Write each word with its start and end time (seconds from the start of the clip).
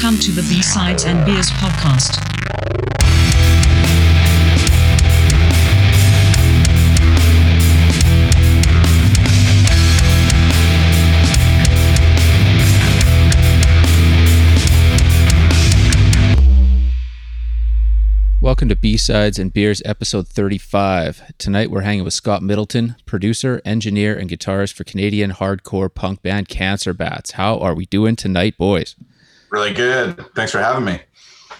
Welcome 0.00 0.20
to 0.20 0.30
the 0.30 0.42
B-Sides 0.42 1.06
and 1.06 1.26
Beers 1.26 1.50
podcast. 1.50 2.22
Welcome 18.40 18.68
to 18.68 18.76
B-Sides 18.76 19.40
and 19.40 19.52
Beers 19.52 19.82
episode 19.84 20.28
35. 20.28 21.32
Tonight 21.38 21.72
we're 21.72 21.80
hanging 21.80 22.04
with 22.04 22.14
Scott 22.14 22.44
Middleton, 22.44 22.94
producer, 23.04 23.60
engineer, 23.64 24.16
and 24.16 24.30
guitarist 24.30 24.74
for 24.74 24.84
Canadian 24.84 25.32
hardcore 25.32 25.92
punk 25.92 26.22
band 26.22 26.48
Cancer 26.48 26.94
Bats. 26.94 27.32
How 27.32 27.58
are 27.58 27.74
we 27.74 27.86
doing 27.86 28.14
tonight, 28.14 28.56
boys? 28.56 28.94
Really 29.50 29.72
good. 29.72 30.24
Thanks 30.34 30.52
for 30.52 30.58
having 30.58 30.84
me. 30.84 31.00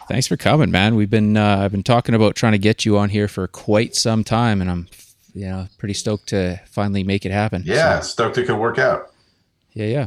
Thanks 0.08 0.26
for 0.26 0.36
coming, 0.36 0.71
man. 0.71 0.94
We've 0.96 1.11
been 1.11 1.36
uh, 1.36 1.58
I've 1.62 1.72
been 1.72 1.82
talking 1.82 2.14
about 2.14 2.35
trying 2.35 2.53
to 2.53 2.58
get 2.58 2.85
you 2.85 2.96
on 2.99 3.08
here 3.11 3.29
for 3.29 3.46
quite 3.46 3.95
some 3.95 4.25
time, 4.25 4.61
and 4.61 4.71
I'm 4.71 4.89
you 5.35 5.46
know 5.46 5.67
pretty 5.79 5.95
stoked 5.95 6.29
to 6.29 6.61
finally 6.67 7.03
make 7.04 7.26
it 7.26 7.32
happen. 7.32 7.62
Yeah, 7.64 8.00
So, 8.00 8.09
stoked 8.09 8.39
it 8.39 8.46
could 8.46 8.59
work 8.59 8.79
out. 8.79 9.12
yeah, 9.75 9.86
yeah. 9.86 10.07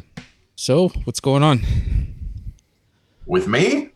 So 0.56 0.90
what's 1.06 1.20
going 1.20 1.44
on? 1.44 1.62
With 3.26 3.48
me? 3.48 3.90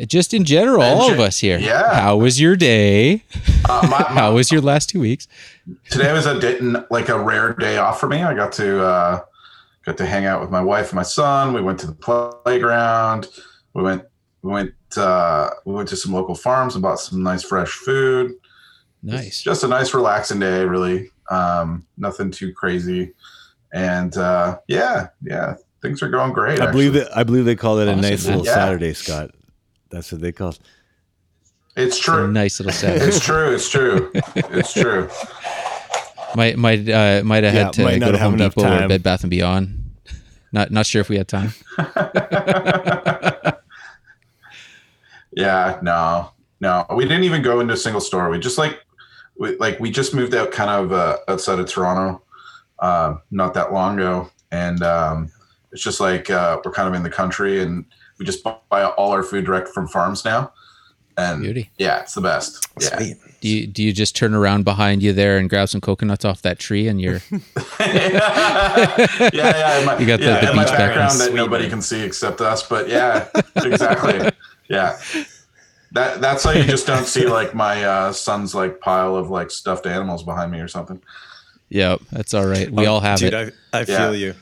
Uh, 0.00 0.04
Just 0.06 0.32
in 0.34 0.44
general, 0.44 0.82
all 0.82 1.12
of 1.12 1.20
us 1.20 1.38
here. 1.38 1.58
yeah. 1.58 1.94
How 2.00 2.16
was 2.16 2.40
your 2.40 2.56
day? 2.56 3.22
Uh, 3.68 3.86
my, 3.90 3.98
my- 4.14 4.20
How 4.20 4.34
was 4.34 4.50
your 4.50 4.62
last 4.62 4.88
two 4.88 5.00
weeks? 5.00 5.28
today 5.90 6.12
was 6.12 6.26
a 6.26 6.40
day, 6.40 6.58
like 6.90 7.08
a 7.08 7.18
rare 7.18 7.52
day 7.52 7.76
off 7.76 8.00
for 8.00 8.08
me. 8.08 8.22
I 8.22 8.34
got 8.34 8.52
to 8.54 8.82
uh, 8.84 9.20
got 9.84 9.96
to 9.98 10.06
hang 10.06 10.24
out 10.26 10.40
with 10.40 10.50
my 10.50 10.60
wife 10.62 10.90
and 10.90 10.96
my 10.96 11.02
son. 11.02 11.52
We 11.52 11.60
went 11.60 11.78
to 11.80 11.86
the 11.86 11.94
playground. 11.94 13.28
We 13.74 13.82
went 13.82 14.04
we 14.42 14.50
went 14.50 14.74
uh, 14.96 15.50
we 15.64 15.72
went 15.74 15.88
to 15.90 15.96
some 15.96 16.12
local 16.12 16.34
farms 16.34 16.74
and 16.74 16.82
bought 16.82 17.00
some 17.00 17.22
nice 17.22 17.42
fresh 17.42 17.70
food. 17.72 18.32
Nice. 19.02 19.42
Just 19.42 19.64
a 19.64 19.68
nice 19.68 19.94
relaxing 19.94 20.38
day, 20.40 20.64
really. 20.64 21.10
Um, 21.30 21.86
nothing 21.96 22.30
too 22.30 22.52
crazy. 22.52 23.12
And 23.72 24.16
uh, 24.16 24.58
yeah, 24.68 25.08
yeah, 25.22 25.54
things 25.80 26.02
are 26.02 26.08
going 26.08 26.32
great. 26.32 26.60
I 26.60 26.70
believe 26.70 26.92
that 26.94 27.16
I 27.16 27.22
believe 27.24 27.44
they 27.44 27.56
call 27.56 27.78
it 27.78 27.88
a 27.88 27.96
nice 27.96 28.26
little 28.26 28.44
Yeah. 28.44 28.54
Saturday, 28.54 28.92
Scott. 28.94 29.30
That's 29.90 30.10
what 30.12 30.20
they 30.20 30.32
call 30.32 30.50
it. 30.50 30.58
it's 31.76 31.96
It's 31.96 31.98
a 31.98 32.02
true. 32.02 32.32
nice 32.32 32.60
little 32.60 32.72
set. 32.82 33.00
It's 33.02 33.18
true. 33.20 33.54
It's 33.54 33.68
true. 33.70 34.12
It's 34.36 34.72
true. 34.72 35.08
Might 36.36 36.56
might 36.56 36.88
uh, 36.88 37.22
might 37.24 37.44
have 37.44 37.54
Yeah, 37.54 37.64
had 37.64 37.72
to 37.74 37.98
go 38.00 38.12
to 38.12 38.18
Home 38.18 38.34
enough 38.34 38.54
Depot 38.54 38.66
or 38.66 38.78
time. 38.78 38.88
Bed 38.88 39.02
Bath 39.02 39.22
and 39.22 39.30
Beyond. 39.30 39.78
Not 40.52 40.70
not 40.70 40.86
sure 40.86 41.00
if 41.00 41.08
we 41.08 41.16
had 41.16 41.28
time. 41.28 41.52
Yeah, 45.34 45.78
no, 45.82 46.30
no. 46.60 46.84
We 46.94 47.04
didn't 47.04 47.24
even 47.24 47.42
go 47.42 47.60
into 47.60 47.74
a 47.74 47.76
single 47.76 48.00
store. 48.00 48.28
We 48.28 48.38
just 48.38 48.58
like, 48.58 48.80
we 49.38 49.56
like 49.56 49.80
we 49.80 49.90
just 49.90 50.14
moved 50.14 50.34
out 50.34 50.52
kind 50.52 50.70
of 50.70 50.92
uh, 50.92 51.18
outside 51.28 51.58
of 51.58 51.66
Toronto, 51.66 52.22
uh, 52.80 53.16
not 53.30 53.54
that 53.54 53.72
long 53.72 53.98
ago, 53.98 54.30
and 54.50 54.82
um, 54.82 55.32
it's 55.72 55.82
just 55.82 56.00
like 56.00 56.28
uh, 56.28 56.60
we're 56.64 56.72
kind 56.72 56.88
of 56.88 56.94
in 56.94 57.02
the 57.02 57.10
country, 57.10 57.62
and 57.62 57.86
we 58.18 58.26
just 58.26 58.44
buy 58.44 58.84
all 58.84 59.12
our 59.12 59.22
food 59.22 59.46
direct 59.46 59.68
from 59.68 59.88
farms 59.88 60.24
now, 60.24 60.52
and 61.16 61.42
Beauty. 61.42 61.70
yeah, 61.78 62.00
it's 62.00 62.14
the 62.14 62.20
best. 62.20 62.66
Yeah, 62.80 62.96
Sweet. 62.96 63.16
Do 63.40 63.48
you 63.48 63.66
do 63.66 63.82
you 63.82 63.92
just 63.92 64.14
turn 64.16 64.34
around 64.34 64.64
behind 64.64 65.02
you 65.02 65.12
there 65.12 65.36
and 65.38 65.50
grab 65.50 65.68
some 65.68 65.80
coconuts 65.80 66.24
off 66.24 66.42
that 66.42 66.58
tree 66.58 66.86
and 66.88 67.00
you're 67.00 67.20
yeah, 67.80 69.30
yeah. 69.32 69.82
My, 69.86 69.96
You 70.00 70.06
got 70.06 70.20
the- 70.20 70.26
yeah, 70.26 70.40
the 70.40 70.50
and 70.50 70.58
beach 70.58 70.68
background. 70.68 70.78
background 70.78 71.20
that 71.20 71.34
nobody 71.34 71.68
can 71.68 71.82
see 71.82 72.02
except 72.02 72.40
us, 72.40 72.62
but 72.66 72.88
yeah, 72.88 73.28
exactly. 73.56 74.30
yeah, 74.68 74.98
that 75.92 76.20
that's 76.20 76.44
how 76.44 76.52
you 76.52 76.64
just 76.64 76.86
don't 76.86 77.06
see 77.06 77.26
like 77.26 77.54
my 77.54 77.84
uh, 77.84 78.12
son's 78.12 78.54
like 78.54 78.80
pile 78.80 79.16
of 79.16 79.30
like 79.30 79.50
stuffed 79.50 79.86
animals 79.86 80.22
behind 80.22 80.50
me 80.52 80.60
or 80.60 80.68
something. 80.68 81.02
Yep, 81.68 82.00
that's 82.10 82.34
all 82.34 82.46
right. 82.46 82.70
We 82.70 82.84
all 82.84 83.00
have 83.00 83.18
Dude, 83.18 83.32
it. 83.32 83.54
I, 83.72 83.78
I 83.78 83.84
Yeah. 83.88 83.96
feel 83.98 84.14
you. 84.14 84.34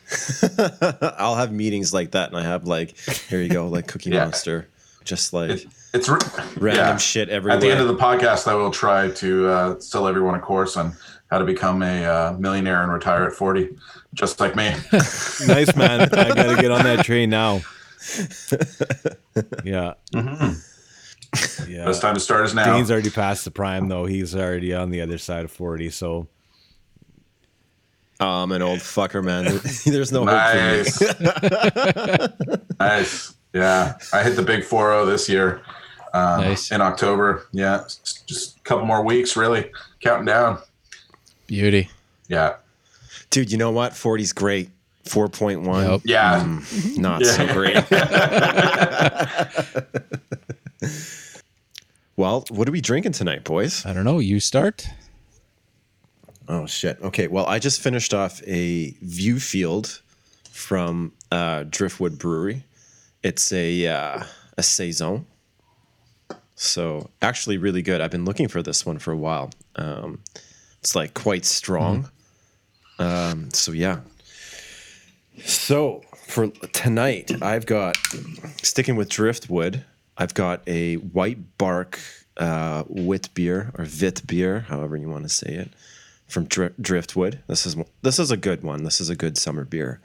I'll 1.17 1.37
have 1.37 1.53
meetings 1.53 1.95
like 1.95 2.11
that, 2.11 2.29
and 2.31 2.37
I 2.37 2.43
have 2.43 2.65
like, 2.65 2.97
here 2.99 3.41
you 3.41 3.49
go, 3.49 3.69
like 3.69 3.87
Cookie 3.87 4.11
Yeah. 4.11 4.25
Monster, 4.25 4.67
just 5.05 5.33
like 5.33 5.51
It, 5.51 5.67
it's 5.93 6.09
re- 6.09 6.19
random 6.57 6.85
yeah. 6.87 6.97
shit 6.97 7.29
everywhere. 7.29 7.57
At 7.57 7.61
the 7.61 7.71
end 7.71 7.81
of 7.81 7.89
the 7.89 7.97
podcast, 7.97 8.47
I 8.47 8.55
will 8.55 8.71
try 8.71 9.09
to 9.11 9.49
uh, 9.49 9.81
sell 9.81 10.07
everyone 10.07 10.35
a 10.35 10.41
course 10.41 10.77
on 10.77 10.95
how 11.31 11.39
to 11.39 11.45
become 11.45 11.83
a 11.83 12.05
uh, 12.05 12.37
millionaire 12.39 12.83
and 12.83 12.93
retire 12.93 13.25
at 13.25 13.33
forty, 13.33 13.77
just 14.15 14.41
like 14.41 14.57
me. 14.57 14.75
Nice 15.47 15.75
man. 15.77 16.03
I 16.03 16.35
gotta 16.35 16.61
get 16.61 16.71
on 16.71 16.85
that 16.85 17.05
train 17.05 17.31
now. 17.31 17.61
Yeah. 19.65 19.95
Yeah. 21.69 21.85
Best 21.85 22.03
time 22.03 22.15
to 22.15 22.21
start 22.21 22.45
is 22.45 22.55
now. 22.55 22.75
Dane's 22.75 22.91
already 22.91 23.11
past 23.11 23.45
the 23.45 23.51
prime 23.53 23.89
though. 23.89 24.05
He's 24.07 24.35
already 24.35 24.75
on 24.75 24.91
the 24.91 25.01
other 25.01 25.19
side 25.19 25.45
of 25.45 25.53
forty. 25.53 25.91
So 25.91 26.27
oh, 28.19 28.27
I'm 28.27 28.51
an 28.53 28.63
old 28.63 28.81
fucker, 28.81 29.23
man. 29.23 29.45
There's 29.85 30.11
no 30.13 30.27
hope 30.27 30.41
for 30.41 30.57
me. 30.57 31.27
Nice, 32.81 32.81
nice. 32.81 33.35
Yeah, 33.53 33.97
I 34.13 34.23
hit 34.23 34.37
the 34.37 34.43
big 34.43 34.65
four 34.65 34.91
zero 34.91 35.07
this 35.07 35.29
year. 35.29 35.63
Um, 36.13 36.41
Nice. 36.41 36.73
in 36.73 36.81
October. 36.81 37.47
Yeah, 37.53 37.85
just 38.27 38.59
a 38.59 38.61
couple 38.63 38.85
more 38.87 39.05
weeks, 39.05 39.37
really 39.37 39.71
counting 40.01 40.27
down. 40.27 40.59
Beauty. 41.47 41.89
Yeah, 42.29 42.57
Dude, 43.31 43.53
you 43.53 43.59
know 43.59 43.71
what? 43.71 43.93
40's 43.93 44.33
great. 44.33 44.71
4.1, 45.05 45.89
Yep. 45.89 46.01
yeah. 46.05 46.61
not 47.01 47.25
so 47.25 47.47
great. 47.53 47.77
well, 52.17 52.45
what 52.51 52.69
are 52.69 52.73
we 52.73 52.81
drinking 52.81 53.13
tonight, 53.13 53.45
boys? 53.45 53.85
I 53.87 53.93
don't 53.93 54.05
know. 54.05 54.19
You 54.19 54.41
start. 54.41 54.87
Oh 56.49 56.67
shit. 56.67 56.99
Okay. 57.03 57.29
Well, 57.29 57.47
I 57.47 57.59
just 57.59 57.81
finished 57.81 58.13
off 58.13 58.43
a 58.47 58.91
view 59.03 59.39
field 59.41 60.01
from 60.51 61.13
uh, 61.31 61.65
Driftwood 61.69 62.19
Brewery. 62.19 62.65
It's 63.23 63.53
a 63.53 63.87
uh, 63.87 64.25
a 64.57 64.63
saison. 64.63 65.27
So 66.55 67.11
actually, 67.23 67.57
really 67.57 67.83
good. 67.83 68.01
I've 68.01 68.11
been 68.11 68.25
looking 68.25 68.49
for 68.49 68.63
this 68.63 68.85
one 68.85 68.99
for 68.99 69.13
a 69.13 69.17
while. 69.17 69.51
Um, 69.77 70.21
it's 70.81 70.95
like 70.95 71.15
quite 71.15 71.45
strong. 71.45 72.11
Um, 72.99 73.51
so 73.53 73.73
yeah. 73.73 74.01
So 75.45 76.03
for 76.27 76.49
tonight, 76.49 77.43
I've 77.43 77.67
got 77.67 77.97
sticking 78.63 78.97
with 78.97 79.09
Driftwood. 79.09 79.85
I've 80.19 80.35
got 80.35 80.63
a 80.67 80.97
white 80.97 81.57
bark 81.57 81.99
uh, 82.37 82.85
wit 82.89 83.31
beer 83.35 83.73
or 83.79 83.85
vit 83.85 84.27
beer, 84.27 84.61
however 84.61 84.97
you 84.97 85.09
want 85.09 85.25
to 85.25 85.29
say 85.31 85.55
it 85.55 85.71
from 86.27 86.45
Dri- 86.45 86.75
Driftwood. 86.81 87.41
This 87.47 87.67
is 87.67 87.77
this 88.03 88.19
is 88.19 88.31
a 88.31 88.37
good 88.37 88.63
one. 88.63 88.85
This 88.85 89.01
is 89.01 89.09
a 89.09 89.17
good 89.17 89.39
summer 89.39 89.65
beer, 89.65 90.01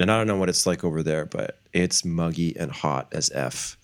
and 0.00 0.10
I 0.10 0.18
don't 0.18 0.26
know 0.26 0.36
what 0.36 0.48
it's 0.48 0.66
like 0.66 0.82
over 0.82 1.02
there, 1.02 1.26
but 1.26 1.58
it's 1.72 2.04
muggy 2.04 2.56
and 2.58 2.70
hot 2.72 3.08
as 3.12 3.30
f. 3.32 3.76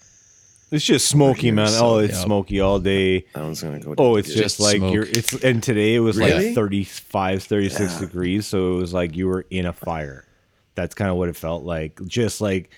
it's 0.72 0.84
just 0.84 1.06
smoky, 1.08 1.52
man. 1.52 1.68
so- 1.68 1.86
oh, 1.86 1.98
it's 1.98 2.14
Yep. 2.14 2.24
smoky 2.24 2.58
all 2.60 2.80
day. 2.80 3.20
That 3.34 3.42
one's 3.44 3.62
gonna 3.62 3.78
go. 3.78 3.94
Oh, 3.98 4.16
it's 4.16 4.28
just, 4.28 4.38
Just 4.58 4.60
like 4.60 4.78
smoke. 4.78 4.92
you're 4.94 5.04
it's 5.04 5.32
and 5.44 5.62
today 5.62 5.94
it 5.94 6.00
was 6.00 6.16
Really? 6.16 6.46
like 6.46 6.54
35, 6.56 7.42
36 7.44 7.92
Yeah. 7.94 8.00
degrees, 8.00 8.46
so 8.46 8.72
it 8.74 8.76
was 8.76 8.92
like 8.92 9.14
you 9.14 9.28
were 9.28 9.46
in 9.50 9.64
a 9.66 9.72
fire. 9.72 10.24
That's 10.74 10.94
kind 10.94 11.10
of 11.10 11.16
what 11.16 11.28
it 11.28 11.36
felt 11.36 11.62
like. 11.64 12.00
Just 12.06 12.40
like 12.40 12.70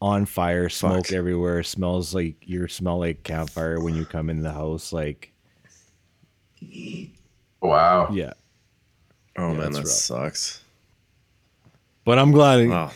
on 0.00 0.24
fire, 0.26 0.68
smoke 0.70 1.06
Fuck. 1.08 1.12
everywhere, 1.12 1.62
smells 1.62 2.14
like 2.14 2.36
you 2.46 2.66
smell 2.68 2.98
like 2.98 3.22
campfire 3.22 3.78
when 3.80 3.94
you 3.94 4.04
come 4.06 4.30
in 4.30 4.40
the 4.42 4.52
house 4.52 4.92
like 4.92 5.30
Wow. 7.60 8.08
yeah. 8.12 8.32
oh 9.36 9.54
man, 9.54 9.68
it's 9.68 9.76
that 9.76 9.82
rough. 9.82 9.88
sucks. 9.88 10.63
But 12.04 12.18
I'm 12.18 12.32
glad 12.32 12.60
Oh, 12.68 12.92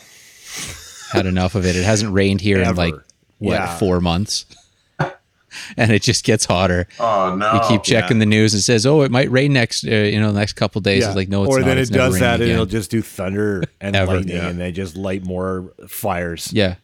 Had 1.13 1.27
enough 1.27 1.55
of 1.55 1.65
it. 1.65 1.75
It 1.77 1.85
hasn't 1.85 2.13
rained 2.13 2.41
here 2.41 2.61
in 2.61 2.75
like 2.77 2.95
what 3.39 3.55
Yeah. 3.55 3.79
four 3.79 4.01
months, 4.01 4.45
and 5.77 5.91
it 5.91 6.03
just 6.03 6.25
gets 6.25 6.45
hotter. 6.45 6.87
Oh 7.01 7.35
no. 7.35 7.55
you 7.55 7.61
keep 7.69 7.83
checking 7.83 8.19
the 8.19 8.27
news 8.27 8.53
and 8.53 8.63
says, 8.63 8.85
"Oh, 8.85 9.01
it 9.03 9.11
might 9.11 9.31
rain 9.31 9.53
next, 9.55 9.87
uh, 9.87 9.91
you 9.91 10.21
know, 10.21 10.33
the 10.33 10.39
next 10.39 10.53
couple 10.55 10.81
days." 10.83 11.07
It's 11.07 11.17
like, 11.17 11.29
no, 11.31 11.45
it's 11.45 11.55
or 11.55 11.61
not. 11.61 11.67
then 11.67 11.79
It's 11.79 11.91
it 11.91 11.95
never 11.95 12.05
does 12.07 12.15
raining 12.21 12.29
that 12.29 12.41
and 12.43 12.51
it'll 12.51 12.67
just 12.67 12.91
do 12.91 13.01
thunder 13.01 13.63
and 13.81 13.95
lightning 13.97 14.37
Yeah. 14.37 14.49
and 14.49 14.61
then 14.61 14.75
just 14.75 14.97
light 14.97 15.25
more 15.25 15.73
fires. 15.87 16.53
yeah, 16.53 16.75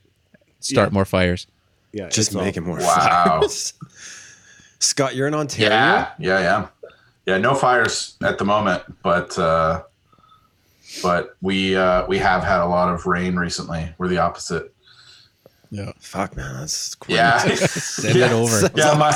start 0.61 0.89
Yeah. 0.91 0.95
more 0.95 1.05
fires. 1.05 1.47
Yeah, 1.93 2.09
just 2.09 2.29
it's 2.31 2.37
all- 2.37 2.43
making 2.45 2.65
more. 2.65 2.79
Wow. 2.79 3.41
fires. 3.41 3.75
Scott, 4.81 5.15
you're 5.15 5.29
in 5.29 5.35
Ontario. 5.35 5.71
Yeah, 5.71 6.09
yeah, 6.19 6.41
yeah. 6.41 6.67
Yeah, 7.27 7.39
no 7.39 7.55
fires 7.55 8.17
at 8.23 8.39
the 8.39 8.45
moment, 8.45 8.83
but 9.03 9.39
uh 9.39 9.83
but 11.03 11.37
we 11.43 11.77
uh 11.77 12.07
we 12.07 12.19
have 12.19 12.43
had 12.43 12.61
a 12.61 12.67
lot 12.67 12.93
of 12.93 13.07
rain 13.07 13.37
recently. 13.37 13.93
We're 13.99 14.09
the 14.09 14.19
opposite. 14.19 14.71
Yeah. 15.71 15.91
Fuck, 15.99 16.37
man, 16.37 16.55
that's 16.61 16.95
great. 16.95 17.17
Yeah. 17.17 17.39
Send 17.57 18.15
yeah. 18.19 18.27
it 18.27 18.33
over. 18.33 18.71
Yeah, 18.77 18.95
my 18.97 19.13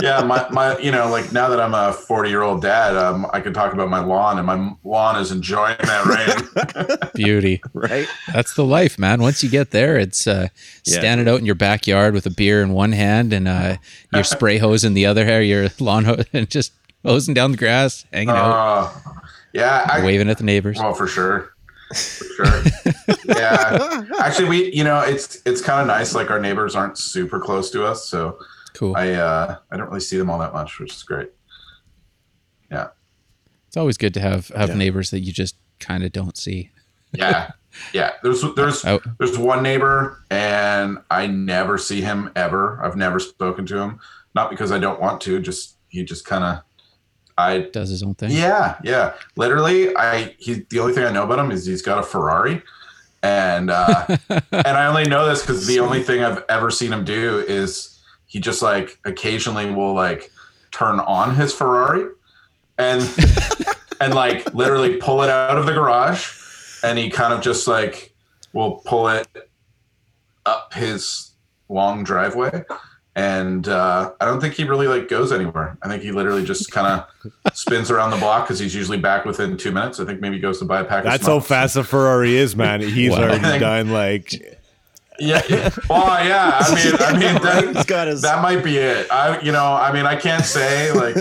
yeah, 0.00 0.22
my 0.22 0.48
my 0.48 0.78
you 0.78 0.90
know, 0.90 1.10
like 1.10 1.30
now 1.30 1.50
that 1.50 1.60
I'm 1.60 1.74
a 1.74 1.92
40 1.92 2.30
year 2.30 2.40
old 2.40 2.62
dad, 2.62 2.96
um, 2.96 3.26
I 3.34 3.40
can 3.42 3.52
talk 3.52 3.74
about 3.74 3.90
my 3.90 3.98
lawn, 4.02 4.38
and 4.38 4.46
my 4.46 4.72
lawn 4.82 5.20
is 5.20 5.30
enjoying 5.30 5.76
that 5.80 6.06
rain. 6.06 7.08
Beauty. 7.14 7.60
right? 7.74 8.08
That's 8.32 8.54
the 8.54 8.64
life, 8.64 8.98
man. 8.98 9.20
Once 9.20 9.42
you 9.44 9.50
get 9.50 9.72
there, 9.72 9.98
it's 9.98 10.26
uh, 10.26 10.48
Yeah. 10.86 10.98
standing 11.00 11.28
out 11.28 11.38
in 11.40 11.44
your 11.44 11.54
backyard 11.54 12.14
with 12.14 12.24
a 12.24 12.30
beer 12.30 12.62
in 12.62 12.70
one 12.72 12.92
hand 12.92 13.34
and 13.34 13.46
uh, 13.46 13.76
your 14.14 14.24
spray 14.24 14.56
hose 14.56 14.84
in 14.84 14.94
the 14.94 15.04
other 15.04 15.26
hair, 15.26 15.42
your 15.42 15.68
lawn 15.80 16.06
hose, 16.06 16.24
and 16.32 16.48
just 16.48 16.72
hosing 17.04 17.34
down 17.34 17.50
the 17.50 17.58
grass, 17.58 18.06
hanging 18.10 18.30
out, 18.30 18.94
Uh, 18.96 19.10
yeah, 19.52 19.86
I, 19.90 20.04
waving 20.04 20.28
at 20.30 20.38
the 20.38 20.44
neighbors. 20.44 20.78
Well, 20.78 20.94
for 20.94 21.06
sure. 21.06 21.52
For 21.94 22.24
sure. 22.24 22.62
yeah. 23.26 24.04
Actually, 24.20 24.48
we, 24.48 24.72
you 24.72 24.84
know, 24.84 25.00
it's 25.00 25.42
it's 25.44 25.60
kind 25.60 25.80
of 25.80 25.86
nice. 25.88 26.14
Like 26.14 26.30
our 26.30 26.40
neighbors 26.40 26.76
aren't 26.76 26.96
super 26.98 27.40
close 27.40 27.70
to 27.72 27.84
us, 27.84 28.08
so 28.08 28.38
Cool. 28.74 28.94
I 28.96 29.10
uh 29.12 29.56
I 29.70 29.76
don't 29.76 29.88
really 29.88 30.00
see 30.00 30.16
them 30.16 30.30
all 30.30 30.38
that 30.38 30.52
much, 30.52 30.78
which 30.78 30.94
is 30.94 31.02
great. 31.02 31.30
Yeah. 32.70 32.88
It's 33.68 33.76
always 33.76 33.96
good 33.96 34.14
to 34.14 34.20
have 34.20 34.48
have 34.48 34.70
Yeah. 34.70 34.74
neighbors 34.76 35.10
that 35.10 35.20
you 35.20 35.32
just 35.32 35.56
kind 35.80 36.04
of 36.04 36.12
don't 36.12 36.36
see. 36.36 36.70
Yeah. 37.12 37.50
Yeah. 37.92 38.12
There's 38.22 38.44
there's 38.54 38.84
Oh. 38.84 39.00
there's 39.18 39.36
one 39.38 39.62
neighbor 39.62 40.22
and 40.30 40.98
I 41.10 41.26
never 41.26 41.76
see 41.78 42.00
him 42.00 42.30
ever. 42.36 42.80
I've 42.84 42.96
never 42.96 43.18
spoken 43.18 43.66
to 43.66 43.78
him. 43.78 43.98
Not 44.34 44.50
because 44.50 44.70
I 44.70 44.78
don't 44.78 45.00
want 45.00 45.20
to, 45.22 45.40
just 45.40 45.76
he 45.88 46.04
just 46.04 46.24
kind 46.24 46.44
of 46.44 46.62
I 47.40 47.60
Does 47.70 47.90
his 47.90 48.02
own 48.02 48.14
thing. 48.14 48.30
Yeah, 48.30 48.76
yeah. 48.84 49.14
Literally, 49.36 49.94
I 49.96 50.34
he 50.38 50.66
the 50.70 50.78
only 50.80 50.92
thing 50.92 51.04
I 51.04 51.10
know 51.10 51.24
about 51.24 51.38
him 51.38 51.50
is 51.50 51.66
he's 51.66 51.82
got 51.82 51.98
a 51.98 52.02
Ferrari, 52.02 52.62
and 53.22 53.70
uh, 53.70 54.06
and 54.28 54.66
I 54.66 54.86
only 54.86 55.04
know 55.04 55.26
this 55.26 55.40
because 55.40 55.66
the 55.66 55.80
only 55.80 56.02
thing 56.02 56.22
I've 56.22 56.44
ever 56.48 56.70
seen 56.70 56.92
him 56.92 57.04
do 57.04 57.44
is 57.46 58.00
he 58.26 58.40
just 58.40 58.62
like 58.62 58.98
occasionally 59.04 59.70
will 59.70 59.94
like 59.94 60.30
turn 60.70 61.00
on 61.00 61.34
his 61.34 61.52
Ferrari, 61.52 62.08
and 62.78 63.02
and 64.00 64.14
like 64.14 64.52
literally 64.54 64.96
pull 64.96 65.22
it 65.22 65.30
out 65.30 65.58
of 65.58 65.66
the 65.66 65.72
garage, 65.72 66.28
and 66.82 66.98
he 66.98 67.10
kind 67.10 67.32
of 67.32 67.40
just 67.40 67.66
like 67.66 68.14
will 68.52 68.82
pull 68.84 69.08
it 69.08 69.28
up 70.46 70.74
his 70.74 71.32
long 71.68 72.04
driveway. 72.04 72.64
And 73.16 73.66
uh, 73.68 74.12
I 74.20 74.24
don't 74.24 74.40
think 74.40 74.54
he 74.54 74.64
really 74.64 74.86
like 74.86 75.08
goes 75.08 75.32
anywhere. 75.32 75.76
I 75.82 75.88
think 75.88 76.02
he 76.02 76.12
literally 76.12 76.44
just 76.44 76.70
kind 76.70 76.86
of 76.86 77.52
spins 77.56 77.90
around 77.90 78.12
the 78.12 78.16
block 78.18 78.46
because 78.46 78.58
he's 78.60 78.74
usually 78.74 78.98
back 78.98 79.24
within 79.24 79.56
two 79.56 79.72
minutes. 79.72 79.98
I 80.00 80.04
think 80.04 80.20
maybe 80.20 80.36
he 80.36 80.40
goes 80.40 80.58
to 80.60 80.64
buy 80.64 80.80
a 80.80 80.84
pack. 80.84 81.02
That's 81.04 81.26
how 81.26 81.40
fast 81.40 81.76
a 81.76 81.82
Ferrari 81.84 82.36
is, 82.36 82.54
man. 82.54 82.80
He's 82.82 83.10
Wow. 83.10 83.22
already 83.24 83.58
done 83.58 83.90
like 83.90 84.32
Yeah. 85.18 85.42
yeah. 85.50 85.70
Well, 85.88 86.24
yeah. 86.24 86.56
I 86.60 86.74
mean, 86.74 86.94
I 87.00 87.12
mean, 87.12 87.42
that, 87.86 88.18
that 88.22 88.42
might 88.42 88.62
be 88.64 88.78
it. 88.78 89.10
I, 89.10 89.40
you 89.40 89.50
know, 89.52 89.64
I 89.74 89.92
mean, 89.92 90.06
I 90.06 90.14
can't 90.16 90.44
say 90.44 90.92
like 90.92 91.16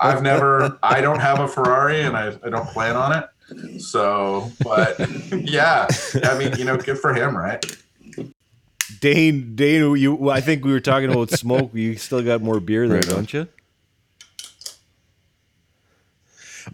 I've 0.00 0.22
never. 0.22 0.78
I 0.82 1.00
don't 1.02 1.20
have 1.20 1.38
a 1.40 1.46
Ferrari, 1.46 2.00
and 2.00 2.16
I, 2.16 2.28
I 2.44 2.48
don't 2.48 2.66
plan 2.68 2.96
on 2.96 3.12
it. 3.16 3.80
So, 3.82 4.50
but 4.64 4.98
yeah, 5.32 5.86
I 6.24 6.38
mean, 6.38 6.56
you 6.56 6.64
know, 6.64 6.76
good 6.76 6.98
for 6.98 7.12
him, 7.12 7.36
right? 7.36 7.64
Dane. 9.00 9.54
Dane, 9.54 9.96
you. 9.96 10.30
I 10.30 10.40
think 10.40 10.64
we 10.64 10.72
were 10.72 10.80
talking 10.80 11.10
about 11.10 11.30
smoke. 11.30 11.70
You 11.74 11.96
still 11.96 12.22
got 12.22 12.42
more 12.42 12.60
beer 12.60 12.88
there, 12.88 12.98
Right 12.98 13.08
don't 13.08 13.32
you? 13.32 13.46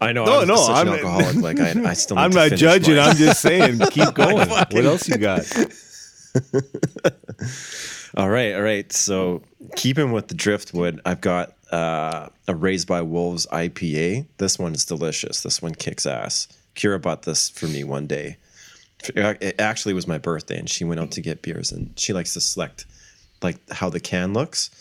I 0.01 0.11
know. 0.11 0.25
No, 0.25 0.41
I'm 0.41 0.47
no, 0.47 0.55
I'm- 0.55 0.87
an 0.87 0.93
alcoholic. 0.95 1.35
Like 1.37 1.59
I, 1.59 1.89
I 1.89 1.93
still. 1.93 2.17
I'm 2.19 2.31
not 2.31 2.51
judging. 2.51 2.95
mine. 2.95 3.09
I'm 3.09 3.15
just 3.15 3.41
saying, 3.41 3.79
keep 3.91 4.13
going. 4.13 4.49
what 4.49 4.75
else 4.75 5.07
you 5.07 5.17
got? 5.17 5.45
All 8.15 8.29
right, 8.29 8.55
all 8.55 8.61
right. 8.61 8.91
So 8.91 9.43
keeping 9.75 10.11
with 10.11 10.27
the 10.27 10.33
driftwood, 10.33 11.01
I've 11.05 11.21
got 11.21 11.53
uh, 11.71 12.29
a 12.47 12.55
Raised 12.55 12.87
by 12.87 13.01
Wolves 13.03 13.45
IPA. 13.51 14.25
This 14.37 14.57
one 14.57 14.73
is 14.73 14.85
delicious. 14.85 15.41
This 15.41 15.61
one 15.61 15.75
kicks 15.75 16.05
ass. 16.07 16.47
Kira 16.75 16.99
bought 17.01 17.23
this 17.23 17.49
for 17.49 17.67
me 17.67 17.83
one 17.83 18.07
day. 18.07 18.37
It 19.15 19.59
actually 19.59 19.93
was 19.93 20.07
my 20.07 20.17
birthday, 20.17 20.57
and 20.57 20.69
she 20.69 20.83
went 20.83 20.99
out 20.99 21.11
to 21.11 21.21
get 21.21 21.41
beers, 21.41 21.71
and 21.71 21.97
she 21.97 22.13
likes 22.13 22.33
to 22.33 22.41
select 22.41 22.85
like 23.41 23.57
how 23.69 23.89
the 23.89 23.99
can 23.99 24.33
looks, 24.33 24.71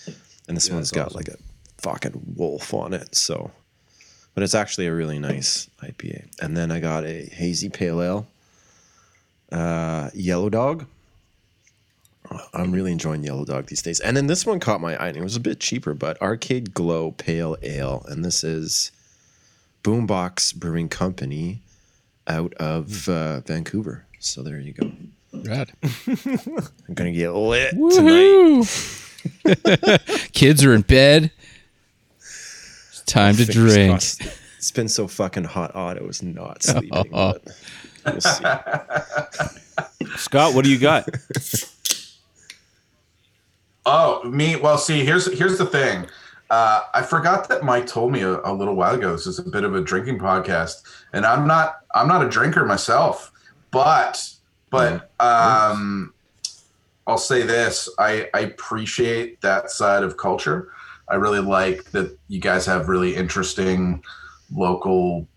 and 0.48 0.56
this 0.56 0.70
one's 0.70 0.90
got 0.90 1.14
like 1.14 1.28
a 1.28 1.36
fucking 1.78 2.34
wolf 2.36 2.72
on 2.74 2.94
it. 2.94 3.14
So, 3.14 3.50
but 4.34 4.42
it's 4.42 4.54
actually 4.54 4.86
a 4.86 4.94
really 4.94 5.18
nice 5.18 5.68
IPA. 5.82 6.28
And 6.40 6.56
then 6.56 6.70
I 6.70 6.80
got 6.80 7.04
a 7.04 7.26
hazy 7.26 7.68
pale 7.68 8.02
ale, 8.02 8.26
uh, 9.52 10.10
Yellow 10.14 10.48
Dog. 10.48 10.86
I'm 12.52 12.72
really 12.72 12.90
enjoying 12.90 13.22
Yellow 13.22 13.44
Dog 13.44 13.66
these 13.66 13.82
days. 13.82 14.00
And 14.00 14.16
then 14.16 14.26
this 14.26 14.44
one 14.44 14.58
caught 14.58 14.80
my 14.80 14.96
eye. 14.96 15.08
and 15.08 15.16
It 15.16 15.22
was 15.22 15.36
a 15.36 15.40
bit 15.40 15.60
cheaper, 15.60 15.94
but 15.94 16.20
Arcade 16.20 16.74
Glow 16.74 17.12
Pale 17.12 17.56
Ale. 17.62 18.04
And 18.08 18.24
this 18.24 18.42
is 18.42 18.90
Boombox 19.84 20.54
Brewing 20.56 20.88
Company 20.88 21.60
out 22.26 22.52
of 22.54 23.08
uh, 23.08 23.40
Vancouver. 23.40 24.06
So 24.26 24.43
there 24.43 24.58
you 24.58 24.73
go. 24.73 24.90
Rad. 25.32 25.73
I'm 26.06 26.94
going 26.94 27.12
to 27.12 27.19
get 27.19 27.31
lit 27.31 27.70
tonight. 27.93 28.69
Kids 30.32 30.64
are 30.64 30.75
in 30.75 30.82
bed. 30.82 31.31
It's 32.19 33.02
time 33.06 33.37
to 33.37 33.46
Fingers 33.46 33.75
drink. 33.75 33.90
crossed. 33.93 34.23
It's 34.58 34.73
been 34.73 34.88
so 34.88 35.06
fucking 35.06 35.44
hot. 35.44 35.75
Otto 35.76 36.08
is 36.08 36.23
not 36.25 36.64
sleeping. 36.64 37.08
but 37.12 37.44
we'll 38.05 38.20
see. 38.20 38.44
Scott, 40.17 40.55
what 40.55 40.64
do 40.64 40.70
you 40.72 40.79
got? 40.79 41.08
Oh, 43.84 44.25
me. 44.25 44.56
Well, 44.56 44.76
see, 44.79 45.05
here's 45.05 45.32
here's 45.38 45.56
the 45.58 45.67
thing. 45.67 46.06
Uh, 46.50 46.82
I 46.94 47.02
forgot 47.02 47.49
that 47.49 47.62
Mike 47.62 47.87
told 47.87 48.12
me 48.12 48.22
a, 48.22 48.40
a 48.40 48.52
little 48.52 48.75
while 48.75 48.94
ago. 48.94 49.12
This 49.12 49.26
is 49.26 49.38
a 49.38 49.44
bit 49.44 49.62
of 49.62 49.75
a 49.76 49.81
drinking 49.81 50.19
podcast, 50.19 50.82
and 51.12 51.25
I'm 51.25 51.46
not 51.46 51.76
I'm 51.94 52.08
not 52.08 52.25
a 52.25 52.29
drinker 52.29 52.64
myself, 52.64 53.31
but 53.84 54.31
but 54.70 55.11
um, 55.20 56.12
I'll 57.06 57.19
say 57.19 57.43
this: 57.43 57.88
I, 57.99 58.28
I 58.34 58.40
appreciate 58.40 59.40
that 59.43 59.70
side 59.70 60.02
of 60.02 60.17
culture. 60.17 60.73
I 61.08 61.17
really 61.17 61.40
like 61.40 61.90
that 61.93 62.19
you 62.28 62.40
guys 62.40 62.67
have 62.67 62.88
really 62.88 63.14
interesting 63.14 64.02
local 64.52 65.28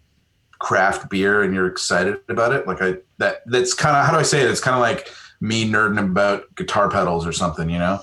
craft 0.58 1.10
beer, 1.10 1.44
and 1.44 1.54
you're 1.54 1.68
excited 1.68 2.18
about 2.30 2.54
it. 2.54 2.66
Like 2.66 2.82
I 2.82 2.96
that 3.18 3.42
that's 3.46 3.74
kind 3.74 3.96
of 3.96 4.06
how 4.06 4.14
do 4.14 4.20
I 4.20 4.24
say 4.24 4.42
it? 4.42 4.50
It's 4.50 4.62
kind 4.62 4.76
of 4.76 4.82
like 4.82 5.10
me 5.42 5.70
nerding 5.70 6.00
about 6.00 6.44
guitar 6.56 6.90
pedals 6.90 7.26
or 7.26 7.32
something, 7.32 7.70
you 7.70 7.80
know. 7.80 8.02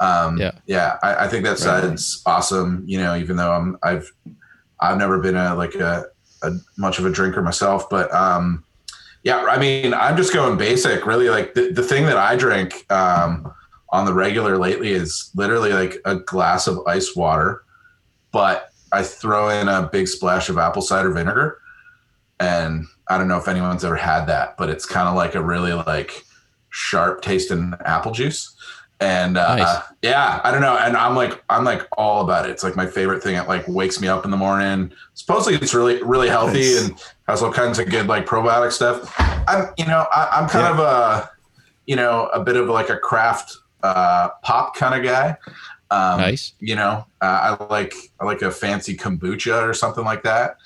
Um, 0.00 0.36
Yeah. 0.38 0.52
yeah. 0.66 0.96
I, 1.02 1.26
I 1.26 1.28
think 1.28 1.44
that 1.44 1.58
side's 1.58 2.22
awesome. 2.26 2.82
You 2.86 2.98
know, 2.98 3.14
even 3.14 3.36
though 3.36 3.52
I'm 3.52 3.78
I've 3.82 4.10
I've 4.80 4.98
never 4.98 5.20
been 5.20 5.36
a 5.36 5.54
like 5.54 5.74
a, 5.74 6.06
a 6.42 6.52
much 6.76 6.98
of 6.98 7.04
a 7.06 7.10
drinker 7.10 7.42
myself, 7.42 7.88
but 7.90 8.12
um, 8.12 8.64
yeah. 9.22 9.44
I 9.44 9.58
mean, 9.58 9.94
I'm 9.94 10.16
just 10.16 10.32
going 10.32 10.58
basic. 10.58 11.06
Really, 11.06 11.28
like 11.28 11.54
the, 11.54 11.70
the 11.72 11.82
thing 11.82 12.06
that 12.06 12.16
I 12.16 12.36
drink 12.36 12.90
um, 12.90 13.52
on 13.90 14.04
the 14.04 14.14
regular 14.14 14.58
lately 14.58 14.92
is 14.92 15.30
literally 15.34 15.72
like 15.72 15.96
a 16.04 16.16
glass 16.16 16.66
of 16.66 16.80
ice 16.86 17.14
water, 17.14 17.64
but 18.32 18.70
I 18.92 19.02
throw 19.02 19.48
in 19.48 19.68
a 19.68 19.88
big 19.90 20.08
splash 20.08 20.48
of 20.48 20.58
apple 20.58 20.82
cider 20.82 21.10
vinegar, 21.10 21.58
and 22.40 22.86
I 23.08 23.18
don't 23.18 23.28
know 23.28 23.38
if 23.38 23.48
anyone's 23.48 23.84
ever 23.84 23.96
had 23.96 24.26
that, 24.26 24.56
but 24.56 24.70
it's 24.70 24.86
kind 24.86 25.08
of 25.08 25.14
like 25.14 25.34
a 25.34 25.42
really 25.42 25.72
like 25.72 26.24
sharp 26.70 27.22
tasting 27.22 27.74
apple 27.84 28.12
juice. 28.12 28.56
And 29.02 29.36
uh, 29.36 29.56
Nice. 29.56 29.78
yeah, 30.02 30.40
I 30.44 30.52
don't 30.52 30.60
know. 30.60 30.76
And 30.76 30.96
I'm 30.96 31.16
like, 31.16 31.42
I'm 31.50 31.64
like 31.64 31.86
all 31.98 32.22
about 32.22 32.46
it. 32.46 32.52
It's 32.52 32.62
like 32.62 32.76
my 32.76 32.86
favorite 32.86 33.22
thing. 33.22 33.34
It 33.34 33.48
like 33.48 33.66
wakes 33.66 34.00
me 34.00 34.06
up 34.06 34.24
in 34.24 34.30
the 34.30 34.36
morning. 34.36 34.92
Supposedly 35.14 35.58
it's 35.58 35.74
really, 35.74 36.00
really 36.04 36.28
healthy 36.28 36.60
Nice. 36.74 36.86
and 36.88 37.04
has 37.26 37.42
all 37.42 37.52
kinds 37.52 37.78
of 37.80 37.90
good 37.90 38.06
like 38.06 38.26
probiotic 38.26 38.70
stuff. 38.70 39.12
I'm, 39.48 39.72
you 39.76 39.86
know, 39.86 40.06
I, 40.12 40.28
I'm 40.32 40.48
kind 40.48 40.66
of 40.66 40.78
a, 40.78 41.28
you 41.86 41.96
know, 41.96 42.26
a 42.32 42.38
bit 42.44 42.54
of 42.56 42.68
like 42.68 42.90
a 42.90 42.96
craft 42.96 43.56
uh, 43.82 44.28
pop 44.42 44.76
kind 44.76 44.94
of 44.94 45.02
guy. 45.04 45.36
Um, 45.90 46.20
Nice. 46.20 46.52
You 46.60 46.76
know, 46.76 47.04
uh, 47.20 47.56
I 47.58 47.64
like 47.64 47.94
I 48.20 48.24
like 48.24 48.42
a 48.42 48.50
fancy 48.52 48.96
kombucha 48.96 49.68
or 49.68 49.74
something 49.74 50.04
like 50.04 50.22
that. 50.22 50.56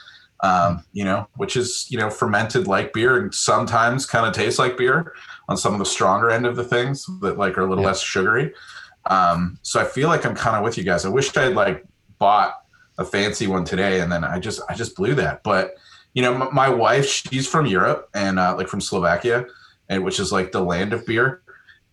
Um, 0.41 0.85
you 0.93 1.05
know, 1.05 1.27
which 1.37 1.57
is 1.57 1.87
you 1.91 1.97
know 1.99 2.11
fermented 2.11 2.67
like 2.67 2.93
beer 2.93 3.19
and 3.19 3.35
sometimes 3.35 4.05
kind 4.05 4.27
of 4.27 4.35
tastes 4.35 4.59
like 4.59 4.77
beer 4.77 5.15
on 5.49 5.57
some 5.57 5.73
of 5.73 5.79
the 5.79 5.85
stronger 5.87 6.31
end 6.31 6.47
of 6.47 6.57
the 6.57 6.65
things 6.65 7.07
that 7.21 7.39
like 7.39 7.57
are 7.57 7.63
a 7.63 7.69
little 7.69 7.83
Yeah. 7.83 7.89
less 7.91 8.01
sugary. 8.03 8.53
Um, 9.09 9.59
so 9.63 9.81
I 9.81 9.85
feel 9.85 10.09
like 10.09 10.25
I'm 10.27 10.35
kind 10.35 10.57
of 10.57 10.65
with 10.65 10.77
you 10.77 10.85
guys. 10.85 11.05
I 11.05 11.09
wish 11.09 11.35
I 11.37 11.43
had 11.45 11.55
like 11.55 11.85
bought 12.19 12.55
a 12.99 13.05
fancy 13.05 13.47
one 13.47 13.65
today, 13.65 14.01
and 14.01 14.11
then 14.11 14.25
I 14.25 14.41
just 14.41 14.61
I 14.69 14.75
just 14.75 14.97
blew 14.97 15.15
that. 15.15 15.43
But 15.45 15.75
you 16.15 16.23
know, 16.23 16.35
m- 16.35 16.55
my 16.55 16.69
wife 16.69 17.07
she's 17.07 17.47
from 17.47 17.67
Europe 17.67 18.09
and 18.15 18.39
uh, 18.39 18.57
like 18.57 18.69
from 18.69 18.81
Slovakia, 18.81 19.47
and 19.89 20.03
which 20.05 20.19
is 20.19 20.33
like 20.33 20.51
the 20.51 20.63
land 20.63 20.93
of 20.93 21.07
beer, 21.07 21.43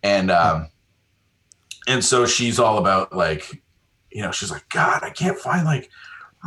and 0.02 0.30
um, 0.30 0.68
and 1.86 2.04
so 2.04 2.26
she's 2.26 2.58
all 2.58 2.78
about 2.78 3.14
like, 3.14 3.62
you 4.10 4.22
know, 4.22 4.32
she's 4.32 4.50
like, 4.50 4.68
God, 4.70 5.02
I 5.04 5.10
can't 5.10 5.38
find 5.38 5.64
like 5.64 5.90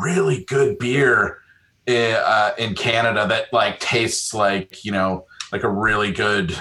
really 0.03 0.43
good 0.43 0.77
beer 0.79 1.37
in, 1.85 2.15
uh, 2.15 2.51
in 2.57 2.75
Canada 2.75 3.25
that 3.27 3.53
like 3.53 3.79
tastes 3.79 4.33
like 4.33 4.83
you 4.83 4.91
know 4.91 5.25
like 5.53 5.63
a 5.63 5.69
really 5.69 6.11
good 6.11 6.59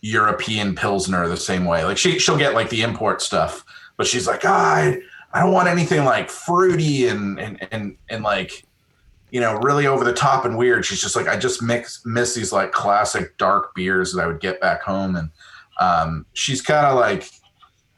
European 0.00 0.74
Pilsner 0.74 1.28
the 1.28 1.36
same 1.36 1.64
way. 1.64 1.84
Like 1.84 1.98
she 1.98 2.18
she'll 2.18 2.38
get 2.38 2.54
like 2.54 2.70
the 2.70 2.82
import 2.82 3.22
stuff, 3.22 3.64
but 3.96 4.06
she's 4.06 4.26
like, 4.26 4.42
ah, 4.44 4.74
I, 4.74 5.00
I 5.32 5.40
don't 5.40 5.52
want 5.52 5.68
anything 5.68 6.04
like 6.04 6.30
fruity 6.30 7.08
and 7.08 7.38
and 7.38 7.68
and 7.70 7.96
and 8.08 8.22
like 8.22 8.64
you 9.30 9.40
know 9.40 9.54
really 9.56 9.86
over 9.86 10.04
the 10.04 10.12
top 10.12 10.44
and 10.44 10.56
weird. 10.56 10.84
She's 10.84 11.00
just 11.00 11.16
like, 11.16 11.28
I 11.28 11.36
just 11.36 11.62
mix 11.62 12.02
miss 12.04 12.34
these 12.34 12.52
like 12.52 12.72
classic 12.72 13.36
dark 13.38 13.74
beers 13.74 14.12
that 14.12 14.22
I 14.22 14.26
would 14.26 14.40
get 14.40 14.60
back 14.60 14.82
home, 14.82 15.16
and 15.16 15.30
um, 15.80 16.26
she's 16.32 16.62
kind 16.62 16.86
of 16.86 16.96
like 16.96 17.28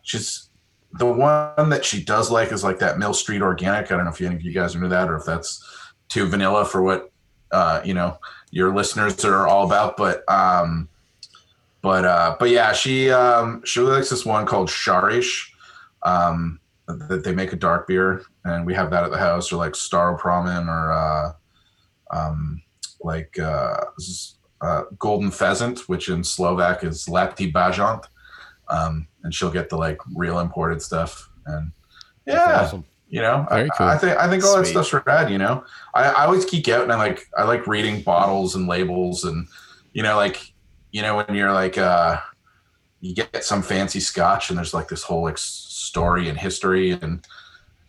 she's 0.03 0.49
the 0.95 1.07
one 1.07 1.69
that 1.71 1.85
she 1.85 2.03
does 2.03 2.31
like 2.31 2.51
is 2.51 2.65
like 2.65 2.79
that 2.81 2.99
Mill 2.99 3.15
Street 3.15 3.43
Organic. 3.43 3.93
I 3.93 3.97
don't 3.97 4.05
know 4.05 4.11
if 4.11 4.21
any 4.21 4.35
of 4.35 4.43
you 4.43 4.53
guys 4.53 4.75
are 4.75 4.79
into 4.79 4.89
that 4.89 5.09
or 5.09 5.17
if 5.17 5.25
that's 5.25 5.65
too 6.09 6.27
vanilla 6.27 6.65
for 6.65 6.83
what 6.83 7.13
uh, 7.53 7.81
you 7.85 7.95
know 7.95 8.19
your 8.51 8.75
listeners 8.75 9.25
are 9.25 9.47
all 9.47 9.67
about, 9.67 9.97
but 9.97 10.25
um, 10.29 10.89
but 11.83 12.05
uh, 12.05 12.37
but 12.39 12.51
yeah, 12.51 12.73
she 12.73 13.11
um, 13.11 13.63
she 13.65 13.81
really 13.81 13.93
likes 13.93 14.11
this 14.11 14.27
one 14.27 14.47
called 14.47 14.69
Šariš. 14.69 15.51
Um, 16.03 16.61
that 17.09 17.25
they 17.25 17.33
make 17.33 17.53
a 17.53 17.57
dark 17.57 17.87
beer, 17.87 18.23
and 18.45 18.67
we 18.67 18.75
have 18.75 18.91
that 18.91 19.05
at 19.05 19.11
the 19.11 19.19
house, 19.19 19.53
or 19.53 19.57
like 19.57 19.73
Staropramen, 19.73 20.69
or 20.69 20.93
uh, 20.93 21.33
um, 22.11 22.63
like 23.03 23.39
uh, 23.39 23.85
uh, 24.61 24.83
Golden 24.99 25.31
Pheasant, 25.31 25.89
which 25.89 26.09
in 26.09 26.25
Slovak 26.25 26.85
is 26.85 27.05
Zlatý 27.05 27.53
Bažant. 27.53 28.05
Um, 28.69 29.09
and 29.23 29.35
she'll 29.35 29.51
get 29.51 29.69
the 29.69 29.77
like 29.77 29.99
real 30.15 30.39
imported 30.39 30.81
stuff, 30.81 31.29
and 31.47 31.73
yeah, 32.27 32.63
awesome. 32.63 32.85
you 33.09 33.21
know, 33.21 33.47
I, 33.51 33.69
cool. 33.77 33.87
I 33.87 33.99
think 33.99 34.17
I 34.17 34.29
think 34.29 34.45
all 34.45 34.57
that 34.57 34.67
Sweet. 34.67 34.85
stuff's 34.85 35.07
rad. 35.07 35.31
You 35.31 35.39
know, 35.39 35.65
I, 35.95 36.05
I 36.05 36.25
always 36.27 36.45
geek 36.45 36.69
out, 36.69 36.83
and 36.83 36.93
I 36.93 36.97
like 36.97 37.27
I 37.37 37.45
like 37.45 37.67
reading 37.67 38.03
bottles 38.03 38.55
and 38.55 38.69
labels, 38.69 39.25
and 39.25 39.47
you 39.93 40.03
know, 40.03 40.17
like 40.17 40.53
you 40.93 41.03
know 41.03 41.17
when 41.17 41.35
you're 41.35 41.53
like 41.53 41.79
uh 41.79 42.19
you 43.01 43.15
get 43.15 43.45
some 43.45 43.63
fancy 43.63 44.01
scotch 44.01 44.51
and 44.51 44.59
there's 44.59 44.75
like 44.75 44.89
this 44.89 45.03
whole 45.03 45.23
like 45.23 45.39
story 45.39 46.29
and 46.29 46.39
history 46.39 46.91
and 46.93 47.27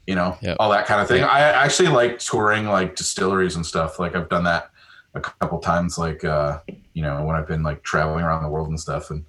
you 0.08 0.15
know 0.15 0.38
Yep. 0.41 0.58
all 0.60 0.70
that 0.72 0.86
kind 0.86 1.01
of 1.01 1.08
thing 1.08 1.24
i 1.24 1.39
actually 1.39 1.89
like 1.89 2.20
touring 2.20 2.65
like 2.67 2.96
distilleries 2.96 3.55
and 3.55 3.65
stuff. 3.65 4.00
Like 4.00 4.15
i've 4.15 4.29
done 4.29 4.43
that 4.46 4.70
a 5.13 5.20
couple 5.22 5.60
times 5.60 5.98
like 5.98 6.24
uh 6.24 6.60
you 6.93 7.01
know 7.01 7.24
when 7.25 7.36
i've 7.36 7.48
been 7.48 7.63
like 7.63 7.84
traveling 7.84 8.24
around 8.24 8.43
the 8.43 8.50
world 8.50 8.70
and 8.70 8.79
stuff 8.79 9.10
and 9.12 9.25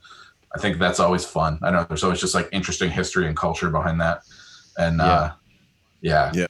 i 0.55 0.59
think 0.59 0.79
that's 0.79 1.01
always 1.01 1.25
fun. 1.25 1.59
I 1.63 1.71
know 1.71 1.85
there's 1.89 2.05
always 2.05 2.21
just 2.21 2.35
like 2.35 2.49
interesting 2.53 2.91
history 2.91 3.27
and 3.27 3.37
culture 3.37 3.71
behind 3.71 4.01
that. 4.01 4.23
And 4.79 5.01
uh 5.01 5.33
yeah, 6.01 6.31
Yeah. 6.35 6.47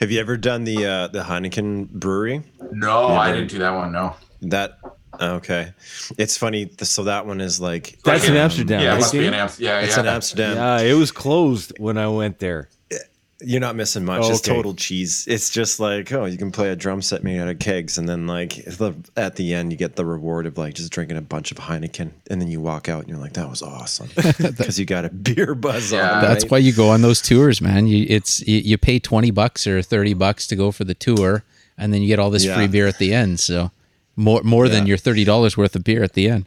Have 0.00 0.10
you 0.10 0.20
ever 0.20 0.36
done 0.36 0.64
the 0.64 0.86
uh, 0.86 1.08
the 1.08 1.22
Heineken 1.22 1.90
brewery? 1.90 2.42
no 2.72 3.08
Yeah, 3.08 3.20
i 3.20 3.32
didn't 3.32 3.50
do 3.50 3.58
that 3.58 3.70
one 3.70 3.92
no. 3.92 4.14
That 4.42 4.78
okay. 5.20 5.72
It's 6.18 6.36
funny. 6.36 6.66
th- 6.66 6.82
So 6.88 7.04
that 7.04 7.26
one 7.26 7.40
is 7.40 7.60
like 7.60 7.98
That's 8.04 8.22
Like 8.22 8.28
in 8.30 8.36
in- 8.36 8.42
Amsterdam. 8.42 8.80
yeah 8.80 8.86
it 8.88 8.92
right, 8.92 9.00
must 9.00 9.12
be 9.12 9.26
in 9.26 9.34
Amsterdam 9.34 9.66
yeah 9.80 9.86
it's 9.86 9.96
yeah 9.96 10.02
in 10.02 10.08
Amsterdam. 10.08 10.56
Yeah, 10.56 10.80
it 10.80 10.94
was 10.94 11.12
closed 11.12 11.72
when 11.78 11.98
I 11.98 12.08
went 12.08 12.38
there. 12.38 12.68
Eh, 12.90 12.96
you're 13.44 13.60
not 13.60 13.74
missing 13.74 14.04
much. 14.04 14.22
Oh, 14.22 14.30
It's 14.30 14.38
okay. 14.40 14.54
total 14.54 14.72
cheese. 14.74 15.24
It's 15.28 15.50
just 15.50 15.80
like, 15.80 16.12
oh, 16.12 16.26
you 16.26 16.38
can 16.38 16.52
play 16.52 16.68
a 16.70 16.76
drum 16.76 17.02
set 17.02 17.24
made 17.24 17.40
out 17.40 17.48
of 17.48 17.58
kegs, 17.58 17.98
and 17.98 18.08
then 18.08 18.28
like 18.28 18.64
the, 18.64 18.94
at 19.16 19.34
the 19.34 19.52
end, 19.52 19.72
you 19.72 19.76
get 19.78 19.96
the 19.96 20.04
reward 20.04 20.46
of 20.46 20.56
like 20.58 20.74
just 20.74 20.92
drinking 20.92 21.16
a 21.16 21.22
bunch 21.22 21.50
of 21.50 21.58
Heineken, 21.58 22.12
and 22.30 22.40
then 22.40 22.46
you 22.48 22.60
walk 22.60 22.88
out 22.88 23.00
and 23.00 23.08
you're 23.08 23.18
like, 23.18 23.32
that 23.32 23.50
was 23.50 23.60
awesome 23.60 24.08
because 24.38 24.78
you 24.78 24.84
got 24.86 25.04
a 25.04 25.10
beer 25.10 25.54
buzz 25.56 25.90
Yeah. 25.92 26.18
on. 26.18 26.22
That's 26.22 26.44
right? 26.44 26.50
why 26.52 26.58
you 26.58 26.72
go 26.72 26.88
on 26.90 27.02
those 27.02 27.20
tours, 27.20 27.60
man. 27.60 27.88
You 27.88 28.06
it's 28.08 28.46
you, 28.46 28.58
you 28.58 28.78
pay 28.78 29.00
twenty 29.00 29.32
bucks 29.32 29.66
or 29.66 29.82
thirty 29.82 30.14
bucks 30.14 30.46
to 30.46 30.54
go 30.56 30.70
for 30.70 30.84
the 30.84 30.94
tour, 30.94 31.42
and 31.76 31.92
then 31.92 32.00
you 32.00 32.06
get 32.06 32.20
all 32.20 32.30
this 32.30 32.44
Yeah. 32.44 32.54
free 32.54 32.68
beer 32.68 32.86
at 32.86 32.98
the 32.98 33.12
end. 33.12 33.40
So 33.40 33.72
more 34.16 34.42
more 34.42 34.68
than 34.68 34.86
your 34.86 34.96
thirty 34.96 35.24
dollars 35.24 35.56
worth 35.56 35.74
of 35.76 35.84
beer 35.84 36.02
at 36.02 36.12
the 36.14 36.28
end. 36.28 36.46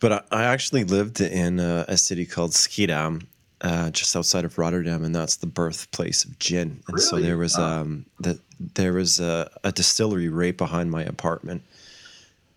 But 0.00 0.12
I, 0.12 0.22
I 0.30 0.44
actually 0.44 0.84
lived 0.84 1.20
in 1.20 1.60
a, 1.60 1.84
a 1.86 1.96
city 1.96 2.24
called 2.26 2.52
Schiedam, 2.52 3.26
uh, 3.60 3.90
just 3.90 4.16
outside 4.16 4.44
of 4.44 4.58
Rotterdam, 4.58 5.04
and 5.04 5.14
that's 5.14 5.36
the 5.36 5.46
birthplace 5.46 6.24
of 6.24 6.38
gin. 6.38 6.82
And 6.88 7.00
so 7.00 7.20
there 7.20 7.36
was 7.36 7.56
um, 7.56 8.06
the, 8.18 8.38
there 8.74 8.94
was 8.94 9.20
a, 9.20 9.50
a 9.62 9.72
distillery 9.72 10.28
right 10.28 10.56
behind 10.56 10.90
my 10.90 11.02
apartment, 11.04 11.62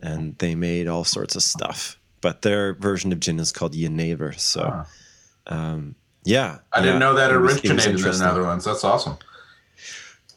and 0.02 0.38
they 0.38 0.56
made 0.56 0.88
all 0.88 1.04
sorts 1.04 1.36
of 1.36 1.44
stuff. 1.44 1.98
But 2.22 2.42
their 2.42 2.74
version 2.76 3.12
of 3.12 3.20
gin 3.20 3.40
is 3.40 3.52
called 3.52 3.74
Jenever. 3.74 4.32
So, 4.34 4.86
um, 5.48 5.96
yeah, 6.24 6.60
i 6.72 6.80
didn't 6.80 6.94
yeah, 6.94 7.00
know 7.00 7.14
that 7.16 7.32
it 7.32 7.38
was- 7.38 7.56
was 7.62 7.66
originated 7.66 7.96
in 7.98 8.12
the 8.14 8.18
netherlands 8.18 8.64
that's 8.64 8.86
awesome 8.86 9.18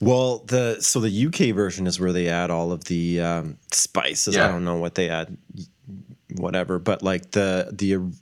Well, 0.00 0.38
the 0.46 0.80
so 0.80 1.00
the 1.00 1.26
UK 1.26 1.54
version 1.54 1.86
is 1.86 1.98
where 1.98 2.12
they 2.12 2.28
add 2.28 2.50
all 2.50 2.72
of 2.72 2.84
the 2.84 3.20
um, 3.20 3.58
spices. 3.72 4.36
I 4.36 4.48
don't 4.48 4.64
know 4.64 4.76
what 4.76 4.94
they 4.94 5.08
add, 5.08 5.36
whatever. 6.36 6.78
But 6.78 7.02
like 7.02 7.30
the 7.30 7.70
the 7.72 8.12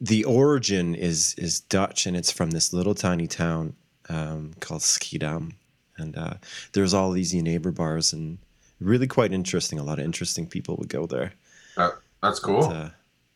the 0.00 0.24
origin 0.24 0.94
is 0.94 1.34
is 1.38 1.60
Dutch, 1.60 2.06
and 2.06 2.16
it's 2.16 2.32
from 2.32 2.50
this 2.50 2.72
little 2.72 2.94
tiny 2.94 3.28
town 3.28 3.74
um, 4.08 4.52
called 4.60 4.80
Schiedam, 4.80 5.52
and 5.96 6.16
uh, 6.16 6.34
there's 6.72 6.92
all 6.92 7.12
these 7.12 7.32
neighbor 7.34 7.70
bars, 7.70 8.12
and 8.12 8.38
really 8.80 9.06
quite 9.06 9.32
interesting. 9.32 9.78
A 9.78 9.84
lot 9.84 10.00
of 10.00 10.04
interesting 10.04 10.46
people 10.46 10.76
would 10.76 10.88
go 10.88 11.06
there. 11.06 11.32
that, 11.76 11.92
that's 12.20 12.40
cool 12.40 12.64
Uh, 12.64 12.90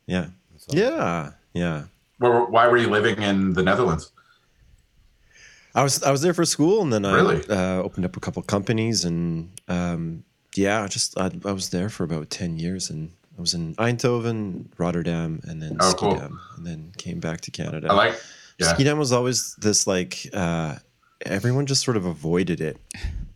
yeah, 0.06 0.26
yeah, 0.70 1.32
yeah. 1.52 1.84
Where, 2.18 2.44
why 2.44 2.66
were 2.68 2.78
you 2.78 2.88
living 2.88 3.20
in 3.22 3.52
the 3.52 3.62
netherlands 3.62 4.10
I 5.76 5.82
was 5.82 6.02
I 6.02 6.10
was 6.10 6.22
there 6.22 6.34
for 6.34 6.44
school, 6.44 6.82
and 6.82 6.92
then 6.92 7.04
I 7.04 7.14
Really? 7.14 7.42
uh, 7.48 7.82
opened 7.82 8.04
up 8.06 8.16
a 8.16 8.20
couple 8.20 8.42
companies, 8.42 9.04
and 9.04 9.50
um, 9.68 10.24
yeah, 10.56 10.88
just 10.88 11.18
I, 11.18 11.30
I 11.44 11.52
was 11.52 11.68
there 11.70 11.88
for 11.90 12.04
about 12.04 12.30
ten 12.30 12.58
years, 12.58 12.90
and 12.90 13.12
I 13.36 13.40
was 13.40 13.52
in 13.54 13.74
Eindhoven, 13.76 14.66
Rotterdam, 14.78 15.40
and 15.44 15.62
then 15.62 15.76
Oh, 15.80 15.92
cool. 15.96 16.16
And 16.56 16.66
then 16.66 16.92
came 16.96 17.20
back 17.20 17.42
to 17.42 17.50
Canada. 17.50 17.88
i 17.90 17.94
like 17.94 18.14
yeah 18.58 18.72
Schiedam 18.74 18.96
was 18.96 19.12
always 19.12 19.54
this 19.56 19.86
like 19.86 20.26
uh, 20.32 20.76
everyone 21.26 21.66
just 21.66 21.84
sort 21.84 21.98
of 21.98 22.06
avoided 22.06 22.60
it 22.62 22.78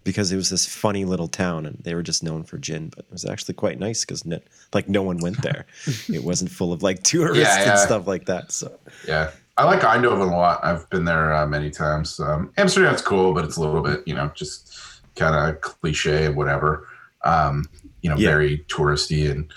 because 0.03 0.33
it 0.33 0.37
was 0.37 0.49
this 0.49 0.65
funny 0.65 1.05
little 1.05 1.29
town, 1.29 1.67
and 1.67 1.77
they 1.85 1.95
were 1.95 2.03
just 2.03 2.23
known 2.23 2.43
for 2.45 2.57
gin, 2.57 2.89
but 2.89 3.01
it 3.05 3.13
was 3.13 3.27
actually 3.27 3.53
quite 3.55 3.79
nice 3.79 4.03
because 4.07 4.25
like 4.73 4.89
no 4.89 5.03
one 5.03 5.19
went 5.19 5.43
there. 5.43 5.67
it 6.09 6.25
wasn't 6.25 6.51
full 6.51 6.73
of 6.73 6.83
like 6.83 7.03
tourists 7.03 7.45
Yeah, 7.55 7.65
yeah. 7.65 7.71
and 7.73 7.79
stuff 7.81 8.07
like 8.07 8.25
that. 8.27 8.51
So 8.51 8.79
Yeah, 9.07 9.31
I 9.57 9.65
like 9.65 9.81
Eindhoven 9.81 10.23
a 10.33 10.37
lot. 10.37 10.61
I've 10.63 10.89
been 10.91 11.05
there 11.05 11.35
uh, 11.35 11.47
many 11.47 11.71
times. 11.71 12.19
Um, 12.19 12.53
Amsterdam's 12.57 13.03
cool, 13.03 13.35
but 13.35 13.45
it's 13.45 13.57
a 13.57 13.61
little 13.61 13.83
bit, 13.83 14.01
you 14.07 14.15
know, 14.15 14.31
just 14.35 15.03
kind 15.17 15.35
of 15.35 15.61
cliche 15.61 16.27
and 16.27 16.37
whatever. 16.37 16.87
Um, 17.25 17.69
you 18.03 18.09
know, 18.09 18.17
Yeah. 18.17 18.31
very 18.31 18.59
touristy 18.69 19.31
and 19.31 19.51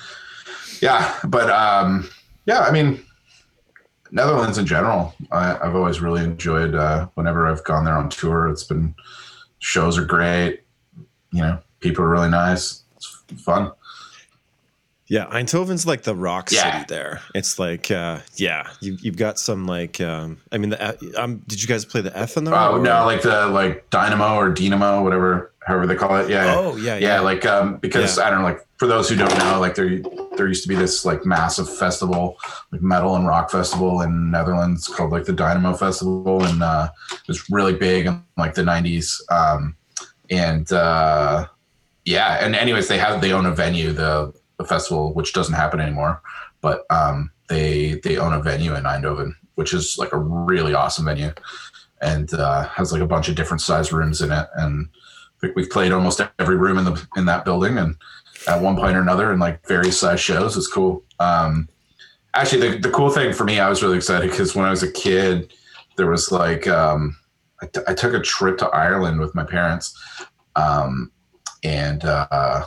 yeah. 0.81 1.17
But 1.23 1.49
um, 1.49 2.09
yeah, 2.45 2.59
I 2.61 2.71
mean, 2.71 3.01
Netherlands 4.11 4.57
in 4.57 4.65
general, 4.65 5.15
I, 5.31 5.57
I've 5.61 5.75
always 5.75 6.01
really 6.01 6.23
enjoyed. 6.23 6.75
Uh, 6.75 7.07
whenever 7.15 7.47
I've 7.47 7.63
gone 7.63 7.85
there 7.85 7.95
on 7.97 8.09
tour, 8.09 8.49
it's 8.49 8.63
been 8.65 8.93
shows 9.59 9.97
are 9.97 10.05
great. 10.05 10.63
You 11.31 11.41
know, 11.41 11.59
people 11.79 12.03
are 12.03 12.09
really 12.09 12.29
nice. 12.29 12.83
It's 12.97 13.23
fun. 13.43 13.71
Yeah, 15.13 15.27
Eindhoven's 15.27 15.85
like 15.85 16.01
the 16.01 16.15
rock 16.15 16.49
Yeah. 16.51 16.71
city 16.71 16.85
there. 16.89 17.21
It's 17.35 17.59
like, 17.59 17.91
uh, 17.91 18.17
yeah, 18.35 18.67
you, 18.79 18.97
you've 18.99 19.15
got 19.15 19.37
some 19.37 19.67
like, 19.67 20.01
um, 20.01 20.39
I 20.51 20.57
mean, 20.57 20.71
the, 20.71 21.13
um, 21.21 21.43
did 21.47 21.61
you 21.61 21.67
guys 21.67 21.85
play 21.85 22.01
the 22.01 22.09
Effenaar? 22.09 22.51
Oh 22.71 22.77
or- 22.77 22.81
no, 22.81 23.05
like 23.05 23.21
the 23.21 23.45
like 23.45 23.87
Dynamo 23.91 24.33
or 24.37 24.49
Dynamo, 24.49 25.03
whatever, 25.03 25.53
however 25.67 25.85
they 25.85 25.93
call 25.93 26.15
it. 26.15 26.31
Yeah. 26.31 26.45
yeah. 26.45 26.55
Oh, 26.57 26.75
yeah, 26.77 26.95
yeah. 26.95 27.07
yeah. 27.15 27.19
Like 27.19 27.45
um, 27.45 27.77
because 27.77 28.17
Yeah. 28.17 28.23
I 28.25 28.29
don't 28.31 28.39
know, 28.39 28.45
like 28.45 28.65
for 28.77 28.87
those 28.87 29.07
who 29.07 29.15
don't 29.15 29.37
know, 29.37 29.59
like 29.59 29.75
there 29.75 29.99
there 30.35 30.47
used 30.47 30.63
to 30.63 30.67
be 30.67 30.73
this 30.73 31.05
like 31.05 31.27
massive 31.27 31.69
festival, 31.77 32.35
like 32.71 32.81
metal 32.81 33.15
and 33.15 33.27
rock 33.27 33.51
festival 33.51 34.01
in 34.01 34.31
Netherlands 34.31 34.87
called 34.87 35.11
like 35.11 35.25
the 35.25 35.33
Dynamo 35.33 35.73
Festival, 35.73 36.43
and 36.43 36.63
uh, 36.63 36.89
it 37.11 37.27
was 37.27 37.51
really 37.51 37.73
big 37.75 38.07
in 38.07 38.23
like 38.35 38.55
the 38.55 38.63
'90s. 38.63 39.21
Um, 39.29 39.75
and 40.31 40.71
uh, 40.73 41.45
yeah, 42.03 42.43
and 42.43 42.55
anyways, 42.55 42.87
they 42.87 42.97
have 42.97 43.21
they 43.21 43.31
own 43.31 43.45
a 43.45 43.51
venue, 43.53 43.91
the 43.91 44.33
the 44.57 44.65
festival, 44.65 45.13
which 45.13 45.33
doesn't 45.33 45.55
happen 45.55 45.79
anymore, 45.79 46.21
but 46.61 46.85
um, 46.89 47.31
they 47.49 47.99
they 48.03 48.17
own 48.17 48.33
a 48.33 48.41
venue 48.41 48.75
in 48.75 48.83
Eindhoven, 48.83 49.33
which 49.55 49.73
is 49.73 49.97
like 49.97 50.13
a 50.13 50.17
really 50.17 50.73
awesome 50.73 51.05
venue, 51.05 51.33
and 52.01 52.33
uh, 52.33 52.63
has 52.67 52.91
like 52.91 53.01
a 53.01 53.07
bunch 53.07 53.29
of 53.29 53.35
different 53.35 53.61
size 53.61 53.91
rooms 53.91 54.21
in 54.21 54.31
it, 54.31 54.47
and 54.55 54.87
we've 55.55 55.69
played 55.69 55.91
almost 55.91 56.21
every 56.39 56.55
room 56.55 56.77
in 56.77 56.85
the 56.85 57.07
in 57.15 57.25
that 57.25 57.45
building, 57.45 57.77
and 57.77 57.95
at 58.47 58.61
one 58.61 58.75
point 58.75 58.95
or 58.95 59.01
another, 59.01 59.31
in 59.33 59.39
like 59.39 59.65
various 59.67 59.99
size 59.99 60.19
shows. 60.19 60.55
It's 60.57 60.67
cool. 60.67 61.03
Um, 61.19 61.67
actually, 62.33 62.69
the 62.69 62.77
the 62.77 62.91
cool 62.91 63.09
thing 63.09 63.33
for 63.33 63.43
me, 63.43 63.59
I 63.59 63.69
was 63.69 63.83
really 63.83 63.97
excited 63.97 64.29
because 64.29 64.55
when 64.55 64.65
I 64.65 64.69
was 64.69 64.83
a 64.83 64.91
kid, 64.91 65.53
there 65.97 66.07
was 66.07 66.31
like 66.31 66.67
um, 66.67 67.17
I, 67.61 67.65
t- 67.67 67.81
I 67.87 67.93
took 67.93 68.13
a 68.13 68.19
trip 68.21 68.57
to 68.59 68.67
Ireland 68.67 69.19
with 69.19 69.35
my 69.35 69.43
parents, 69.43 69.97
um, 70.55 71.11
and 71.63 72.03
uh, 72.05 72.65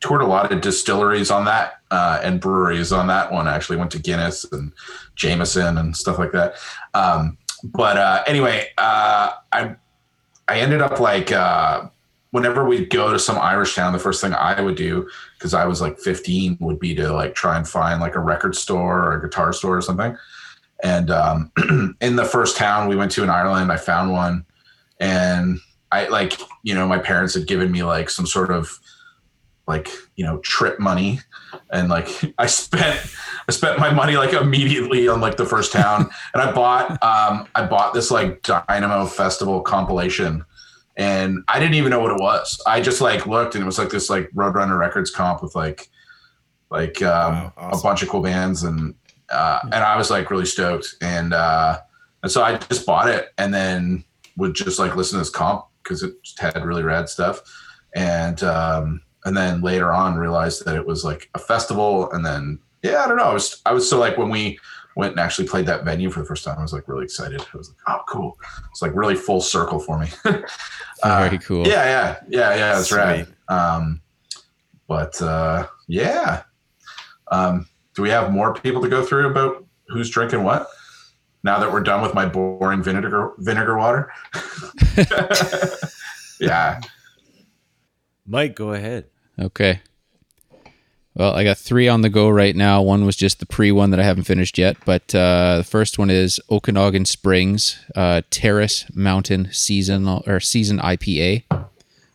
toured 0.00 0.22
a 0.22 0.26
lot 0.26 0.50
of 0.50 0.60
distilleries 0.60 1.30
on 1.30 1.44
that 1.44 1.74
uh, 1.90 2.20
and 2.22 2.40
breweries 2.40 2.92
on 2.92 3.06
that 3.08 3.30
one. 3.32 3.46
I 3.46 3.54
actually 3.54 3.76
went 3.76 3.90
to 3.92 3.98
Guinness 3.98 4.44
and 4.50 4.72
Jameson 5.14 5.78
and 5.78 5.96
stuff 5.96 6.18
like 6.18 6.32
that. 6.32 6.54
Um, 6.94 7.36
but 7.62 7.96
uh, 7.96 8.22
anyway, 8.26 8.68
uh, 8.78 9.32
I 9.52 9.76
I 10.48 10.58
ended 10.60 10.80
up 10.80 10.98
like 10.98 11.30
uh, 11.30 11.88
whenever 12.30 12.64
we'd 12.64 12.90
go 12.90 13.12
to 13.12 13.18
some 13.18 13.38
Irish 13.38 13.74
town, 13.74 13.92
the 13.92 13.98
first 13.98 14.20
thing 14.20 14.32
I 14.32 14.60
would 14.60 14.76
do, 14.76 15.08
because 15.38 15.54
I 15.54 15.66
was 15.66 15.80
like 15.80 15.98
15, 15.98 16.58
would 16.60 16.80
be 16.80 16.94
to 16.94 17.12
like 17.12 17.34
try 17.34 17.56
and 17.56 17.68
find 17.68 18.00
like 18.00 18.14
a 18.14 18.20
record 18.20 18.56
store 18.56 19.04
or 19.04 19.16
a 19.16 19.22
guitar 19.22 19.52
store 19.52 19.76
or 19.76 19.82
something. 19.82 20.16
And 20.82 21.10
um, 21.10 21.52
in 22.00 22.16
the 22.16 22.24
first 22.24 22.56
town 22.56 22.88
we 22.88 22.96
went 22.96 23.12
to 23.12 23.22
in 23.22 23.30
Ireland, 23.30 23.70
I 23.70 23.76
found 23.76 24.12
one, 24.12 24.46
and 24.98 25.58
I 25.92 26.08
like 26.08 26.40
you 26.62 26.74
know 26.74 26.86
my 26.86 26.98
parents 26.98 27.34
had 27.34 27.46
given 27.46 27.70
me 27.70 27.82
like 27.82 28.08
some 28.08 28.26
sort 28.26 28.50
of 28.50 28.78
like 29.70 29.88
you 30.16 30.24
know 30.24 30.38
trip 30.40 30.78
money. 30.78 31.20
And 31.72 31.88
like 31.88 32.08
i 32.38 32.46
spent 32.46 32.98
i 33.48 33.52
spent 33.52 33.78
my 33.78 33.90
money 33.92 34.16
like 34.16 34.32
immediately 34.32 35.08
on 35.08 35.20
like 35.20 35.36
the 35.36 35.46
first 35.46 35.72
town. 35.72 36.10
And 36.34 36.42
i 36.42 36.52
bought 36.52 36.90
um 37.02 37.48
i 37.54 37.64
bought 37.64 37.94
this 37.94 38.10
like 38.10 38.42
dynamo 38.42 39.06
festival 39.06 39.60
compilation. 39.62 40.44
And 40.96 41.38
i 41.48 41.58
didn't 41.58 41.74
even 41.74 41.90
know 41.90 42.00
what 42.00 42.12
it 42.12 42.20
was. 42.20 42.60
I 42.66 42.80
just 42.80 43.00
like 43.00 43.26
looked 43.26 43.54
and 43.54 43.62
it 43.62 43.66
was 43.66 43.78
like 43.78 43.90
this 43.90 44.10
like 44.10 44.30
roadrunner 44.32 44.78
records 44.78 45.10
comp 45.10 45.42
with 45.42 45.54
like 45.54 45.88
like 46.70 47.00
um 47.02 47.34
Wow, 47.34 47.52
awesome. 47.56 47.80
a 47.80 47.82
bunch 47.82 48.02
of 48.02 48.08
cool 48.08 48.22
bands. 48.22 48.62
And 48.64 48.94
uh 49.30 49.60
and 49.64 49.82
i 49.92 49.96
was 49.96 50.10
like 50.10 50.30
really 50.30 50.46
stoked. 50.46 50.94
And 51.00 51.32
uh 51.32 51.78
and 52.22 52.30
so 52.30 52.42
i 52.42 52.56
just 52.58 52.84
bought 52.86 53.08
it 53.08 53.28
and 53.38 53.52
then 53.54 54.04
would 54.36 54.54
just 54.54 54.78
like 54.78 54.94
listen 54.96 55.16
to 55.18 55.22
this 55.24 55.30
comp 55.30 55.66
because 55.82 56.02
it 56.02 56.12
just 56.22 56.38
had 56.38 56.64
really 56.64 56.82
rad 56.84 57.08
stuff. 57.08 57.40
And 57.94 58.38
um 58.44 59.00
and 59.24 59.36
then 59.36 59.60
later 59.60 59.92
on 59.92 60.16
realized 60.16 60.64
that 60.64 60.76
it 60.76 60.86
was 60.86 61.04
like 61.04 61.28
a 61.34 61.38
festival 61.38 62.10
and 62.12 62.24
then 62.24 62.58
yeah 62.82 63.02
i 63.04 63.08
don't 63.08 63.16
know 63.16 63.24
i 63.24 63.34
was 63.34 63.60
i 63.66 63.72
was 63.72 63.88
so 63.88 63.98
like 63.98 64.16
when 64.16 64.30
we 64.30 64.58
went 64.96 65.12
and 65.12 65.20
actually 65.20 65.46
played 65.46 65.66
that 65.66 65.84
venue 65.84 66.10
for 66.10 66.20
the 66.20 66.26
first 66.26 66.44
time 66.44 66.58
i 66.58 66.62
was 66.62 66.72
like 66.72 66.88
really 66.88 67.04
excited. 67.04 67.40
I 67.40 67.56
was 67.56 67.68
like 67.68 67.78
oh 67.88 68.02
cool. 68.08 68.38
It's 68.70 68.82
like 68.82 68.94
really 68.94 69.14
full 69.14 69.40
circle 69.40 69.78
for 69.78 69.98
me. 69.98 70.08
Uh, 71.02 71.28
Very 71.28 71.38
cool. 71.38 71.66
yeah 71.66 71.84
yeah 71.84 72.16
yeah 72.28 72.54
yeah 72.56 72.74
that's 72.74 72.92
right. 72.92 73.26
Um 73.48 74.02
but 74.86 75.20
uh 75.22 75.66
yeah. 75.88 76.42
Um 77.32 77.66
do 77.94 78.02
we 78.02 78.10
have 78.10 78.30
more 78.30 78.52
people 78.52 78.82
to 78.82 78.88
go 78.90 79.02
through 79.02 79.30
about 79.30 79.64
who's 79.88 80.10
drinking 80.10 80.44
what? 80.44 80.68
Now 81.42 81.58
that 81.58 81.72
we're 81.72 81.80
done 81.80 82.02
with 82.02 82.12
my 82.12 82.26
boring 82.26 82.82
vinegar 82.82 83.32
vinegar 83.38 83.78
water? 83.78 84.12
Yeah 86.38 86.80
Mike, 88.26 88.54
go 88.54 88.72
ahead. 88.72 89.06
Okay. 89.38 89.80
Well, 91.14 91.34
I 91.34 91.42
got 91.42 91.58
three 91.58 91.88
on 91.88 92.02
the 92.02 92.08
go 92.08 92.28
right 92.28 92.54
now. 92.54 92.82
One 92.82 93.04
was 93.04 93.16
just 93.16 93.40
the 93.40 93.46
pre 93.46 93.72
one 93.72 93.90
that 93.90 93.98
I 94.00 94.04
haven't 94.04 94.24
finished 94.24 94.56
yet, 94.58 94.76
but 94.84 95.12
uh, 95.14 95.58
the 95.58 95.64
first 95.64 95.98
one 95.98 96.08
is 96.08 96.38
Okanagan 96.50 97.04
Springs 97.04 97.80
uh, 97.96 98.22
Terrace 98.30 98.86
Mountain 98.94 99.48
Season 99.52 100.06
or 100.06 100.38
Season 100.40 100.78
IPA. 100.78 101.42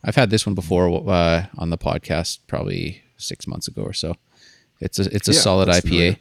I've 0.04 0.16
had 0.16 0.30
this 0.30 0.46
one 0.46 0.56
before 0.56 0.88
uh, 1.10 1.48
on 1.58 1.72
the 1.72 1.78
podcast, 1.78 2.40
probably 2.48 3.02
six 3.18 3.48
months 3.48 3.68
ago 3.68 3.82
or 3.82 3.94
so. 3.94 4.16
It's 4.80 4.98
a 4.98 5.14
it's 5.14 5.28
a 5.28 5.34
Yeah, 5.34 5.40
solid 5.40 5.68
IPA. 5.68 5.82
familiar. 5.82 6.16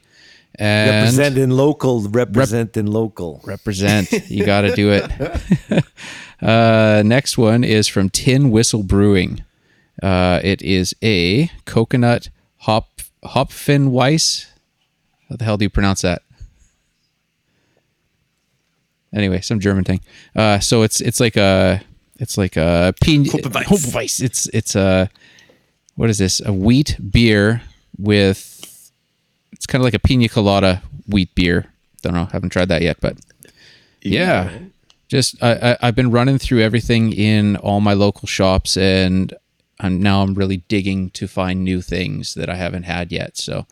And 0.57 0.91
Representing 0.91 1.51
local, 1.51 2.01
represent 2.09 2.77
in 2.77 2.87
local. 2.87 3.41
represent. 3.45 4.11
You 4.31 4.45
got 4.45 4.63
to 4.63 4.75
do 4.75 4.91
it. 4.93 5.05
uh, 6.43 7.03
next 7.05 7.37
one 7.39 7.63
is 7.65 7.89
from 7.89 8.09
Tin 8.11 8.51
Whistle 8.51 8.83
Brewing. 8.85 9.45
Uh, 10.03 10.41
it 10.43 10.63
is 10.63 10.95
a 11.03 11.51
coconut 11.65 12.31
hop 12.59 13.01
Hopfenweiss. 13.25 14.47
How 15.29 15.37
the 15.37 15.45
hell 15.45 15.57
do 15.57 15.65
you 15.65 15.71
pronounce 15.71 16.03
that? 16.03 16.23
Anyway, 19.15 19.41
some 19.41 19.61
German 19.61 19.85
thing. 19.85 20.01
Uh, 20.35 20.59
so 20.59 20.83
it's 20.83 21.01
it's 21.01 21.21
like 21.21 21.37
a 21.37 21.81
it's 22.19 22.37
like 22.37 22.57
a 22.57 22.95
pin- 23.01 23.25
Hopfenweiss. 23.25 24.21
It's 24.21 24.47
it's 24.49 24.75
a 24.75 25.09
what 25.95 26.11
is 26.11 26.19
this? 26.19 26.41
A 26.45 26.53
wheat 26.53 26.97
beer 27.11 27.63
with 27.97 28.91
it's 29.53 29.67
kind 29.67 29.81
of 29.81 29.85
like 29.85 29.95
a 29.95 29.99
pina 30.01 30.29
colada 30.29 30.83
wheat 31.09 31.35
beer. 31.35 31.67
Don't 32.03 32.15
know, 32.15 32.27
haven't 32.27 32.51
tried 32.51 32.69
that 32.69 32.83
yet, 32.83 32.99
but 33.01 33.17
yeah, 34.03 34.51
just 35.09 35.43
I, 35.43 35.53
I, 35.53 35.77
I've 35.81 35.95
been 35.95 36.11
running 36.11 36.39
through 36.39 36.61
everything 36.61 37.13
in 37.13 37.57
all 37.57 37.81
my 37.81 37.95
local 37.95 38.27
shops, 38.27 38.77
and 38.77 39.33
I'm 39.85 40.01
now 40.01 40.23
I'm 40.23 40.33
really 40.35 40.59
digging 40.69 41.11
to 41.11 41.29
find 41.29 41.63
new 41.63 41.83
things 41.83 42.35
that 42.35 42.49
I 42.49 42.55
haven't 42.55 42.85
had 42.85 43.13
yet. 43.13 43.37
So 43.37 43.67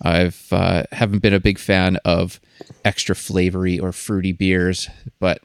I've 0.00 0.46
uh, 0.52 0.84
haven't 0.92 1.22
been 1.22 1.34
a 1.34 1.40
big 1.40 1.58
fan 1.58 1.96
of 2.04 2.40
extra 2.84 3.16
flavory 3.16 3.76
or 3.76 3.92
fruity 3.92 4.30
beers, 4.30 4.88
but 5.18 5.40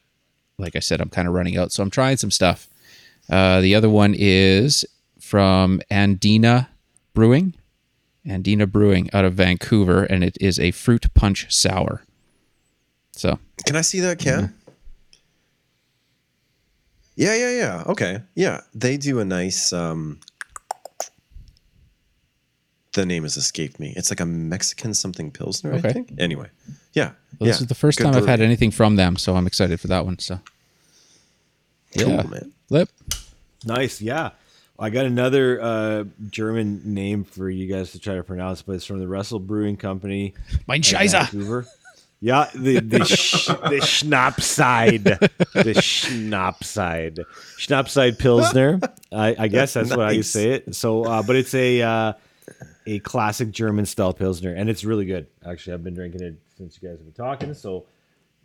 like 0.59 0.75
I 0.75 0.79
said, 0.79 1.01
I'm 1.01 1.09
kind 1.09 1.27
of 1.27 1.33
running 1.33 1.57
out, 1.57 1.71
so 1.71 1.81
I'm 1.81 1.89
trying 1.89 2.17
some 2.17 2.29
stuff. 2.29 2.67
Uh, 3.29 3.61
the 3.61 3.73
other 3.73 3.89
one 3.89 4.13
is 4.15 4.85
from 5.19 5.81
Andina 5.89 6.67
Brewing, 7.15 7.55
Andina 8.23 8.71
Brewing 8.71 9.09
out 9.13 9.25
of 9.25 9.33
Vancouver, 9.33 10.03
and 10.03 10.23
it 10.23 10.37
is 10.39 10.59
a 10.59 10.69
fruit 10.69 11.11
punch 11.15 11.51
sour. 11.51 12.03
So 13.13 13.39
Can 13.65 13.75
I 13.75 13.81
see 13.81 13.99
that 14.01 14.19
can? 14.19 14.53
Yeah, 17.21 17.35
yeah, 17.35 17.51
yeah. 17.51 17.83
Okay. 17.85 18.21
Yeah. 18.33 18.61
They 18.73 18.97
do 18.97 19.19
a 19.19 19.25
nice 19.25 19.71
um 19.71 20.19
the 22.93 23.05
name 23.05 23.23
has 23.23 23.37
escaped 23.37 23.79
me. 23.79 23.93
It's 23.95 24.09
like 24.09 24.19
a 24.19 24.25
Mexican 24.25 24.95
something 24.95 25.31
Pilsner, 25.31 25.73
Okay. 25.73 25.89
I 25.89 25.93
think. 25.93 26.13
Anyway. 26.17 26.49
Yeah. 26.93 27.11
Well, 27.39 27.47
this 27.47 27.59
yeah. 27.59 27.63
is 27.63 27.67
the 27.67 27.75
first 27.75 27.99
Good 27.99 28.05
time 28.05 28.15
I've 28.15 28.27
had 28.27 28.41
anything 28.41 28.71
from 28.71 28.95
them, 28.95 29.17
so 29.17 29.35
I'm 29.35 29.45
excited 29.45 29.79
for 29.79 29.87
that 29.87 30.03
one. 30.03 30.17
So, 30.17 30.39
Cool, 31.97 32.09
yeah, 32.09 32.23
man. 32.23 32.51
Flip. 32.67 32.89
Nice, 33.65 34.01
yeah. 34.01 34.31
I 34.79 34.89
got 34.89 35.05
another 35.05 35.61
uh, 35.61 36.03
German 36.31 36.81
name 36.95 37.23
for 37.23 37.49
you 37.49 37.67
guys 37.67 37.91
to 37.91 37.99
try 37.99 38.15
to 38.15 38.23
pronounce, 38.23 38.63
but 38.63 38.73
it's 38.73 38.85
from 38.85 38.99
the 38.99 39.07
Russell 39.07 39.39
Brewing 39.39 39.77
Company. 39.77 40.33
Mein 40.67 40.77
in 40.77 40.81
Scheiße. 40.81 41.11
Vancouver. 41.11 41.67
Yeah, 42.23 42.49
the 42.53 42.79
the 42.79 43.03
sh- 43.03 43.47
the 43.47 43.81
Schnapside, 43.81 45.03
the 45.03 45.73
Schnapside, 45.73 47.25
Schnapside 47.57 48.19
Pilsner. 48.19 48.79
I, 49.11 49.35
I 49.39 49.47
guess 49.47 49.73
that's 49.73 49.89
what 49.89 50.01
I 50.01 50.21
say 50.21 50.51
it. 50.51 50.75
So, 50.75 51.03
uh, 51.03 51.23
but 51.23 51.35
it's 51.35 51.55
a 51.55 51.81
uh, 51.81 52.13
a 52.85 52.99
classic 52.99 53.49
German 53.49 53.87
style 53.87 54.13
Pilsner, 54.13 54.53
and 54.53 54.69
it's 54.69 54.83
really 54.83 55.05
good. 55.05 55.25
Actually, 55.43 55.73
I've 55.73 55.83
been 55.83 55.95
drinking 55.95 56.21
it 56.21 56.39
since 56.55 56.77
you 56.79 56.89
guys 56.89 56.99
have 56.99 57.05
been 57.05 57.25
talking, 57.25 57.55
so 57.55 57.87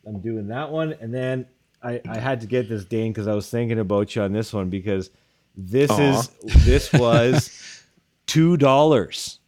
I'm 0.07 0.21
doing 0.21 0.49
that 0.49 0.71
one. 0.71 0.95
And 0.99 1.13
then 1.13 1.47
I, 1.83 2.01
I 2.09 2.19
had 2.19 2.41
to 2.41 2.47
get 2.47 2.71
this 2.71 2.87
Dane 2.87 3.13
because 3.13 3.29
I 3.29 3.35
was 3.35 3.51
thinking 3.51 3.79
about 3.79 4.17
you 4.17 4.23
on 4.23 4.33
this 4.33 4.55
one 4.55 4.71
because 4.71 5.11
this 5.55 5.91
Aw. 5.91 6.21
is 6.21 6.65
this 6.65 6.93
was 6.95 7.83
two 8.27 8.57
dollars 8.57 9.41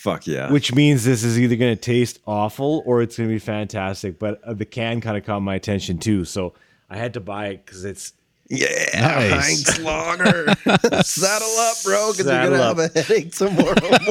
Fuck 0.00 0.26
yeah. 0.26 0.50
which 0.50 0.74
means 0.74 1.04
this 1.04 1.22
is 1.22 1.38
either 1.38 1.56
going 1.56 1.76
to 1.76 1.80
taste 1.80 2.20
awful 2.26 2.82
or 2.86 3.02
it's 3.02 3.18
going 3.18 3.28
to 3.28 3.34
be 3.34 3.38
fantastic. 3.38 4.18
But 4.18 4.42
uh, 4.42 4.54
the 4.54 4.64
can 4.64 5.02
kind 5.02 5.18
of 5.18 5.26
caught 5.26 5.40
my 5.40 5.54
attention 5.54 5.98
too, 5.98 6.24
so 6.24 6.54
I 6.88 6.96
had 6.96 7.12
to 7.14 7.20
buy 7.20 7.48
it 7.48 7.66
because 7.66 7.84
it's 7.84 8.14
yeah, 8.48 8.66
Nice. 8.94 9.68
Heinz 9.68 9.80
Lager. 9.80 10.54
Saddle 11.02 11.58
up, 11.58 11.76
bro, 11.84 12.12
because 12.12 12.24
you're 12.24 12.50
gonna 12.50 12.56
up. 12.56 12.78
have 12.78 12.96
a 12.96 13.02
headache 13.02 13.32
tomorrow 13.32 13.74
morning. 13.82 14.08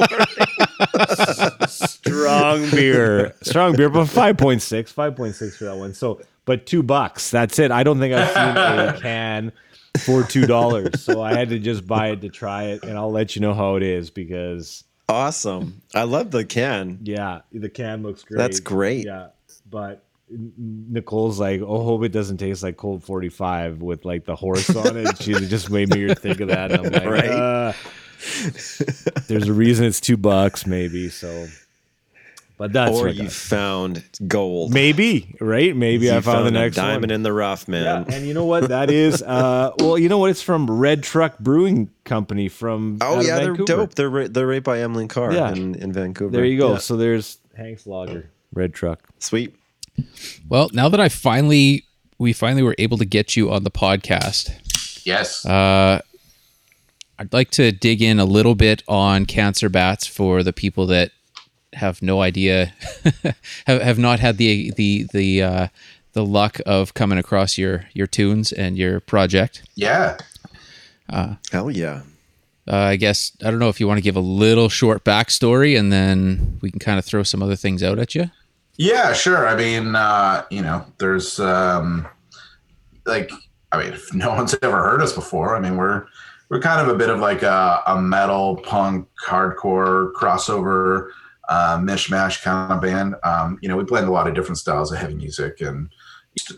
strong 1.66 2.70
beer, 2.70 3.34
strong 3.42 3.74
beer, 3.74 3.90
but 3.90 4.06
5.6, 4.06 4.94
5.6 4.94 5.56
for 5.56 5.64
that 5.64 5.76
one. 5.76 5.92
So, 5.92 6.22
but 6.44 6.66
two 6.66 6.84
bucks. 6.84 7.32
That's 7.32 7.58
it. 7.58 7.72
I 7.72 7.82
don't 7.82 7.98
think 7.98 8.14
I've 8.14 8.28
seen 8.28 8.56
a 8.56 8.98
can 9.02 9.52
for 9.98 10.22
two 10.22 10.46
dollars, 10.46 11.02
so 11.02 11.20
I 11.20 11.34
had 11.34 11.48
to 11.48 11.58
just 11.58 11.84
buy 11.84 12.10
it 12.10 12.20
to 12.20 12.28
try 12.28 12.66
it, 12.66 12.84
and 12.84 12.96
I'll 12.96 13.10
let 13.10 13.34
you 13.34 13.42
know 13.42 13.54
how 13.54 13.74
it 13.74 13.82
is 13.82 14.08
because 14.08 14.84
awesome. 15.10 15.82
I 15.94 16.04
love 16.04 16.30
the 16.30 16.44
can. 16.44 16.98
yeah, 17.02 17.40
the 17.52 17.68
can 17.68 18.02
looks 18.02 18.22
great. 18.22 18.38
That's 18.38 18.60
great. 18.60 19.06
Yeah, 19.06 19.28
but 19.68 20.04
Nicole's 20.30 21.40
like, 21.40 21.60
oh, 21.60 21.82
hope 21.82 22.04
it 22.04 22.12
doesn't 22.12 22.36
taste 22.38 22.62
like 22.62 22.76
Colt 22.76 23.02
45 23.02 23.82
with 23.82 24.04
like 24.04 24.24
the 24.24 24.36
horse 24.36 24.74
on 24.74 24.96
it. 24.96 25.20
She 25.22 25.32
just 25.48 25.70
made 25.70 25.92
me 25.92 26.14
think 26.14 26.40
of 26.40 26.48
that. 26.48 26.72
I'm 26.72 26.84
like, 26.84 27.04
Right. 27.04 27.30
uh, 27.30 27.72
there's 29.28 29.48
a 29.48 29.52
reason 29.52 29.86
it's 29.86 30.00
two 30.00 30.16
bucks, 30.16 30.66
maybe. 30.66 31.08
So, 31.08 31.46
but 32.60 32.74
that's 32.74 32.94
or 32.94 33.08
you 33.08 33.22
that- 33.22 33.32
found 33.32 34.04
gold. 34.28 34.74
maybe 34.74 35.34
right. 35.40 35.74
Maybe 35.74 36.06
You 36.06 36.12
I 36.16 36.20
found, 36.20 36.44
the 36.44 36.48
a 36.48 36.50
next 36.50 36.76
diamond 36.76 37.04
one. 37.04 37.10
in 37.12 37.22
the 37.22 37.32
rough, 37.32 37.66
man. 37.66 38.04
Yeah, 38.06 38.14
and 38.14 38.26
you 38.26 38.34
know 38.34 38.44
what 38.44 38.68
that 38.68 38.90
is? 38.90 39.22
Uh, 39.22 39.72
well, 39.78 39.96
you 39.96 40.10
know 40.10 40.18
what? 40.18 40.28
It's 40.28 40.42
from 40.42 40.70
Red 40.70 41.02
Truck 41.02 41.38
Brewing 41.38 41.88
Company 42.04 42.48
from. 42.48 42.98
Oh 43.00 43.14
out 43.14 43.18
of 43.20 43.26
yeah, 43.26 43.38
they're 43.38 43.54
dope. 43.56 43.94
They're 43.94 44.10
right, 44.10 44.30
they're 44.30 44.46
right 44.46 44.62
by 44.62 44.80
Emily 44.80 45.08
Carr 45.08 45.32
Yeah. 45.32 45.52
in, 45.52 45.74
in 45.76 45.90
Vancouver. 45.94 46.30
There 46.32 46.44
you 46.44 46.58
go. 46.58 46.72
Yeah. 46.72 46.78
So 46.80 46.98
there's 46.98 47.38
Hank's 47.56 47.86
Lager, 47.86 48.28
Red 48.52 48.74
Truck. 48.74 49.08
Sweet. 49.20 49.54
Well, 50.46 50.68
now 50.74 50.90
that 50.90 51.00
I 51.00 51.08
finally 51.08 51.84
we 52.18 52.34
finally 52.34 52.62
were 52.62 52.74
able 52.76 52.98
to 52.98 53.06
get 53.06 53.36
you 53.36 53.50
on 53.50 53.64
the 53.64 53.70
podcast, 53.70 54.50
yes 55.06 55.46
uh, 55.46 56.02
I'd 57.18 57.32
like 57.32 57.50
to 57.52 57.72
dig 57.72 58.02
in 58.02 58.18
a 58.20 58.26
little 58.26 58.54
bit 58.54 58.82
on 58.86 59.24
cancer 59.24 59.70
bats 59.70 60.06
for 60.06 60.42
the 60.42 60.52
people 60.52 60.86
that 60.88 61.12
have 61.74 62.02
no 62.02 62.22
idea, 62.22 62.72
have, 63.66 63.82
have 63.82 63.98
not 63.98 64.20
had 64.20 64.36
the 64.36 64.70
the 64.72 65.06
the 65.12 65.42
uh, 65.42 65.68
the 66.12 66.24
luck 66.24 66.60
of 66.66 66.94
coming 66.94 67.18
across 67.18 67.58
your 67.58 67.86
your 67.92 68.06
tunes 68.06 68.52
and 68.52 68.76
your 68.76 69.00
project. 69.00 69.62
yeah 69.74 70.16
Hell 71.50 71.70
yeah. 71.70 72.02
Uh, 72.70 72.76
I 72.76 72.96
guess 72.96 73.32
I 73.44 73.50
don't 73.50 73.58
know 73.58 73.68
if 73.68 73.80
you 73.80 73.88
want 73.88 73.98
to 73.98 74.02
give 74.02 74.16
a 74.16 74.20
little 74.20 74.68
short 74.68 75.04
backstory, 75.04 75.78
and 75.78 75.92
then 75.92 76.58
we 76.60 76.70
can 76.70 76.78
kind 76.78 76.98
of 76.98 77.04
throw 77.04 77.22
some 77.22 77.42
other 77.42 77.56
things 77.56 77.82
out 77.82 77.98
at 77.98 78.14
you. 78.14 78.30
Yeah, 78.76 79.12
sure. 79.12 79.48
I 79.48 79.56
mean, 79.56 79.94
uh, 79.96 80.44
you 80.50 80.62
know, 80.62 80.84
there's 80.98 81.40
um, 81.40 82.06
like, 83.04 83.30
I 83.72 83.82
mean, 83.82 83.92
if 83.92 84.14
no 84.14 84.30
one's 84.30 84.54
ever 84.62 84.78
heard 84.78 85.02
us 85.02 85.12
before, 85.12 85.56
I 85.56 85.60
mean, 85.60 85.76
we're 85.76 86.06
we're 86.48 86.60
kind 86.60 86.80
of 86.80 86.94
a 86.94 86.98
bit 86.98 87.10
of 87.10 87.18
like 87.18 87.42
a, 87.42 87.82
a 87.86 88.00
metal, 88.00 88.56
punk, 88.58 89.08
hardcore 89.26 90.12
crossover, 90.12 91.10
uh, 91.50 91.76
mishmash 91.78 92.42
kind 92.42 92.72
of 92.72 92.80
band. 92.80 93.16
Um, 93.24 93.58
you 93.60 93.68
know, 93.68 93.76
we 93.76 93.84
blend 93.84 94.08
a 94.08 94.12
lot 94.12 94.26
of 94.26 94.34
different 94.34 94.56
styles 94.58 94.90
of 94.90 94.98
heavy 94.98 95.14
music, 95.14 95.60
and 95.60 95.90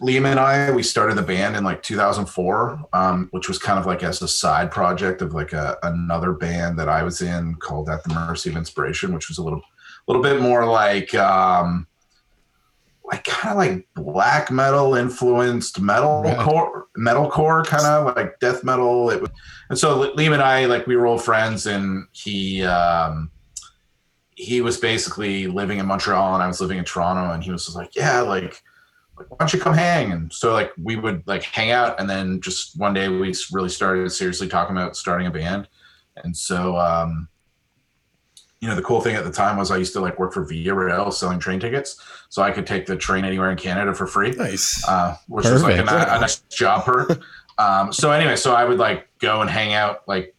Liam 0.00 0.26
and 0.26 0.38
I, 0.38 0.70
we 0.70 0.82
started 0.82 1.16
the 1.16 1.22
band 1.22 1.56
in 1.56 1.64
like 1.64 1.82
2004, 1.82 2.84
um, 2.92 3.28
which 3.32 3.48
was 3.48 3.58
kind 3.58 3.78
of 3.78 3.86
like 3.86 4.02
as 4.02 4.20
a 4.20 4.28
side 4.28 4.70
project 4.70 5.22
of 5.22 5.32
like 5.32 5.54
a, 5.54 5.78
another 5.82 6.32
band 6.32 6.78
that 6.78 6.90
I 6.90 7.02
was 7.02 7.22
in 7.22 7.54
called 7.54 7.88
At 7.88 8.04
the 8.04 8.12
Mercy 8.12 8.50
of 8.50 8.56
Inspiration, 8.56 9.14
which 9.14 9.28
was 9.28 9.38
a 9.38 9.42
little, 9.42 9.62
little 10.06 10.22
bit 10.22 10.42
more 10.42 10.66
like, 10.66 11.14
um, 11.14 11.86
like 13.04 13.24
kind 13.24 13.52
of 13.52 13.56
like 13.58 13.88
black 13.94 14.50
metal 14.50 14.94
influenced 14.94 15.80
metal 15.80 16.22
Right. 16.22 16.38
core, 16.38 16.86
metalcore 16.96 17.64
kind 17.66 17.84
of 17.86 18.14
like 18.14 18.38
death 18.40 18.62
metal. 18.64 19.08
It 19.10 19.22
was, 19.22 19.30
and 19.70 19.78
so 19.78 20.14
Liam 20.14 20.34
and 20.34 20.42
I, 20.42 20.66
like 20.66 20.86
we 20.86 20.96
were 20.96 21.06
old 21.06 21.24
friends, 21.24 21.66
and 21.66 22.06
he, 22.12 22.62
um, 22.62 23.30
he 24.34 24.60
was 24.60 24.78
basically 24.78 25.46
living 25.46 25.78
in 25.78 25.86
Montreal, 25.86 26.34
and 26.34 26.42
I 26.42 26.46
was 26.46 26.60
living 26.60 26.78
in 26.78 26.84
Toronto, 26.84 27.32
and 27.32 27.42
he 27.42 27.50
was 27.50 27.66
just 27.66 27.76
like, 27.76 27.94
yeah, 27.94 28.20
like 28.20 28.62
like, 29.18 29.30
why 29.30 29.36
don't 29.38 29.52
you 29.52 29.60
come 29.60 29.74
hang? 29.74 30.12
And 30.12 30.32
so 30.32 30.52
like 30.52 30.72
we 30.82 30.96
would 30.96 31.22
like 31.26 31.42
hang 31.42 31.70
out, 31.70 32.00
and 32.00 32.08
then 32.08 32.40
just 32.40 32.78
one 32.78 32.94
day 32.94 33.08
we 33.08 33.34
really 33.52 33.68
started 33.68 34.10
seriously 34.10 34.48
talking 34.48 34.76
about 34.76 34.96
starting 34.96 35.26
a 35.26 35.30
band. 35.30 35.68
And 36.16 36.36
so, 36.36 36.76
um, 36.76 37.28
you 38.60 38.68
know, 38.68 38.74
the 38.74 38.82
cool 38.82 39.00
thing 39.00 39.16
at 39.16 39.24
the 39.24 39.32
time 39.32 39.56
was 39.56 39.70
I 39.70 39.76
used 39.76 39.92
to 39.94 40.00
like 40.00 40.18
work 40.18 40.32
for 40.32 40.44
Via 40.44 40.74
Rail 40.74 41.10
selling 41.10 41.38
train 41.38 41.60
tickets, 41.60 42.00
so 42.28 42.42
I 42.42 42.50
could 42.50 42.66
take 42.66 42.86
the 42.86 42.96
train 42.96 43.24
anywhere 43.24 43.50
in 43.50 43.56
Canada 43.56 43.94
for 43.94 44.06
free, 44.06 44.30
Nice. 44.32 44.86
uh, 44.88 45.16
which 45.28 45.46
was 45.46 45.62
like 45.62 45.78
a, 45.78 45.84
Perfect. 45.84 46.10
a 46.10 46.20
nice 46.20 46.36
job 46.50 46.84
perk. 46.84 47.22
um, 47.58 47.92
so 47.92 48.12
anyway, 48.12 48.36
so 48.36 48.54
I 48.54 48.64
would 48.64 48.78
like 48.78 49.08
go 49.18 49.40
and 49.40 49.50
hang 49.50 49.72
out 49.72 50.06
like, 50.06 50.34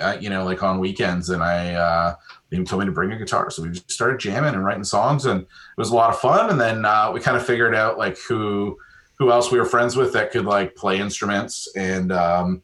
uh, 0.00 0.16
you 0.20 0.30
know, 0.30 0.44
like 0.44 0.62
on 0.62 0.78
weekends, 0.78 1.30
and 1.30 1.42
I. 1.42 1.74
Uh, 1.74 2.14
Liam 2.52 2.66
told 2.66 2.80
me 2.80 2.86
to 2.86 2.92
bring 2.92 3.12
a 3.12 3.18
guitar, 3.18 3.50
so 3.50 3.62
we 3.62 3.70
just 3.70 3.90
started 3.90 4.20
jamming 4.20 4.54
and 4.54 4.64
writing 4.64 4.84
songs, 4.84 5.26
and 5.26 5.42
it 5.42 5.48
was 5.76 5.90
a 5.90 5.94
lot 5.94 6.10
of 6.10 6.20
fun. 6.20 6.50
And 6.50 6.60
then 6.60 6.84
uh, 6.84 7.10
we 7.12 7.20
kind 7.20 7.36
of 7.36 7.44
figured 7.44 7.74
out 7.74 7.98
like 7.98 8.18
who 8.18 8.78
who 9.18 9.32
else 9.32 9.50
we 9.50 9.58
were 9.58 9.64
friends 9.64 9.96
with 9.96 10.12
that 10.12 10.30
could 10.30 10.44
like 10.44 10.76
play 10.76 10.98
instruments, 10.98 11.68
and 11.74 12.12
um, 12.12 12.62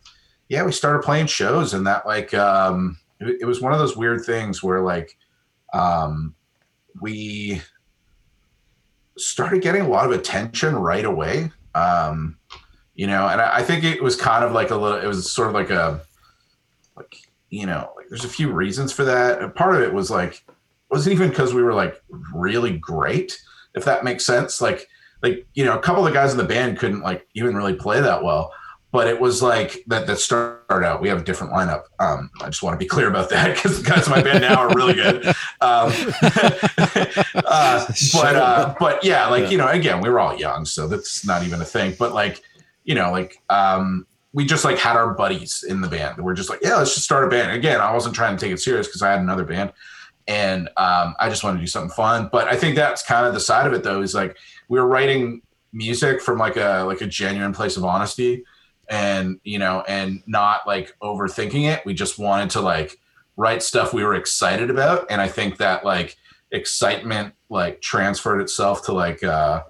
yeah, 0.48 0.62
we 0.64 0.72
started 0.72 1.02
playing 1.02 1.26
shows, 1.26 1.74
and 1.74 1.86
that 1.86 2.06
like 2.06 2.32
um, 2.34 2.98
it, 3.20 3.38
it 3.40 3.44
was 3.44 3.60
one 3.60 3.72
of 3.72 3.78
those 3.78 3.96
weird 3.96 4.24
things 4.24 4.62
where 4.62 4.82
like 4.82 5.16
um, 5.72 6.34
we 7.00 7.60
started 9.18 9.62
getting 9.62 9.82
a 9.82 9.88
lot 9.88 10.06
of 10.06 10.12
attention 10.12 10.74
right 10.76 11.04
away. 11.04 11.50
Um, 11.74 12.38
you 12.94 13.06
know, 13.06 13.26
and 13.26 13.40
I, 13.40 13.56
I 13.56 13.62
think 13.62 13.84
it 13.84 14.02
was 14.02 14.14
kind 14.14 14.44
of 14.44 14.52
like 14.52 14.70
a 14.70 14.76
little. 14.76 14.98
It 14.98 15.06
was 15.06 15.30
sort 15.30 15.48
of 15.48 15.54
like 15.54 15.70
a 15.70 16.02
like 16.96 17.16
you 17.52 17.66
know, 17.66 17.92
like 17.96 18.08
there's 18.08 18.24
a 18.24 18.28
few 18.30 18.50
reasons 18.50 18.92
for 18.92 19.04
that. 19.04 19.54
Part 19.54 19.76
of 19.76 19.82
it 19.82 19.92
was 19.92 20.10
like, 20.10 20.42
wasn't 20.90 21.12
even 21.14 21.28
because 21.28 21.52
we 21.52 21.62
were 21.62 21.74
like 21.74 22.02
really 22.34 22.78
great, 22.78 23.38
if 23.74 23.84
that 23.84 24.04
makes 24.04 24.24
sense. 24.24 24.62
Like, 24.62 24.88
like 25.22 25.46
you 25.52 25.62
know, 25.66 25.76
a 25.76 25.78
couple 25.78 26.04
of 26.04 26.10
the 26.10 26.18
guys 26.18 26.32
in 26.32 26.38
the 26.38 26.44
band 26.44 26.78
couldn't 26.78 27.02
like 27.02 27.28
even 27.34 27.54
really 27.54 27.74
play 27.74 28.00
that 28.00 28.24
well. 28.24 28.52
But 28.90 29.06
it 29.06 29.20
was 29.20 29.42
like 29.42 29.84
that. 29.88 30.06
That 30.06 30.18
started 30.18 30.84
out. 30.84 31.02
We 31.02 31.08
have 31.10 31.20
a 31.20 31.24
different 31.24 31.52
lineup. 31.52 31.84
Um, 31.98 32.30
I 32.40 32.46
just 32.46 32.62
want 32.62 32.74
to 32.74 32.78
be 32.78 32.86
clear 32.86 33.08
about 33.08 33.28
that 33.30 33.54
because 33.54 33.82
the 33.82 33.88
guys 33.88 34.06
in 34.06 34.12
my 34.12 34.22
band 34.22 34.40
now 34.42 34.56
are 34.56 34.74
really 34.74 34.94
good. 34.94 35.26
Um, 35.26 35.34
uh, 37.46 37.86
but 38.12 38.36
uh, 38.36 38.74
but 38.78 39.04
yeah, 39.04 39.26
like 39.28 39.44
Yeah. 39.44 39.50
you 39.50 39.58
know, 39.58 39.68
again, 39.68 40.00
we 40.00 40.08
were 40.08 40.20
all 40.20 40.38
young, 40.38 40.64
so 40.64 40.88
that's 40.88 41.24
not 41.24 41.42
even 41.42 41.60
a 41.60 41.64
thing. 41.64 41.94
But 41.98 42.12
like, 42.12 42.42
you 42.84 42.94
know, 42.94 43.12
like 43.12 43.36
um, 43.48 44.06
we 44.32 44.46
just 44.46 44.64
like 44.64 44.78
had 44.78 44.96
our 44.96 45.12
buddies 45.12 45.62
in 45.62 45.80
the 45.80 45.88
band. 45.88 46.22
We're 46.22 46.34
just 46.34 46.48
like, 46.48 46.60
yeah, 46.62 46.76
let's 46.76 46.94
just 46.94 47.04
start 47.04 47.24
a 47.24 47.28
band. 47.28 47.52
Again, 47.52 47.80
I 47.80 47.92
wasn't 47.92 48.14
trying 48.14 48.36
to 48.36 48.44
take 48.44 48.52
it 48.52 48.60
serious 48.60 48.86
because 48.86 49.02
I 49.02 49.10
had 49.10 49.20
another 49.20 49.44
band, 49.44 49.72
and 50.26 50.68
um, 50.76 51.14
I 51.20 51.28
just 51.28 51.44
wanted 51.44 51.58
to 51.58 51.62
do 51.62 51.66
something 51.66 51.94
fun. 51.94 52.30
But 52.32 52.48
I 52.48 52.56
think 52.56 52.76
that's 52.76 53.02
kind 53.02 53.26
of 53.26 53.34
the 53.34 53.40
side 53.40 53.66
of 53.66 53.72
it, 53.72 53.82
though, 53.82 54.02
is 54.02 54.14
like 54.14 54.36
we 54.68 54.80
were 54.80 54.86
writing 54.86 55.42
music 55.72 56.20
from 56.20 56.38
like 56.38 56.56
a 56.56 56.84
like 56.86 57.00
a 57.02 57.06
genuine 57.06 57.52
place 57.52 57.76
of 57.76 57.84
honesty, 57.84 58.44
and 58.88 59.38
you 59.44 59.58
know, 59.58 59.84
and 59.86 60.22
not 60.26 60.66
like 60.66 60.96
overthinking 61.02 61.70
it. 61.70 61.84
We 61.84 61.92
just 61.92 62.18
wanted 62.18 62.50
to 62.50 62.60
like 62.60 62.98
write 63.36 63.62
stuff 63.62 63.92
we 63.92 64.04
were 64.04 64.14
excited 64.14 64.70
about, 64.70 65.06
and 65.10 65.20
I 65.20 65.28
think 65.28 65.58
that 65.58 65.84
like 65.84 66.16
excitement 66.52 67.34
like 67.48 67.80
transferred 67.80 68.40
itself 68.40 68.84
to 68.84 68.92
like 68.92 69.24
uh 69.24 69.62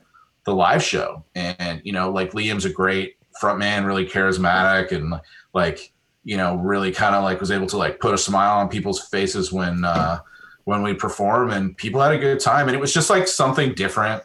the 0.44 0.52
live 0.52 0.82
show 0.82 1.24
and 1.36 1.80
you 1.84 1.92
know 1.92 2.10
like 2.10 2.32
liam's 2.32 2.64
a 2.64 2.70
great 2.70 3.16
frontman 3.42 3.84
really 3.84 4.06
charismatic 4.06 4.92
and 4.92 5.14
like 5.52 5.92
you 6.24 6.36
know 6.36 6.56
really 6.56 6.92
kind 6.92 7.16
of 7.16 7.24
like 7.24 7.40
was 7.40 7.50
able 7.50 7.66
to 7.66 7.76
like 7.76 7.98
put 8.00 8.14
a 8.14 8.18
smile 8.18 8.58
on 8.58 8.68
people's 8.68 9.00
faces 9.08 9.52
when 9.52 9.84
uh 9.84 10.18
when 10.64 10.82
we 10.82 10.94
perform 10.94 11.50
and 11.50 11.76
people 11.76 12.00
had 12.00 12.12
a 12.12 12.18
good 12.18 12.38
time. 12.38 12.68
And 12.68 12.76
it 12.76 12.80
was 12.80 12.94
just 12.94 13.10
like 13.10 13.26
something 13.26 13.74
different 13.74 14.22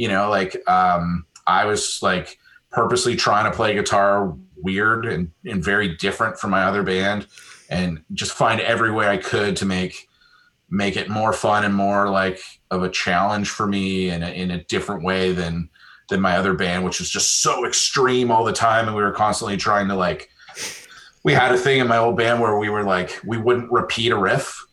you 0.00 0.08
know 0.08 0.28
like 0.30 0.56
um 0.68 1.26
i 1.46 1.64
was 1.64 1.98
like 2.02 2.38
purposely 2.70 3.16
trying 3.16 3.44
to 3.44 3.56
play 3.56 3.74
guitar 3.74 4.34
weird 4.56 5.06
and, 5.06 5.30
and 5.44 5.64
very 5.64 5.96
different 5.96 6.38
from 6.38 6.50
my 6.50 6.64
other 6.64 6.82
band 6.82 7.26
and 7.68 8.02
just 8.12 8.32
find 8.32 8.60
every 8.60 8.90
way 8.90 9.08
i 9.08 9.16
could 9.16 9.56
to 9.56 9.64
make 9.64 10.08
make 10.70 10.96
it 10.96 11.08
more 11.08 11.32
fun 11.32 11.64
and 11.64 11.74
more 11.74 12.08
like 12.08 12.40
of 12.70 12.82
a 12.82 12.88
challenge 12.88 13.50
for 13.50 13.66
me 13.66 14.08
in 14.08 14.22
a, 14.22 14.28
in 14.28 14.52
a 14.52 14.64
different 14.64 15.02
way 15.02 15.32
than 15.32 15.68
than 16.10 16.20
my 16.20 16.36
other 16.36 16.52
band 16.52 16.84
which 16.84 16.98
was 17.00 17.08
just 17.08 17.40
so 17.42 17.66
extreme 17.66 18.30
all 18.30 18.44
the 18.44 18.52
time. 18.52 18.86
And 18.86 18.94
we 18.96 19.02
were 19.02 19.12
constantly 19.12 19.56
trying 19.56 19.88
to 19.88 19.94
like 19.94 20.28
we 21.24 21.32
had 21.32 21.52
a 21.54 21.58
thing 21.58 21.80
in 21.80 21.86
my 21.88 21.96
old 21.98 22.16
band 22.16 22.40
where 22.40 22.58
we 22.58 22.68
were 22.68 22.82
like 22.84 23.18
we 23.24 23.38
wouldn't 23.38 23.70
repeat 23.72 24.12
a 24.12 24.16
riff. 24.18 24.66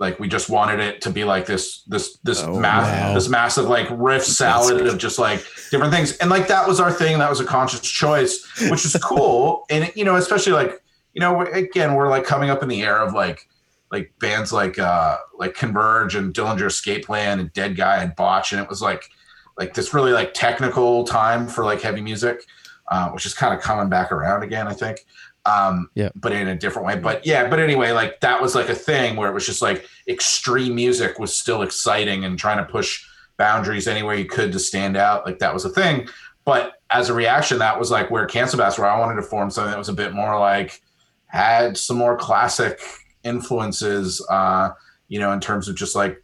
Like 0.00 0.20
we 0.20 0.28
just 0.28 0.48
wanted 0.48 0.78
it 0.78 1.00
to 1.02 1.10
be 1.10 1.24
like 1.24 1.46
this 1.46 1.82
this 1.88 2.18
this 2.22 2.42
Oh, 2.42 2.58
mass 2.58 2.86
wow. 2.86 3.14
this 3.14 3.28
massive 3.28 3.66
like 3.66 3.88
riff 3.90 4.24
salad 4.24 4.86
of 4.86 4.96
just 4.98 5.18
like 5.18 5.40
different 5.70 5.92
things. 5.92 6.16
And 6.18 6.30
like 6.30 6.48
that 6.48 6.66
was 6.68 6.78
our 6.80 6.92
thing. 6.92 7.18
That 7.18 7.30
was 7.30 7.40
a 7.40 7.44
conscious 7.44 7.80
choice 7.80 8.46
which 8.70 8.84
is 8.84 8.96
cool. 9.02 9.64
And 9.70 9.90
you 9.94 10.04
know 10.04 10.16
especially 10.16 10.52
like 10.52 10.80
you 11.14 11.20
know 11.20 11.42
again 11.42 11.94
we're 11.94 12.08
like 12.08 12.24
coming 12.24 12.48
up 12.50 12.62
in 12.62 12.68
the 12.68 12.82
air 12.82 12.98
of 12.98 13.12
like 13.12 13.48
like 13.90 14.12
bands 14.20 14.52
like 14.52 14.78
uh 14.78 15.16
like 15.36 15.54
Converge 15.54 16.14
and 16.14 16.32
Dillinger 16.32 16.66
Escape 16.66 17.06
Plan 17.06 17.40
and 17.40 17.52
Dead 17.52 17.74
Guy 17.76 18.02
and 18.02 18.14
Botch. 18.14 18.52
And 18.52 18.60
it 18.62 18.68
was 18.68 18.80
like 18.80 19.08
like 19.58 19.74
this 19.74 19.92
really 19.92 20.12
like 20.12 20.32
technical 20.34 21.04
time 21.04 21.46
for 21.48 21.64
like 21.64 21.80
heavy 21.82 22.00
music 22.00 22.44
uh, 22.90 23.10
which 23.10 23.26
is 23.26 23.34
kind 23.34 23.52
of 23.54 23.60
coming 23.60 23.88
back 23.90 24.10
around 24.12 24.42
again 24.42 24.66
I 24.66 24.72
think. 24.72 25.04
Um 25.44 25.90
Yeah. 25.94 26.08
but 26.14 26.32
in 26.32 26.48
a 26.48 26.56
different 26.56 26.86
way. 26.86 26.96
But 26.96 27.26
yeah 27.26 27.48
but 27.48 27.58
anyway 27.60 27.90
like 27.92 28.20
that 28.20 28.40
was 28.40 28.54
like 28.54 28.68
a 28.70 28.74
thing 28.74 29.16
where 29.16 29.28
it 29.30 29.34
was 29.34 29.44
just 29.46 29.60
like 29.60 29.86
extreme 30.08 30.74
music 30.74 31.18
was 31.18 31.36
still 31.36 31.62
exciting 31.62 32.24
and 32.24 32.38
trying 32.38 32.58
to 32.58 32.64
push 32.70 33.04
boundaries 33.36 33.86
anywhere 33.86 34.14
you 34.16 34.24
could 34.24 34.52
to 34.52 34.58
stand 34.58 34.96
out. 34.96 35.26
Like 35.26 35.38
that 35.40 35.52
was 35.52 35.64
a 35.64 35.68
thing. 35.70 36.08
But 36.44 36.72
as 36.90 37.10
a 37.10 37.14
reaction 37.14 37.58
that 37.58 37.78
was 37.78 37.90
like 37.90 38.10
where 38.10 38.24
Cancer 38.26 38.56
Bats 38.56 38.78
where 38.78 38.88
I 38.88 38.98
wanted 38.98 39.16
to 39.16 39.22
form 39.22 39.50
something 39.50 39.70
that 39.70 39.78
was 39.78 39.90
a 39.90 39.92
bit 39.92 40.14
more 40.14 40.38
like 40.38 40.80
had 41.26 41.76
some 41.76 41.98
more 41.98 42.16
classic 42.16 42.80
influences 43.24 44.24
uh 44.30 44.70
you 45.08 45.18
know 45.18 45.32
in 45.32 45.40
terms 45.40 45.68
of 45.68 45.74
just 45.76 45.94
like 45.94 46.22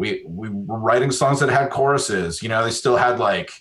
we 0.00 0.24
we 0.26 0.48
were 0.48 0.78
writing 0.78 1.10
songs 1.10 1.40
that 1.40 1.50
had 1.50 1.68
choruses 1.70 2.42
you 2.42 2.48
know 2.48 2.64
they 2.64 2.70
still 2.70 2.96
had 2.96 3.18
like 3.18 3.52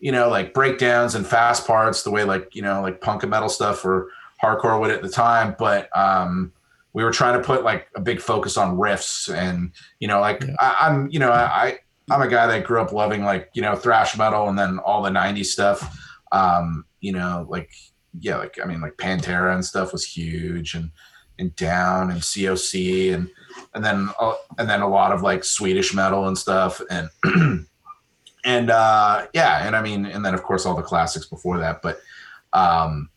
you 0.00 0.10
know 0.10 0.30
like 0.30 0.54
breakdowns 0.54 1.14
and 1.14 1.26
fast 1.26 1.66
parts 1.66 2.02
the 2.02 2.10
way 2.10 2.24
like 2.24 2.48
you 2.54 2.62
know 2.62 2.80
like 2.80 3.02
punk 3.02 3.22
and 3.22 3.30
metal 3.30 3.50
stuff 3.50 3.84
or 3.84 4.10
hardcore 4.42 4.80
would 4.80 4.90
at 4.90 5.02
the 5.02 5.10
time 5.10 5.54
but 5.58 5.94
um 5.96 6.50
we 6.94 7.04
were 7.04 7.10
trying 7.10 7.38
to 7.38 7.46
put 7.46 7.64
like 7.64 7.88
a 7.96 8.00
big 8.00 8.18
focus 8.18 8.56
on 8.56 8.78
riffs 8.78 9.32
and 9.32 9.72
you 10.00 10.08
know 10.08 10.20
like 10.20 10.42
Yeah. 10.42 10.56
I, 10.58 10.88
i'm 10.88 11.10
you 11.10 11.18
know 11.18 11.30
I, 11.30 11.78
i'm 12.10 12.22
a 12.22 12.28
guy 12.28 12.46
that 12.46 12.64
grew 12.64 12.80
up 12.80 12.92
loving 12.92 13.22
like 13.22 13.50
you 13.52 13.60
know 13.60 13.76
thrash 13.76 14.16
metal 14.16 14.48
and 14.48 14.58
then 14.58 14.78
all 14.78 15.02
the 15.02 15.10
90s 15.10 15.46
stuff 15.46 15.98
um 16.32 16.86
you 17.02 17.12
know 17.12 17.46
like 17.50 17.70
yeah 18.20 18.38
like 18.38 18.58
i 18.62 18.64
mean 18.64 18.80
like 18.80 18.96
pantera 18.96 19.54
and 19.54 19.64
stuff 19.64 19.92
was 19.92 20.06
huge 20.06 20.74
and 20.74 20.90
and 21.38 21.54
down 21.56 22.10
and 22.10 22.22
coc 22.22 22.74
and 23.14 23.28
and 23.74 23.84
then 23.84 24.08
uh, 24.20 24.34
and 24.58 24.68
then 24.68 24.80
a 24.80 24.88
lot 24.88 25.12
of 25.12 25.22
like 25.22 25.44
swedish 25.44 25.94
metal 25.94 26.28
and 26.28 26.38
stuff 26.38 26.80
and 26.90 27.08
and 28.44 28.70
uh 28.70 29.26
yeah 29.34 29.66
and 29.66 29.74
i 29.74 29.82
mean 29.82 30.06
and 30.06 30.24
then 30.24 30.34
of 30.34 30.42
course 30.42 30.64
all 30.66 30.76
the 30.76 30.82
classics 30.82 31.26
before 31.26 31.58
that 31.58 31.82
but 31.82 32.00
um 32.52 33.08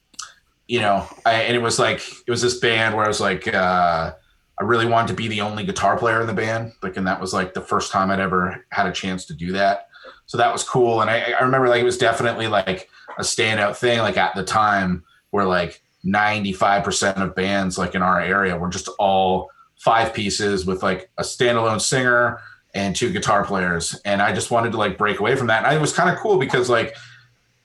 you 0.67 0.79
know 0.79 1.07
I, 1.25 1.33
and 1.43 1.55
it 1.55 1.61
was 1.61 1.79
like 1.79 2.01
it 2.25 2.31
was 2.31 2.41
this 2.41 2.59
band 2.59 2.95
where 2.95 3.05
i 3.05 3.07
was 3.07 3.21
like 3.21 3.47
uh 3.53 4.13
i 4.59 4.63
really 4.63 4.85
wanted 4.85 5.09
to 5.09 5.13
be 5.13 5.27
the 5.27 5.41
only 5.41 5.63
guitar 5.63 5.97
player 5.97 6.21
in 6.21 6.27
the 6.27 6.33
band 6.33 6.73
like 6.81 6.97
and 6.97 7.07
that 7.07 7.21
was 7.21 7.33
like 7.33 7.53
the 7.53 7.61
first 7.61 7.91
time 7.91 8.09
i'd 8.09 8.19
ever 8.19 8.65
had 8.71 8.87
a 8.87 8.91
chance 8.91 9.25
to 9.25 9.33
do 9.33 9.51
that. 9.53 9.87
So 10.25 10.37
that 10.37 10.51
was 10.51 10.63
cool 10.63 11.01
and 11.01 11.09
i, 11.09 11.31
I 11.31 11.43
remember 11.43 11.69
like 11.69 11.81
it 11.81 11.85
was 11.85 11.97
definitely 11.97 12.47
like 12.47 12.89
a 13.17 13.21
standout 13.21 13.77
thing 13.77 13.99
like 13.99 14.17
at 14.17 14.35
the 14.35 14.43
time 14.43 15.03
where 15.31 15.45
like 15.45 15.81
95% 16.05 17.17
of 17.17 17.35
bands 17.35 17.77
like 17.77 17.95
in 17.95 18.01
our 18.01 18.21
area 18.21 18.57
were 18.57 18.69
just 18.69 18.87
all 18.99 19.49
five 19.77 20.13
pieces 20.13 20.65
with 20.65 20.83
like 20.83 21.09
a 21.17 21.23
standalone 21.23 21.79
singer 21.81 22.39
and 22.73 22.95
two 22.95 23.11
guitar 23.11 23.43
players. 23.45 23.99
And 24.05 24.21
I 24.21 24.33
just 24.33 24.51
wanted 24.51 24.71
to 24.73 24.77
like 24.77 24.97
break 24.97 25.19
away 25.19 25.35
from 25.35 25.47
that. 25.47 25.65
And 25.65 25.75
it 25.75 25.79
was 25.81 25.93
kind 25.93 26.09
of 26.09 26.17
cool 26.17 26.37
because 26.37 26.69
like 26.69 26.95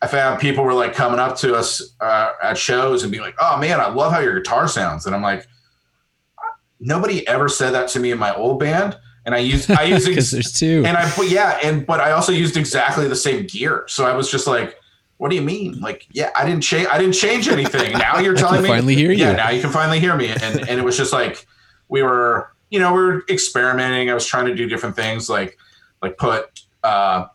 I 0.01 0.07
found 0.07 0.41
people 0.41 0.65
were 0.65 0.75
like 0.75 0.95
coming 0.95 1.19
up 1.21 1.37
to 1.39 1.55
us 1.55 1.95
uh, 2.01 2.33
at 2.43 2.59
shows 2.59 3.03
and 3.03 3.13
being 3.13 3.23
like, 3.23 3.37
"Oh 3.41 3.57
man, 3.59 3.81
I 3.81 3.89
love 3.89 4.13
how 4.13 4.19
your 4.21 4.35
guitar 4.39 4.67
sounds." 4.69 5.07
And 5.07 5.15
I'm 5.15 5.23
like, 5.23 5.47
nobody 6.81 7.27
ever 7.29 7.49
said 7.49 7.71
that 7.73 7.89
to 7.91 8.01
me 8.01 8.11
in 8.11 8.19
my 8.19 8.35
old 8.35 8.59
band. 8.61 8.97
And 9.25 9.35
I 9.35 9.39
used 9.39 9.71
I 9.71 9.85
used 9.85 10.07
Because 10.09 10.31
there's 10.33 10.53
two. 10.53 10.83
and 10.85 10.97
I 10.97 11.11
but 11.17 11.31
yeah, 11.31 11.59
and 11.63 11.87
but 11.87 12.01
I 12.01 12.13
also 12.13 12.33
used 12.33 12.57
exactly 12.57 13.07
the 13.09 13.17
same 13.17 13.47
gear. 13.47 13.85
So 13.87 14.05
I 14.05 14.15
was 14.17 14.31
just 14.31 14.47
like, 14.49 14.77
what 15.19 15.31
do 15.31 15.37
you 15.37 15.43
mean? 15.43 15.79
Like, 15.81 16.09
yeah, 16.11 16.31
I 16.35 16.45
didn't 16.45 16.63
change 16.63 16.89
I 16.91 16.99
didn't 16.99 17.15
change 17.15 17.47
anything. 17.49 17.93
Now 17.97 18.19
you're 18.19 18.35
telling 18.35 18.63
me 18.63 18.69
finally 18.69 18.97
hear 18.97 19.13
Yeah, 19.13 19.31
you. 19.31 19.37
now 19.37 19.51
you 19.51 19.61
can 19.61 19.71
finally 19.71 20.01
hear 20.01 20.17
me. 20.17 20.29
And 20.31 20.69
and 20.69 20.81
it 20.81 20.85
was 20.85 20.97
just 20.97 21.13
like 21.13 21.47
we 21.93 22.03
were, 22.03 22.51
you 22.71 22.81
know, 22.81 22.93
we 22.95 23.01
were 23.01 23.23
experimenting. 23.29 24.11
I 24.11 24.15
was 24.15 24.27
trying 24.27 24.47
to 24.47 24.55
do 24.55 24.67
different 24.67 24.97
things 24.97 25.29
like 25.29 25.59
like 26.01 26.17
put 26.17 26.63
uh 26.83 27.27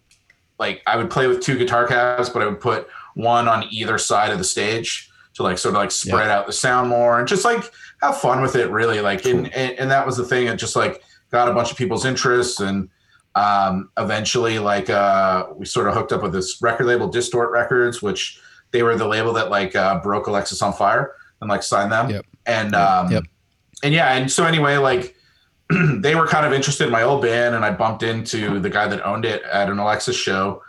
like 0.60 0.82
I 0.88 0.98
would 0.98 1.12
play 1.12 1.28
with 1.28 1.42
two 1.42 1.58
guitar 1.58 1.88
cabs, 1.88 2.30
but 2.30 2.42
I 2.42 2.48
would 2.48 2.60
put 2.60 2.88
one 3.14 3.48
on 3.48 3.66
either 3.72 3.98
side 4.00 4.32
of 4.32 4.40
the 4.40 4.44
stage 4.44 5.12
to 5.36 5.44
like 5.44 5.60
sort 5.60 5.76
of 5.76 5.80
like 5.80 5.92
spread 5.92 6.30
out 6.32 6.48
the 6.48 6.54
sound 6.54 6.90
more 6.90 7.20
and 7.20 7.28
just 7.28 7.46
like 7.46 7.64
have 8.02 8.18
fun 8.18 8.42
with 8.42 8.56
it 8.56 8.72
really 8.72 9.00
like 9.02 9.24
and, 9.26 9.54
and 9.54 9.78
and 9.80 9.92
that 9.92 10.04
was 10.06 10.18
the 10.18 10.26
thing 10.26 10.48
it 10.48 10.58
just 10.58 10.76
like 10.76 11.04
got 11.32 11.48
a 11.48 11.54
bunch 11.54 11.70
of 11.72 11.78
people's 11.78 12.06
interests 12.06 12.60
and 12.60 12.90
um 13.36 13.90
eventually 13.98 14.58
like 14.58 14.90
uh 14.90 15.46
we 15.56 15.66
sort 15.66 15.88
of 15.88 15.94
hooked 15.94 16.12
up 16.12 16.24
with 16.24 16.32
this 16.34 16.60
record 16.62 16.88
label 16.88 17.08
distort 17.08 17.52
records 17.52 18.02
which 18.02 18.40
they 18.72 18.82
were 18.82 18.96
the 18.96 19.08
label 19.08 19.32
that 19.34 19.52
like 19.52 19.76
uh 19.76 20.00
broke 20.02 20.26
Alexisonfire 20.26 21.10
and 21.42 21.50
like 21.50 21.62
signed 21.62 21.92
them 21.92 22.10
Yep. 22.10 22.26
and 22.48 22.74
um 22.76 23.12
Yep. 23.12 23.24
And 23.84 23.94
yeah 23.94 24.14
and 24.14 24.32
so 24.32 24.46
anyway 24.46 24.78
like 24.78 25.16
they 26.00 26.16
were 26.16 26.28
kind 26.28 26.46
of 26.46 26.54
interested 26.54 26.86
in 26.86 26.92
my 26.92 27.04
old 27.04 27.22
band 27.22 27.56
and 27.56 27.64
i 27.66 27.72
bumped 27.72 28.04
into 28.04 28.60
the 28.60 28.70
guy 28.70 28.88
that 28.88 29.06
owned 29.06 29.26
it 29.26 29.44
at 29.44 29.70
an 29.70 29.80
alexis 29.80 30.16
show 30.16 30.62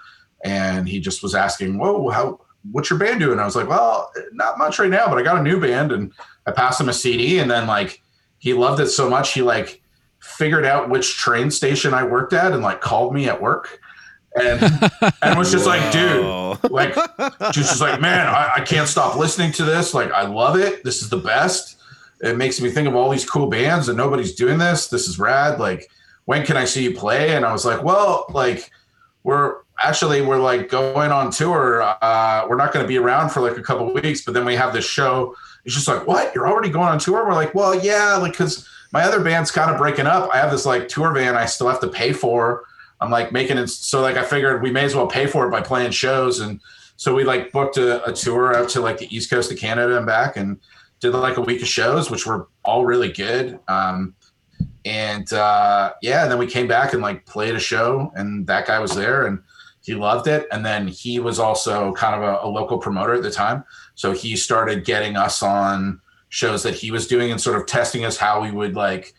and 0.45 0.89
he 0.89 1.01
just 1.01 1.23
was 1.23 1.35
asking 1.35 1.79
whoa 1.79 2.09
how 2.11 2.41
what's 2.73 2.91
your 2.91 2.99
band 2.99 3.21
doing? 3.21 3.39
I 3.39 3.45
was 3.45 3.57
like 3.57 3.69
well 3.69 4.13
not 4.33 4.59
much 4.59 4.79
right 4.79 4.91
now 4.91 5.07
but 5.09 5.19
i 5.19 5.23
got 5.23 5.39
a 5.39 5.43
new 5.43 5.61
band 5.61 5.93
and 5.93 6.13
i 6.47 6.51
passed 6.51 6.81
him 6.81 6.89
a 6.89 6.93
cd 6.93 7.39
and 7.39 7.51
then 7.51 7.67
like 7.67 8.03
he 8.39 8.53
loved 8.55 8.81
it 8.81 8.89
so 8.89 9.09
much 9.09 9.33
he 9.33 9.43
like 9.43 9.83
figured 10.21 10.65
out 10.65 10.91
which 10.91 11.17
train 11.17 11.51
station 11.51 11.95
i 11.95 12.03
worked 12.05 12.33
at 12.33 12.53
and 12.53 12.63
like 12.63 12.81
called 12.81 13.15
me 13.15 13.29
at 13.29 13.41
work. 13.41 13.81
And 14.41 14.63
and 15.23 15.39
was 15.39 15.51
just 15.51 15.67
like 15.67 15.91
dude 15.91 16.71
like 16.71 16.95
just 17.53 17.71
just 17.71 17.81
like 17.81 18.01
man 18.01 18.27
I, 18.27 18.53
I 18.57 18.61
can't 18.61 18.87
stop 18.87 19.17
listening 19.17 19.53
to 19.53 19.65
this 19.65 19.95
like 19.95 20.13
i 20.13 20.27
love 20.27 20.59
it 20.59 20.85
this 20.85 21.03
is 21.03 21.09
the 21.09 21.17
best 21.17 21.78
it 22.21 22.37
makes 22.37 22.61
me 22.61 22.71
think 22.71 22.89
of 22.89 22.95
all 22.95 23.11
these 23.11 23.29
cool 23.29 23.47
bands 23.47 23.89
and 23.89 23.97
nobody's 23.97 24.35
doing 24.35 24.59
this. 24.59 24.89
This 24.89 25.07
is 25.09 25.19
rad. 25.19 25.61
Like 25.61 25.91
when 26.25 26.45
can 26.45 26.57
i 26.57 26.65
see 26.65 26.85
you 26.85 26.95
play? 26.95 27.35
And 27.35 27.45
i 27.45 27.53
was 27.53 27.65
like 27.65 27.83
well 27.83 28.27
like 28.31 28.71
we're 29.23 29.57
actually 29.83 30.23
we're 30.23 30.41
like 30.41 30.69
going 30.69 31.13
on 31.13 31.31
tour. 31.31 31.83
Uh 31.83 32.47
we're 32.49 32.57
not 32.57 32.73
going 32.73 32.85
to 32.85 32.89
be 32.89 32.99
around 32.99 33.31
for 33.31 33.41
like 33.41 33.57
a 33.57 33.63
couple 33.63 33.93
weeks 33.93 34.25
but 34.25 34.35
then 34.35 34.45
we 34.45 34.55
have 34.57 34.73
this 34.73 34.87
show. 34.87 35.35
It's 35.65 35.75
just 35.75 35.89
like 35.89 36.07
what? 36.07 36.35
You're 36.35 36.49
already 36.49 36.71
going 36.71 36.89
on 36.89 36.99
tour? 36.99 37.27
We're 37.27 37.35
like 37.35 37.55
well 37.55 37.75
yeah 37.75 38.17
like 38.17 38.33
because 38.33 38.69
my 38.93 39.03
other 39.05 39.21
band's 39.21 39.51
kind 39.51 39.71
of 39.71 39.77
breaking 39.79 40.07
up. 40.07 40.31
I 40.33 40.39
have 40.39 40.51
this 40.51 40.67
like 40.67 40.89
tour 40.89 41.13
van 41.13 41.37
i 41.37 41.47
still 41.47 41.69
have 41.69 41.81
to 41.81 41.89
pay 41.89 42.13
for. 42.13 42.65
I'm 43.01 43.11
like 43.11 43.31
making 43.31 43.59
it 43.59 43.69
so 43.69 44.01
like 44.01 44.17
i 44.17 44.25
figured 44.25 44.63
we 44.63 44.73
may 44.73 44.85
as 44.85 44.95
well 44.95 45.07
pay 45.07 45.27
for 45.27 45.47
it 45.47 45.51
by 45.51 45.61
playing 45.61 45.93
shows. 45.93 46.41
And 46.41 46.61
so 46.97 47.15
we 47.15 47.23
like 47.23 47.53
booked 47.53 47.77
a, 47.77 48.05
a 48.05 48.13
tour 48.13 48.57
out 48.57 48.69
to 48.71 48.81
like 48.81 48.99
the 48.99 49.15
east 49.15 49.31
coast 49.31 49.53
of 49.53 49.59
canada 49.59 49.97
and 49.97 50.05
back. 50.05 50.37
And 50.37 50.59
did 51.01 51.11
like 51.11 51.37
a 51.37 51.43
week 51.43 51.63
of 51.63 51.69
shows 51.69 52.11
which 52.11 52.27
were 52.27 52.49
all 52.65 52.85
really 52.85 53.13
good. 53.13 53.59
Um 53.69 54.15
and 54.85 55.33
uh 55.33 55.93
yeah 56.03 56.23
and 56.23 56.31
then 56.31 56.39
we 56.39 56.47
came 56.47 56.69
back 56.69 56.93
and 56.93 57.03
like 57.03 57.27
played 57.27 57.55
a 57.55 57.61
show 57.61 58.13
and 58.15 58.47
that 58.47 58.67
guy 58.67 58.79
was 58.79 58.95
there 58.95 59.27
and 59.27 59.41
he 59.89 59.95
loved 59.95 60.27
it. 60.27 60.47
And 60.53 60.67
then 60.67 60.87
he 60.87 61.19
was 61.19 61.39
also 61.39 61.95
kind 61.95 62.15
of 62.15 62.23
a, 62.23 62.47
a 62.47 62.49
local 62.49 62.77
promoter 62.77 63.15
at 63.15 63.23
the 63.23 63.31
time. 63.31 63.65
So 63.95 64.13
he 64.13 64.37
started 64.37 64.85
getting 64.85 65.17
us 65.17 65.43
on 65.43 66.01
shows 66.29 66.63
that 66.63 66.75
he 66.75 66.91
was 66.91 67.07
doing 67.07 67.31
and 67.31 67.41
sort 67.41 67.57
of 67.57 67.67
testing 67.67 68.05
us 68.05 68.19
how 68.19 68.43
we 68.43 68.51
would 68.51 68.75
like 68.75 69.15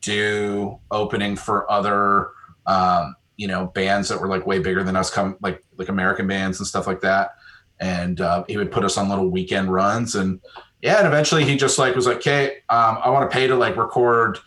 do 0.00 0.78
opening 0.90 1.36
for 1.36 1.70
other 1.70 2.30
um 2.66 3.14
you 3.36 3.46
know 3.46 3.66
bands 3.66 4.08
that 4.08 4.20
were 4.20 4.28
like 4.28 4.46
way 4.46 4.58
bigger 4.58 4.82
than 4.82 4.96
us 4.96 5.10
come 5.10 5.36
like 5.42 5.62
like 5.76 5.88
american 5.88 6.26
bands 6.26 6.58
and 6.58 6.66
stuff 6.66 6.86
like 6.86 7.00
that. 7.00 7.32
And 7.80 8.20
uh, 8.20 8.44
he 8.48 8.56
would 8.56 8.72
put 8.72 8.84
us 8.84 8.96
on 8.96 9.08
little 9.08 9.28
weekend 9.28 9.72
runs 9.72 10.16
and 10.16 10.40
yeah 10.82 10.98
and 10.98 11.06
eventually 11.06 11.44
he 11.44 11.56
just 11.56 11.78
like 11.78 11.94
was 11.94 12.06
like 12.06 12.18
okay 12.18 12.58
um, 12.68 12.98
i 13.04 13.10
want 13.10 13.28
to 13.28 13.34
pay 13.34 13.46
to 13.46 13.54
like 13.54 13.76
record 13.76 14.38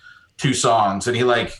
two 0.41 0.53
songs. 0.55 1.05
And 1.05 1.15
he 1.15 1.23
like 1.23 1.53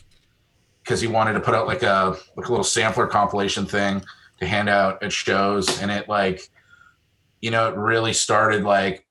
because 0.82 1.00
he 1.00 1.06
wanted 1.06 1.34
to 1.34 1.40
put 1.40 1.54
out 1.54 1.68
like 1.68 1.84
a 1.84 2.16
like 2.36 2.46
a 2.46 2.50
little 2.50 2.64
sampler 2.64 3.06
compilation 3.06 3.64
thing 3.64 4.02
to 4.40 4.46
hand 4.46 4.68
out 4.68 5.00
at 5.04 5.12
shows 5.12 5.80
and 5.80 5.92
it 5.92 6.08
like 6.08 6.42
you 7.40 7.52
know 7.52 7.68
it 7.68 7.76
really 7.76 8.12
started 8.12 8.64
like 8.64 9.06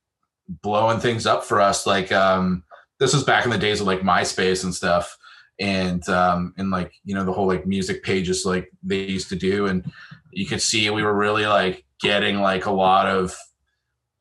blowing 0.50 1.00
things 1.00 1.26
up 1.26 1.46
for 1.46 1.62
us 1.62 1.88
like 1.88 2.12
um 2.12 2.64
this 3.00 3.14
was 3.14 3.24
back 3.24 3.46
in 3.46 3.52
the 3.52 3.58
days 3.58 3.80
of 3.80 3.88
like 3.88 4.02
myspace 4.02 4.66
and 4.66 4.76
stuff 4.76 5.18
and 5.62 6.10
um 6.10 6.54
and 6.58 6.70
like 6.70 6.92
you 7.06 7.16
know 7.16 7.24
the 7.24 7.32
whole 7.32 7.48
like 7.48 7.66
music 7.66 8.04
pages 8.04 8.46
like 8.46 8.70
they 8.84 9.00
used 9.00 9.30
to 9.30 9.38
do 9.38 9.68
and 9.68 9.90
you 10.34 10.46
could 10.46 10.62
see 10.62 10.90
we 10.90 11.04
were 11.04 11.16
really 11.16 11.46
like 11.46 11.86
getting 12.02 12.42
like 12.42 12.66
a 12.66 12.72
lot 12.72 13.08
of 13.08 13.34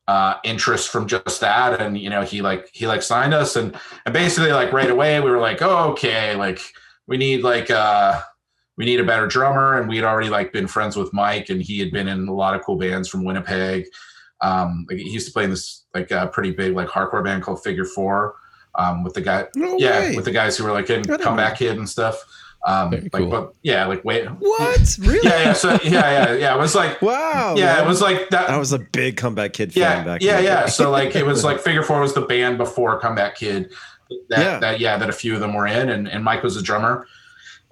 uh 0.07 0.35
interest 0.43 0.89
from 0.89 1.07
just 1.07 1.39
that. 1.41 1.79
And 1.79 1.97
you 1.97 2.09
know 2.09 2.21
he 2.23 2.41
like 2.41 2.69
he 2.73 2.87
like 2.87 3.01
signed 3.01 3.33
us. 3.33 3.55
And 3.55 3.75
and 4.05 4.13
basically 4.13 4.51
like 4.51 4.71
right 4.73 4.89
away 4.89 5.19
we 5.19 5.29
were 5.29 5.39
like 5.39 5.61
oh 5.61 5.91
okay 5.91 6.35
like 6.35 6.59
we 7.07 7.17
need 7.17 7.43
like 7.43 7.69
uh 7.69 8.19
we 8.77 8.85
need 8.85 8.99
a 8.99 9.05
better 9.05 9.27
drummer. 9.27 9.79
And 9.79 9.87
we 9.87 9.97
had 9.97 10.05
already 10.05 10.29
like 10.29 10.51
been 10.51 10.67
friends 10.67 10.95
with 10.95 11.13
mike 11.13 11.49
and 11.49 11.61
he 11.61 11.79
had 11.79 11.91
been 11.91 12.07
in 12.07 12.27
a 12.27 12.33
lot 12.33 12.55
of 12.55 12.63
cool 12.63 12.77
bands 12.77 13.07
from 13.07 13.23
winnipeg. 13.23 13.85
Um 14.41 14.85
like 14.89 14.97
he 14.97 15.09
used 15.09 15.27
to 15.27 15.33
play 15.33 15.43
in 15.43 15.49
this 15.51 15.85
like 15.93 16.11
uh, 16.11 16.27
pretty 16.27 16.51
big 16.51 16.73
like 16.73 16.87
hardcore 16.87 17.23
band 17.23 17.43
called 17.43 17.63
figure 17.63 17.85
four 17.85 18.35
um 18.75 19.03
with 19.03 19.13
the 19.13 19.21
guy 19.21 19.45
No 19.55 19.77
yeah 19.77 19.99
way. 19.99 20.15
with 20.15 20.25
the 20.25 20.31
guys 20.31 20.57
who 20.57 20.63
were 20.63 20.71
like 20.71 20.89
in 20.89 21.03
comeback 21.03 21.57
kid 21.57 21.77
and 21.77 21.87
stuff 21.87 22.23
um 22.67 22.91
Very 22.91 23.03
like 23.03 23.11
cool. 23.13 23.29
but 23.29 23.53
yeah 23.63 23.85
like 23.87 24.03
wait 24.05 24.25
what? 24.27 24.97
Really? 24.99 25.19
yeah 25.27 25.43
yeah 25.45 25.53
so 25.53 25.71
yeah 25.83 25.89
yeah 25.91 26.33
yeah 26.33 26.55
it 26.55 26.59
was 26.59 26.75
like 26.75 27.01
Wow. 27.01 27.55
yeah 27.57 27.75
man. 27.77 27.83
it 27.83 27.87
was 27.87 28.01
like 28.01 28.29
that 28.29 28.49
I 28.49 28.57
was 28.57 28.71
a 28.71 28.79
big 28.79 29.17
comeback 29.17 29.53
kid 29.53 29.73
fan 29.73 29.81
yeah, 29.81 30.03
back 30.03 30.21
yeah, 30.21 30.37
in 30.39 30.45
yeah. 30.45 30.65
So 30.67 30.91
like 30.91 31.15
it 31.15 31.25
was 31.25 31.43
like 31.49 31.59
Figure 31.59 31.83
Four 31.83 32.01
was 32.01 32.13
the 32.13 32.21
band 32.21 32.57
before 32.57 32.99
Comeback 32.99 33.35
Kid. 33.35 33.71
That 34.29 34.39
Yeah. 34.39 34.59
that 34.59 34.79
yeah, 34.79 34.97
that 34.97 35.09
a 35.09 35.13
few 35.13 35.33
of 35.33 35.39
them 35.39 35.53
were 35.53 35.65
in, 35.65 35.89
and, 35.89 36.07
and 36.07 36.23
Mike 36.23 36.43
was 36.43 36.55
a 36.57 36.61
drummer, 36.61 37.07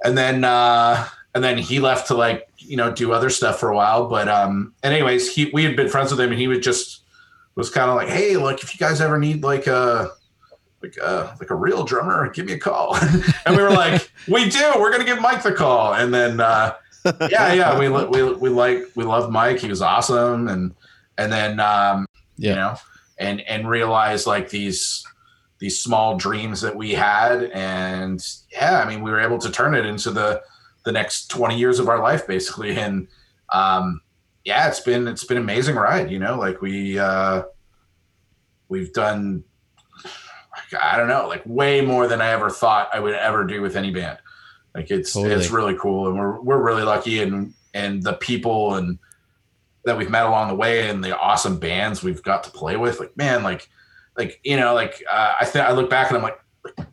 and 0.03 0.17
then 0.17 0.43
uh, 0.45 1.05
and 1.35 1.43
then 1.43 1.57
he 1.57 1.79
left 1.79 2.07
to 2.07 2.13
like 2.15 2.47
you 2.57 2.77
know 2.77 2.91
do 2.91 3.11
other 3.11 3.29
stuff 3.29 3.59
for 3.59 3.69
a 3.69 3.75
while. 3.75 4.07
But 4.07 4.27
um, 4.29 4.73
and 4.81 4.93
anyways, 4.93 5.33
he 5.35 5.51
we 5.53 5.63
had 5.65 5.75
been 5.75 5.89
friends 5.89 6.11
with 6.11 6.19
him, 6.21 6.31
and 6.31 6.39
he 6.39 6.47
would 6.47 6.63
just 6.63 7.03
was 7.55 7.69
kind 7.69 7.89
of 7.89 7.95
like, 7.97 8.07
hey, 8.07 8.37
look, 8.37 8.63
if 8.63 8.73
you 8.73 8.79
guys 8.79 9.01
ever 9.01 9.19
need 9.19 9.43
like 9.43 9.67
a 9.67 10.11
like 10.81 10.95
a 11.01 11.35
like 11.39 11.49
a 11.49 11.55
real 11.55 11.83
drummer, 11.83 12.29
give 12.29 12.45
me 12.45 12.53
a 12.53 12.59
call. 12.59 12.95
and 13.45 13.55
we 13.55 13.61
were 13.61 13.69
like, 13.71 14.11
we 14.27 14.49
do. 14.49 14.73
We're 14.79 14.91
gonna 14.91 15.05
give 15.05 15.21
Mike 15.21 15.43
the 15.43 15.53
call, 15.53 15.93
and 15.93 16.13
then. 16.13 16.39
uh 16.39 16.73
yeah, 17.31 17.53
yeah, 17.53 17.79
we 17.79 17.87
we 17.87 18.33
we 18.33 18.49
like 18.49 18.83
we 18.95 19.05
loved 19.05 19.31
Mike. 19.31 19.59
He 19.59 19.69
was 19.69 19.81
awesome, 19.81 20.49
and 20.49 20.75
and 21.17 21.31
then 21.31 21.59
um, 21.61 22.05
Yeah. 22.35 22.49
you 22.49 22.55
know, 22.57 22.75
and 23.17 23.39
and 23.41 23.69
realize 23.69 24.27
like 24.27 24.49
these 24.49 25.05
these 25.59 25.79
small 25.81 26.17
dreams 26.17 26.59
that 26.59 26.75
we 26.75 26.91
had, 26.91 27.43
and 27.53 28.21
yeah, 28.51 28.81
I 28.83 28.87
mean, 28.87 29.01
we 29.01 29.11
were 29.11 29.21
able 29.21 29.37
to 29.39 29.49
turn 29.49 29.75
it 29.75 29.85
into 29.85 30.11
the 30.11 30.41
the 30.83 30.91
next 30.91 31.27
twenty 31.29 31.57
years 31.57 31.79
of 31.79 31.87
our 31.87 32.01
life, 32.01 32.27
basically, 32.27 32.75
and 32.77 33.07
um, 33.53 34.01
yeah, 34.43 34.67
it's 34.67 34.81
been 34.81 35.07
it's 35.07 35.23
been 35.23 35.37
an 35.37 35.43
amazing 35.43 35.77
ride. 35.77 36.11
You 36.11 36.19
know, 36.19 36.37
like 36.37 36.61
we 36.61 36.99
uh, 36.99 37.43
we've 38.67 38.91
done. 38.93 39.45
I 40.73 40.97
don't 40.97 41.07
know, 41.07 41.27
like 41.27 41.43
way 41.45 41.81
more 41.81 42.07
than 42.07 42.21
I 42.21 42.29
ever 42.31 42.49
thought 42.49 42.89
I 42.93 42.99
would 42.99 43.13
ever 43.15 43.45
do 43.45 43.61
with 43.61 43.75
any 43.75 43.91
band. 43.91 44.17
Like 44.75 44.91
it's 44.91 45.13
Totally. 45.13 45.33
it's 45.35 45.49
really 45.49 45.75
cool, 45.75 46.07
and 46.07 46.17
we're 46.17 46.39
we're 46.41 46.61
really 46.63 46.83
lucky, 46.83 47.21
and 47.21 47.53
and 47.73 48.03
the 48.03 48.13
people 48.13 48.75
and 48.75 48.99
that 49.85 49.97
we've 49.97 50.09
met 50.09 50.25
along 50.25 50.49
the 50.49 50.55
way, 50.55 50.89
and 50.89 51.03
the 51.03 51.17
awesome 51.17 51.57
bands 51.59 52.03
we've 52.03 52.21
got 52.23 52.43
to 52.43 52.51
play 52.51 52.75
with. 52.77 52.99
Like 52.99 53.15
man, 53.17 53.43
like 53.43 53.69
like 54.17 54.39
you 54.43 54.57
know, 54.57 54.73
like 54.73 55.03
uh, 55.11 55.35
I 55.41 55.45
think 55.45 55.65
I 55.65 55.71
look 55.71 55.89
back 55.89 56.09
and 56.09 56.17
I'm 56.17 56.23
like, 56.23 56.39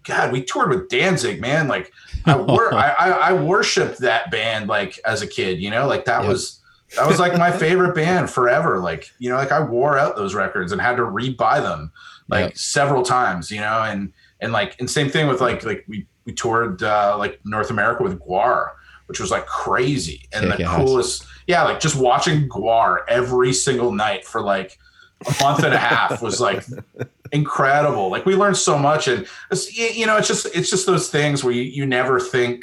God, 0.05 0.33
we 0.33 0.43
toured 0.43 0.71
with 0.71 0.89
Danzig, 0.89 1.41
man. 1.41 1.69
Like 1.69 1.93
I 2.25 2.37
wor- 2.41 2.73
I, 2.73 2.91
I 2.93 3.11
I 3.11 3.33
worshipped 3.35 3.99
that 3.99 4.31
band 4.31 4.69
like 4.69 4.99
as 5.05 5.21
a 5.23 5.27
kid, 5.27 5.61
you 5.61 5.71
know, 5.71 5.87
like 5.87 6.05
that 6.07 6.23
Yep. 6.23 6.29
was 6.31 6.61
that 6.97 7.07
was 7.09 7.19
like 7.19 7.37
my 7.37 7.51
favorite 7.51 7.95
band 7.95 8.31
forever. 8.31 8.79
Like 8.79 9.11
you 9.19 9.29
know, 9.29 9.37
like 9.37 9.53
I 9.53 9.61
wore 9.61 9.99
out 9.99 10.17
those 10.17 10.35
records 10.35 10.73
and 10.73 10.81
had 10.81 10.97
to 10.97 11.03
rebuy 11.03 11.61
them 11.61 11.91
like 12.29 12.45
Yep. 12.45 12.59
several 12.59 13.03
times, 13.03 13.51
you 13.51 13.61
know, 13.61 13.83
and 13.83 14.13
and 14.41 14.53
like 14.53 14.77
and 14.81 14.91
same 14.91 15.09
thing 15.11 15.27
with 15.29 15.41
like 15.41 15.65
like 15.65 15.85
we 15.89 16.07
we 16.25 16.33
toured 16.33 16.83
uh, 16.83 17.17
like 17.19 17.41
North 17.45 17.71
America 17.71 18.03
with 18.03 18.19
Gwar, 18.21 18.71
which 19.07 19.21
was 19.21 19.31
like 19.31 19.47
crazy 19.47 20.27
and 20.33 20.47
Kick 20.49 20.59
the 20.59 20.65
ass. 20.65 20.77
coolest. 20.77 21.27
Yeah, 21.47 21.63
like 21.63 21.79
just 21.81 21.97
watching 21.97 22.49
Gwar 22.49 22.99
every 23.09 23.53
single 23.53 23.93
night 23.93 24.25
for 24.27 24.41
like 24.43 24.79
a 25.27 25.35
month 25.43 25.63
and 25.65 25.73
a 25.73 25.79
half 25.79 26.21
was 26.21 26.41
like 26.41 26.65
incredible. 27.33 28.11
Like 28.11 28.27
we 28.27 28.35
learned 28.35 28.57
so 28.57 28.79
much, 28.79 29.09
and 29.09 29.27
you 29.71 30.07
know, 30.07 30.17
it's 30.17 30.29
just 30.29 30.47
it's 30.55 30.71
just 30.71 30.87
those 30.87 31.09
things 31.11 31.45
where 31.45 31.53
you, 31.53 31.63
you 31.63 31.87
never 31.87 32.21
think 32.21 32.63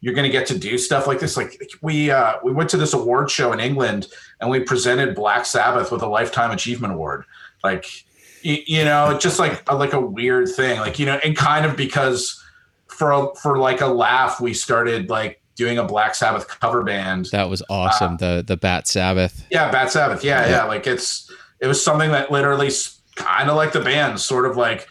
you're 0.00 0.14
going 0.14 0.26
to 0.26 0.32
get 0.32 0.46
to 0.48 0.58
do 0.58 0.76
stuff 0.78 1.06
like 1.06 1.20
this. 1.20 1.36
Like 1.36 1.58
we 1.80 2.10
uh, 2.10 2.34
we 2.44 2.52
went 2.52 2.70
to 2.70 2.76
this 2.76 2.92
award 2.92 3.30
show 3.30 3.52
in 3.52 3.60
England, 3.60 4.08
and 4.40 4.50
we 4.50 4.60
presented 4.60 5.14
Black 5.14 5.46
Sabbath 5.46 5.90
with 5.92 6.02
a 6.02 6.06
lifetime 6.08 6.50
achievement 6.50 6.92
award. 6.92 7.24
Like 7.64 7.86
you 8.42 8.84
know, 8.84 9.18
just 9.18 9.38
like 9.38 9.62
a, 9.68 9.76
like 9.76 9.92
a 9.92 10.00
weird 10.00 10.48
thing. 10.48 10.78
Like 10.80 10.98
you 10.98 11.06
know, 11.06 11.18
and 11.24 11.36
kind 11.36 11.64
of 11.66 11.76
because 11.76 12.42
for 12.86 13.12
a, 13.12 13.34
for 13.36 13.58
like 13.58 13.80
a 13.80 13.86
laugh, 13.86 14.40
we 14.40 14.54
started 14.54 15.10
like 15.10 15.40
doing 15.54 15.78
a 15.78 15.84
Black 15.84 16.14
Sabbath 16.14 16.48
cover 16.48 16.82
band. 16.82 17.26
That 17.32 17.48
was 17.48 17.62
awesome. 17.68 18.16
the 18.18 18.44
the 18.46 18.56
Bat 18.56 18.88
Sabbath. 18.88 19.46
Yeah, 19.50 19.70
Bat 19.70 19.90
Sabbath. 19.90 20.24
Yeah, 20.24 20.48
yeah. 20.48 20.64
Like 20.64 20.86
it's 20.86 21.30
it 21.60 21.66
was 21.66 21.82
something 21.82 22.10
that 22.10 22.30
literally 22.30 22.70
kind 23.16 23.50
of 23.50 23.56
like 23.56 23.72
the 23.72 23.80
band, 23.80 24.20
sort 24.20 24.46
of 24.46 24.56
like 24.56 24.88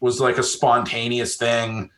was 0.00 0.20
like 0.20 0.38
a 0.38 0.42
spontaneous 0.42 1.36
thing. 1.36 1.90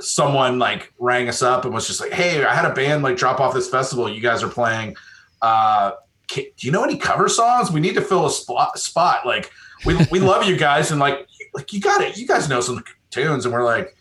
Someone 0.00 0.58
like 0.58 0.92
rang 0.98 1.28
us 1.28 1.42
up 1.42 1.64
and 1.64 1.74
was 1.74 1.86
just 1.86 2.00
like, 2.00 2.12
"Hey, 2.12 2.44
I 2.44 2.54
had 2.54 2.64
a 2.64 2.74
band 2.74 3.02
like 3.02 3.16
drop 3.16 3.40
off 3.40 3.54
this 3.54 3.68
festival. 3.68 4.08
You 4.08 4.20
guys 4.20 4.42
are 4.42 4.48
playing. 4.48 4.96
Uh, 5.42 5.92
do 6.28 6.44
you 6.58 6.72
know 6.72 6.82
any 6.82 6.96
cover 6.96 7.28
songs? 7.28 7.70
We 7.70 7.80
need 7.80 7.94
to 7.94 8.00
fill 8.00 8.26
a 8.26 8.30
spot. 8.30 8.78
Spot. 8.78 9.26
Like 9.26 9.50
we 9.84 9.96
we 10.10 10.20
love 10.20 10.44
you 10.44 10.56
guys 10.56 10.90
and 10.90 11.00
like 11.00 11.26
like 11.54 11.72
you 11.72 11.80
got 11.80 12.00
it. 12.00 12.16
You 12.16 12.26
guys 12.26 12.48
know 12.48 12.60
some 12.60 12.82
tunes." 13.10 13.44
And 13.44 13.54
we're 13.54 13.64
like. 13.64 13.96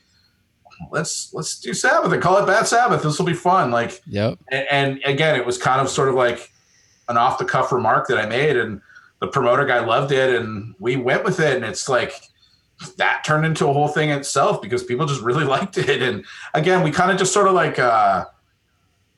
Let's 0.92 1.34
let's 1.34 1.60
do 1.62 1.74
Sabbath 1.74 2.12
and 2.12 2.22
call 2.22 2.44
it 2.44 2.48
Bad 2.48 2.68
Sabbath. 2.68 3.04
This 3.04 3.18
will 3.18 3.26
be 3.28 3.34
fun. 3.34 3.72
Like 3.72 4.02
Yep. 4.08 4.40
and, 4.52 4.68
and 4.70 5.02
again, 5.06 5.36
it 5.40 5.46
was 5.46 5.58
kind 5.58 5.80
of 5.80 5.88
sort 5.88 6.10
of 6.10 6.16
like 6.16 6.52
an 7.08 7.16
off 7.16 7.38
the 7.38 7.46
cuff 7.46 7.72
remark 7.72 8.08
that 8.08 8.18
I 8.18 8.26
made, 8.26 8.58
and 8.58 8.82
the 9.20 9.28
promoter 9.28 9.66
guy 9.66 9.80
loved 9.86 10.12
it, 10.12 10.36
and 10.36 10.76
we 10.80 10.98
went 10.98 11.24
with 11.24 11.40
it, 11.40 11.56
and 11.56 11.64
it's 11.64 11.88
like 11.88 12.14
that 12.98 13.24
turned 13.24 13.46
into 13.46 13.68
a 13.68 13.72
whole 13.72 13.88
thing 13.88 14.10
itself 14.10 14.62
because 14.62 14.84
people 14.84 15.06
just 15.06 15.22
really 15.22 15.46
liked 15.56 15.78
it, 15.78 16.02
and 16.02 16.26
again, 16.54 16.84
we 16.84 16.92
kind 16.92 17.12
of 17.12 17.18
just 17.18 17.32
sort 17.32 17.48
of 17.48 17.54
like 17.54 17.80
uh, 17.80 18.26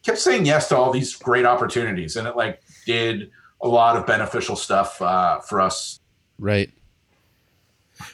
kept 0.04 0.20
saying 0.20 0.46
yes 0.46 0.70
to 0.70 0.78
all 0.78 0.92
these 0.92 1.16
great 1.16 1.46
opportunities, 1.46 2.16
and 2.16 2.28
it 2.28 2.36
like 2.36 2.62
did 2.86 3.32
a 3.64 3.68
lot 3.68 3.96
of 3.96 4.06
beneficial 4.06 4.56
stuff 4.56 5.02
uh, 5.02 5.40
for 5.40 5.62
us. 5.62 6.00
Right. 6.40 6.70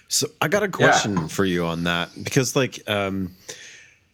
So 0.08 0.28
I 0.40 0.48
got 0.48 0.64
a 0.64 0.68
question 0.68 1.28
for 1.28 1.44
you 1.46 1.66
on 1.66 1.84
that 1.86 2.10
because 2.24 2.56
like 2.56 2.88
um 2.90 3.36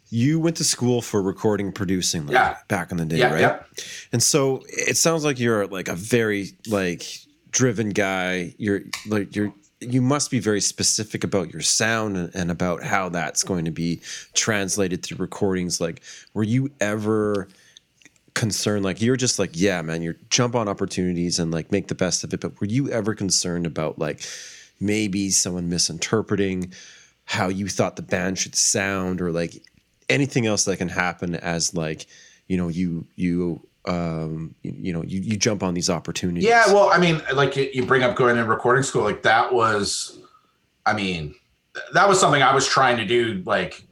you 0.10 0.40
went 0.40 0.56
to 0.58 0.64
school 0.64 1.02
for 1.02 1.22
recording 1.22 1.74
producing 1.74 2.26
like 2.28 2.34
Yeah. 2.34 2.58
back 2.70 2.92
in 2.92 2.98
the 2.98 3.06
day, 3.06 3.18
Yeah, 3.18 3.32
right? 3.34 3.42
yeah. 3.42 3.60
And 4.14 4.24
so 4.24 4.64
it 4.70 4.96
sounds 4.96 5.26
like 5.26 5.38
you're 5.40 5.68
like 5.68 5.90
a 5.90 5.96
very 5.96 6.52
like 6.68 7.04
driven 7.52 7.90
guy. 7.90 8.54
You're 8.58 8.82
like 9.08 9.36
you're 9.36 9.54
you 9.82 10.02
must 10.02 10.32
be 10.32 10.40
very 10.40 10.62
specific 10.62 11.24
about 11.24 11.52
your 11.54 11.62
sound 11.62 12.18
and, 12.18 12.34
and 12.34 12.50
about 12.50 12.82
how 12.84 13.10
that's 13.10 13.44
going 13.44 13.66
to 13.66 13.72
be 13.72 14.02
translated 14.34 15.04
through 15.04 15.18
recordings. 15.18 15.80
Like, 15.80 16.02
were 16.34 16.42
you 16.44 16.72
ever 16.80 17.48
concerned 18.38 18.84
like 18.86 19.02
you're 19.02 19.16
just 19.18 19.40
like 19.40 19.50
yeah 19.54 19.82
man 19.82 20.02
you're 20.02 20.16
jump 20.30 20.56
on 20.56 20.68
opportunities 20.68 21.40
and 21.40 21.52
like 21.52 21.72
make 21.72 21.88
the 21.88 21.96
best 21.96 22.24
of 22.24 22.34
it 22.34 22.40
but 22.40 22.60
were 22.62 22.68
you 22.68 22.90
ever 22.92 23.16
concerned 23.16 23.66
about 23.66 23.98
like 23.98 24.22
maybe 24.80 25.30
someone 25.32 25.68
misinterpreting 25.70 26.72
how 27.26 27.48
you 27.48 27.68
thought 27.68 27.96
the 27.96 28.02
band 28.02 28.38
should 28.38 28.56
sound 28.56 29.22
or 29.22 29.32
like 29.32 29.64
anything 30.08 30.46
else 30.46 30.66
that 30.66 30.78
can 30.78 30.88
happen 30.88 31.36
as 31.36 31.74
like 31.74 32.06
you 32.48 32.56
know 32.58 32.68
you 32.68 33.06
you 33.16 33.60
um 33.86 34.54
you, 34.62 34.74
you 34.78 34.94
know 34.94 35.04
you, 35.04 35.20
you 35.20 35.36
jump 35.38 35.64
on 35.64 35.74
these 35.74 35.90
opportunities 35.90 36.44
Yeah, 36.48 36.68
well, 36.68 36.90
I 36.90 36.98
mean, 37.00 37.22
like 37.34 37.56
you 37.56 37.70
you 37.74 37.86
bring 37.86 38.04
up 38.04 38.16
going 38.16 38.38
in 38.38 38.46
recording 38.48 38.84
school, 38.84 39.04
like 39.04 39.24
that 39.24 39.54
was, 39.54 40.20
I 40.86 40.94
mean, 40.94 41.34
that 41.94 42.08
was 42.08 42.20
something 42.20 42.42
I 42.42 42.54
was 42.54 42.68
trying 42.68 42.98
to 42.98 43.06
do. 43.06 43.42
Like 43.46 43.84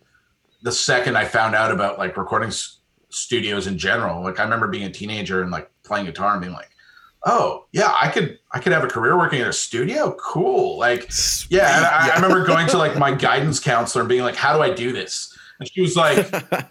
the 0.62 0.72
second 0.72 1.18
I 1.18 1.26
found 1.26 1.56
out 1.56 1.72
about 1.72 1.98
like 1.98 2.18
recording 2.18 2.50
s- 2.50 2.78
studios 3.16 3.68
in 3.68 3.78
general, 3.78 4.24
like 4.24 4.40
I 4.40 4.44
remember 4.44 4.68
being 4.68 4.86
a 4.86 4.92
teenager 4.92 5.42
and 5.42 5.52
like 5.52 5.70
playing 5.84 6.06
guitar 6.06 6.34
and 6.34 6.42
being 6.42 6.54
like, 6.54 6.70
oh 7.26 7.66
yeah, 7.72 7.94
I 8.00 8.10
could 8.10 8.40
I 8.52 8.60
could 8.60 8.74
have 8.74 8.84
a 8.84 8.88
career 8.88 9.18
working 9.18 9.42
at 9.42 9.48
a 9.48 9.54
studio. 9.54 10.16
Cool, 10.20 10.78
like 10.78 11.12
yeah. 11.50 11.78
And 11.78 11.86
I, 11.86 12.10
I 12.12 12.16
remember 12.16 12.46
going 12.46 12.68
to 12.68 12.78
like 12.78 12.98
my 12.98 13.14
guidance 13.14 13.60
counselor 13.60 14.02
and 14.02 14.10
being 14.10 14.24
like, 14.24 14.36
how 14.36 14.56
do 14.56 14.62
I 14.62 14.74
do 14.74 14.92
this? 14.92 15.36
And 15.60 15.70
she 15.72 15.82
was 15.82 15.96
like, 15.96 16.18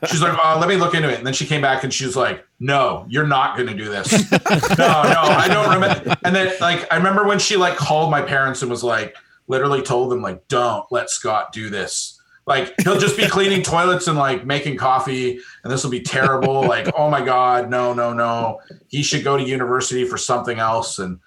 she's 0.09 0.21
like, 0.21 0.39
oh, 0.39 0.59
let 0.61 0.69
me 0.69 0.77
look 0.77 0.95
into 0.95 1.09
it. 1.09 1.17
And 1.17 1.27
then 1.27 1.33
she 1.33 1.47
came 1.47 1.63
back 1.63 1.85
and 1.85 1.93
she 1.93 2.05
was 2.05 2.17
like, 2.17 2.45
no, 2.61 3.07
you're 3.09 3.27
not 3.27 3.57
going 3.57 3.69
to 3.69 3.75
do 3.75 3.89
this. 3.89 4.13
no, 4.31 4.39
no, 4.79 5.21
I 5.23 5.49
don't 5.49 5.75
remember. 5.75 6.17
And 6.23 6.37
then 6.37 6.55
like, 6.61 6.87
I 6.93 6.97
remember 6.97 7.25
when 7.25 7.39
she 7.39 7.57
like 7.57 7.77
called 7.77 8.11
my 8.11 8.21
parents 8.21 8.61
and 8.61 8.71
was 8.71 8.85
like, 8.85 9.17
literally 9.49 9.83
told 9.83 10.11
them 10.11 10.21
like, 10.21 10.47
don't 10.49 10.85
let 10.91 11.09
Scott 11.09 11.53
do 11.53 11.71
this. 11.71 12.14
Like 12.47 12.75
he'll 12.83 12.99
just 12.99 13.17
be 13.17 13.27
cleaning 13.29 13.63
toilets 13.63 14.07
and 14.07 14.19
like 14.19 14.45
making 14.45 14.77
coffee 14.77 15.41
and 15.63 15.73
this 15.73 15.83
will 15.83 15.91
be 15.91 16.01
terrible. 16.01 16.63
Like, 16.63 16.93
oh 16.97 17.11
my 17.11 17.25
God, 17.25 17.71
no, 17.71 17.95
no, 17.95 18.13
no. 18.13 18.61
He 18.89 19.03
should 19.03 19.25
go 19.25 19.37
to 19.37 19.43
university 19.43 20.05
for 20.05 20.19
something 20.19 20.59
else. 20.59 20.99
And, 20.99 21.21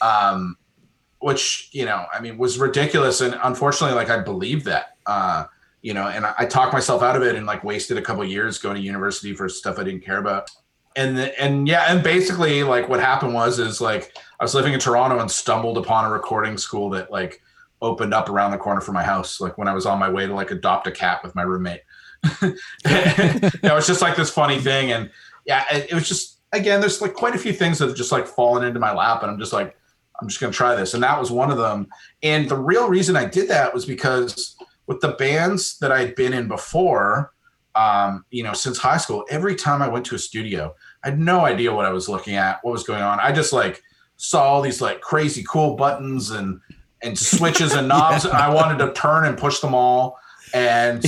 um, 0.00 0.56
which, 1.20 1.70
you 1.72 1.84
know, 1.84 2.04
I 2.12 2.20
mean, 2.20 2.36
was 2.36 2.58
ridiculous. 2.58 3.20
And 3.20 3.38
unfortunately, 3.42 3.96
like 3.96 4.10
I 4.10 4.18
believed 4.20 4.66
that, 4.66 4.96
uh, 5.06 5.44
you 5.80 5.94
know, 5.94 6.08
and 6.08 6.26
I, 6.26 6.34
I 6.38 6.44
talked 6.46 6.72
myself 6.72 7.02
out 7.02 7.16
of 7.16 7.22
it 7.22 7.34
and 7.34 7.46
like 7.46 7.62
wasted 7.64 7.96
a 7.96 8.02
couple 8.02 8.24
years 8.24 8.58
going 8.58 8.76
to 8.76 8.82
university 8.82 9.34
for 9.34 9.48
stuff 9.48 9.78
I 9.78 9.84
didn't 9.84 10.04
care 10.04 10.18
about. 10.18 10.50
And 10.96 11.16
the, 11.16 11.40
and 11.42 11.66
yeah, 11.66 11.86
and 11.88 12.02
basically 12.02 12.62
like 12.62 12.88
what 12.88 13.00
happened 13.00 13.34
was 13.34 13.58
is 13.58 13.80
like 13.80 14.16
I 14.38 14.44
was 14.44 14.54
living 14.54 14.74
in 14.74 14.80
Toronto 14.80 15.18
and 15.18 15.30
stumbled 15.30 15.76
upon 15.76 16.04
a 16.04 16.10
recording 16.10 16.56
school 16.56 16.90
that 16.90 17.10
like 17.10 17.42
opened 17.84 18.14
up 18.14 18.28
around 18.28 18.50
the 18.50 18.58
corner 18.58 18.80
from 18.80 18.94
my 18.94 19.02
house. 19.02 19.40
Like 19.40 19.58
when 19.58 19.68
I 19.68 19.74
was 19.74 19.86
on 19.86 19.98
my 19.98 20.08
way 20.08 20.26
to 20.26 20.34
like 20.34 20.50
adopt 20.50 20.86
a 20.86 20.90
cat 20.90 21.22
with 21.22 21.34
my 21.34 21.42
roommate. 21.42 21.82
you 22.42 22.56
it 22.84 23.74
was 23.74 23.86
just 23.86 24.02
like 24.02 24.16
this 24.16 24.30
funny 24.30 24.58
thing, 24.58 24.92
and 24.92 25.10
yeah, 25.44 25.64
it, 25.70 25.90
it 25.90 25.94
was 25.94 26.08
just 26.08 26.40
again, 26.52 26.80
there's 26.80 27.02
like 27.02 27.14
quite 27.14 27.34
a 27.34 27.38
few 27.38 27.52
things 27.52 27.78
that 27.78 27.88
have 27.88 27.96
just 27.96 28.12
like 28.12 28.26
fallen 28.26 28.64
into 28.64 28.80
my 28.80 28.92
lap, 28.92 29.22
and 29.22 29.30
I'm 29.30 29.38
just 29.38 29.52
like, 29.52 29.76
I'm 30.20 30.28
just 30.28 30.40
gonna 30.40 30.52
try 30.52 30.74
this, 30.74 30.94
and 30.94 31.02
that 31.02 31.20
was 31.20 31.30
one 31.30 31.50
of 31.50 31.58
them. 31.58 31.86
And 32.22 32.48
the 32.48 32.56
real 32.56 32.88
reason 32.88 33.16
I 33.16 33.26
did 33.26 33.48
that 33.50 33.74
was 33.74 33.84
because 33.84 34.56
with 34.86 35.00
the 35.00 35.12
bands 35.12 35.78
that 35.78 35.92
I'd 35.92 36.14
been 36.14 36.32
in 36.32 36.48
before, 36.48 37.32
um, 37.74 38.24
you 38.30 38.42
know, 38.42 38.52
since 38.52 38.78
high 38.78 38.96
school, 38.96 39.24
every 39.30 39.54
time 39.54 39.82
I 39.82 39.88
went 39.88 40.06
to 40.06 40.14
a 40.14 40.18
studio, 40.18 40.74
I 41.02 41.10
had 41.10 41.18
no 41.18 41.44
idea 41.44 41.74
what 41.74 41.84
I 41.84 41.90
was 41.90 42.08
looking 42.08 42.36
at, 42.36 42.60
what 42.62 42.72
was 42.72 42.84
going 42.84 43.02
on. 43.02 43.20
I 43.20 43.32
just 43.32 43.52
like 43.52 43.82
saw 44.16 44.42
all 44.42 44.62
these 44.62 44.80
like 44.80 45.00
crazy 45.00 45.44
cool 45.48 45.76
buttons 45.76 46.30
and 46.30 46.60
and 47.04 47.18
switches 47.18 47.74
and 47.74 47.88
knobs, 47.88 48.24
and 48.24 48.34
I 48.34 48.52
wanted 48.52 48.84
to 48.84 48.92
turn 48.92 49.24
and 49.24 49.36
push 49.36 49.60
them 49.60 49.74
all. 49.74 50.18
And 50.52 51.04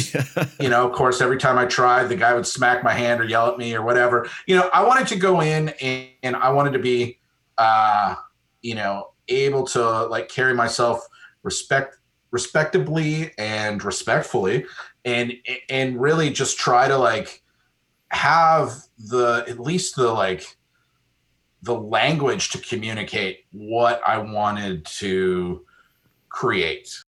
you 0.61 0.69
know, 0.69 0.87
of 0.87 0.93
course, 0.93 1.21
every 1.21 1.39
time 1.39 1.59
I 1.59 1.67
tried, 1.67 2.05
the 2.05 2.17
guy 2.17 2.35
would 2.35 2.47
smack 2.47 2.83
my 2.83 2.93
hand 2.93 3.21
or 3.21 3.25
yell 3.25 3.51
at 3.51 3.59
me 3.59 3.75
or 3.75 3.83
whatever. 3.83 4.29
You 4.47 4.57
know, 4.57 4.71
I 4.73 4.85
wanted 4.85 5.07
to 5.09 5.17
go 5.17 5.41
in 5.41 5.71
and, 5.81 6.09
and 6.23 6.37
I 6.37 6.51
wanted 6.51 6.73
to 6.73 6.79
be, 6.79 7.19
uh, 7.59 8.17
you 8.63 8.75
know, 8.75 9.13
able 9.29 9.67
to 9.69 10.07
like 10.07 10.29
carry 10.29 10.55
myself 10.55 11.07
respect 11.43 11.97
respectably 12.33 13.33
and 13.39 13.83
respectfully 13.85 14.67
and 15.05 15.33
and 15.71 16.01
really 16.01 16.31
just 16.31 16.59
try 16.59 16.89
to 16.89 16.99
like 16.99 17.43
have 18.11 18.75
the 18.99 19.45
at 19.49 19.61
least 19.61 19.97
the 19.97 20.11
like 20.11 20.57
the 21.63 21.75
language 21.75 22.51
to 22.51 22.59
communicate 22.59 23.45
what 23.53 24.01
I 24.07 24.19
wanted 24.19 24.85
to 24.99 25.66
create. 26.37 27.03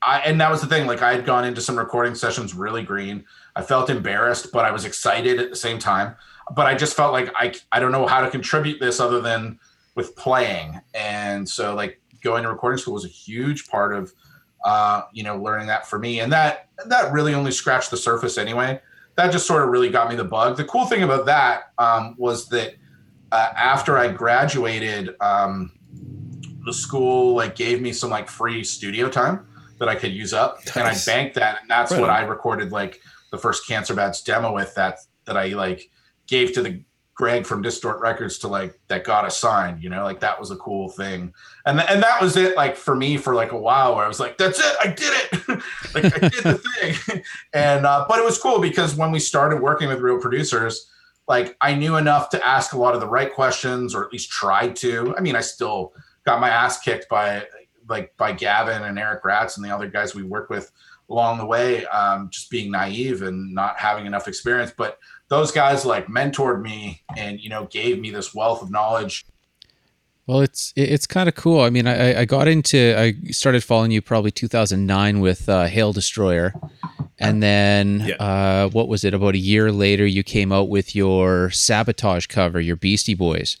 I 0.00 0.20
and 0.20 0.40
that 0.40 0.50
was 0.50 0.60
the 0.60 0.68
thing. 0.68 0.86
Like 0.86 1.02
I 1.02 1.12
had 1.12 1.26
gone 1.26 1.44
into 1.44 1.60
some 1.60 1.76
recording 1.76 2.14
sessions 2.14 2.54
really 2.54 2.82
green. 2.82 3.24
I 3.56 3.62
felt 3.62 3.90
embarrassed, 3.90 4.52
but 4.52 4.64
I 4.64 4.70
was 4.70 4.84
excited 4.84 5.40
at 5.40 5.50
the 5.50 5.56
same 5.56 5.78
time. 5.78 6.14
But 6.54 6.66
I 6.66 6.74
just 6.76 6.96
felt 6.96 7.12
like 7.12 7.32
I 7.34 7.52
I 7.72 7.80
don't 7.80 7.90
know 7.90 8.06
how 8.06 8.20
to 8.20 8.30
contribute 8.30 8.78
this 8.78 9.00
other 9.00 9.20
than 9.20 9.58
with 9.96 10.14
playing. 10.14 10.80
And 10.94 11.48
so 11.48 11.74
like 11.74 12.00
going 12.22 12.44
to 12.44 12.48
recording 12.48 12.78
school 12.78 12.94
was 12.94 13.04
a 13.04 13.08
huge 13.08 13.68
part 13.68 13.92
of 13.92 14.12
uh, 14.64 15.02
you 15.12 15.24
know, 15.24 15.36
learning 15.36 15.66
that 15.66 15.88
for 15.88 15.98
me. 15.98 16.20
And 16.20 16.32
that 16.32 16.68
that 16.86 17.12
really 17.12 17.34
only 17.34 17.50
scratched 17.50 17.90
the 17.90 17.96
surface 17.96 18.38
anyway. 18.38 18.80
That 19.16 19.32
just 19.32 19.46
sort 19.46 19.64
of 19.64 19.70
really 19.70 19.90
got 19.90 20.08
me 20.08 20.14
the 20.14 20.24
bug. 20.24 20.56
The 20.56 20.64
cool 20.64 20.86
thing 20.86 21.02
about 21.02 21.26
that 21.26 21.72
um, 21.78 22.14
was 22.16 22.48
that 22.50 22.74
uh, 23.32 23.52
after 23.56 23.98
I 23.98 24.08
graduated, 24.08 25.16
um, 25.20 25.72
the 26.64 26.72
school 26.72 27.34
like 27.34 27.54
gave 27.54 27.80
me 27.80 27.92
some 27.92 28.10
like 28.10 28.28
free 28.28 28.64
studio 28.64 29.08
time 29.08 29.46
that 29.78 29.88
I 29.88 29.94
could 29.94 30.12
use 30.12 30.32
up, 30.32 30.60
and 30.74 30.84
I 30.84 30.94
banked 31.06 31.34
that, 31.34 31.60
and 31.62 31.70
that's 31.70 31.92
Right 31.92 32.00
what. 32.00 32.10
I 32.10 32.22
recorded 32.22 32.72
like 32.72 33.00
the 33.30 33.38
first 33.38 33.66
Cancer 33.66 33.94
Bats 33.94 34.22
demo 34.22 34.52
with 34.52 34.74
that 34.74 34.98
that 35.24 35.36
I 35.36 35.48
like 35.48 35.90
gave 36.26 36.52
to 36.54 36.62
the 36.62 36.82
Greg 37.14 37.46
from 37.46 37.62
Distort 37.62 38.00
Records 38.00 38.38
to 38.38 38.48
like 38.48 38.78
that 38.88 39.04
got 39.04 39.24
us 39.24 39.38
signed. 39.38 39.82
You 39.82 39.90
know, 39.90 40.04
like 40.04 40.20
that 40.20 40.38
was 40.38 40.50
a 40.50 40.56
cool 40.56 40.88
thing, 40.88 41.32
and 41.66 41.78
th- 41.78 41.90
and 41.90 42.02
that 42.02 42.20
was 42.20 42.36
it. 42.36 42.56
Like 42.56 42.76
for 42.76 42.94
me 42.94 43.16
for 43.16 43.34
like 43.34 43.52
a 43.52 43.58
while, 43.58 43.96
where 43.96 44.04
I 44.04 44.08
was 44.08 44.20
like, 44.20 44.38
that's 44.38 44.60
it, 44.60 44.76
I 44.80 44.86
did 44.88 45.12
it, 45.32 45.48
like 45.94 46.04
I 46.04 46.28
did 46.28 46.44
the 46.44 46.62
thing, 47.04 47.22
and 47.52 47.84
uh, 47.84 48.06
but 48.08 48.18
it 48.18 48.24
was 48.24 48.38
cool 48.38 48.60
because 48.60 48.94
when 48.94 49.10
we 49.10 49.18
started 49.18 49.60
working 49.60 49.88
with 49.88 50.00
real 50.00 50.20
producers 50.20 50.88
like 51.28 51.56
I 51.60 51.74
knew 51.74 51.96
enough 51.96 52.30
to 52.30 52.46
ask 52.46 52.72
a 52.72 52.78
lot 52.78 52.94
of 52.94 53.00
the 53.00 53.06
right 53.06 53.32
questions, 53.32 53.94
or 53.94 54.04
at 54.04 54.12
least 54.12 54.30
try 54.30 54.68
to. 54.68 55.14
I 55.16 55.20
mean, 55.20 55.36
I 55.36 55.40
still 55.40 55.94
got 56.24 56.40
my 56.40 56.48
ass 56.48 56.80
kicked 56.80 57.08
by 57.08 57.44
like 57.88 58.16
by 58.16 58.32
Gavin 58.32 58.82
and 58.84 58.98
Eric 58.98 59.24
Ratz 59.24 59.56
and 59.56 59.64
the 59.66 59.70
other 59.74 59.88
guys 59.88 60.14
we 60.14 60.22
work 60.22 60.50
with 60.50 60.70
along 61.10 61.38
the 61.38 61.44
way, 61.46 61.84
um, 61.86 62.30
just 62.30 62.48
being 62.50 62.70
naive 62.70 63.22
and 63.22 63.52
not 63.52 63.78
having 63.78 64.06
enough 64.06 64.28
experience. 64.28 64.72
But 64.76 64.98
those 65.28 65.50
guys 65.50 65.84
like 65.84 66.06
mentored 66.06 66.62
me 66.62 67.02
and 67.16 67.40
you 67.40 67.48
know 67.50 67.66
gave 67.66 67.98
me 68.00 68.10
this 68.10 68.34
wealth 68.34 68.62
of 68.62 68.70
knowledge. 68.70 69.26
Well, 70.26 70.40
it's 70.40 70.72
it's 70.76 71.06
kind 71.06 71.28
of 71.28 71.34
cool. 71.34 71.60
I 71.60 71.70
mean, 71.70 71.86
I, 71.88 72.20
I 72.20 72.24
got 72.24 72.46
into 72.46 72.94
I 72.96 73.14
started 73.32 73.64
following 73.64 73.90
you 73.90 74.00
probably 74.00 74.30
2009 74.30 75.20
with 75.20 75.48
uh, 75.48 75.64
Hail 75.66 75.92
Destroyer, 75.92 76.54
and 77.18 77.42
then 77.42 78.04
Yeah. 78.06 78.14
uh, 78.14 78.68
what 78.68 78.86
was 78.86 79.02
it? 79.04 79.14
About 79.14 79.34
a 79.34 79.38
year 79.38 79.72
later, 79.72 80.06
you 80.06 80.22
came 80.22 80.52
out 80.52 80.68
with 80.68 80.94
your 80.94 81.50
Sabotage 81.50 82.26
cover, 82.26 82.60
your 82.60 82.76
Beastie 82.76 83.14
Boys. 83.14 83.56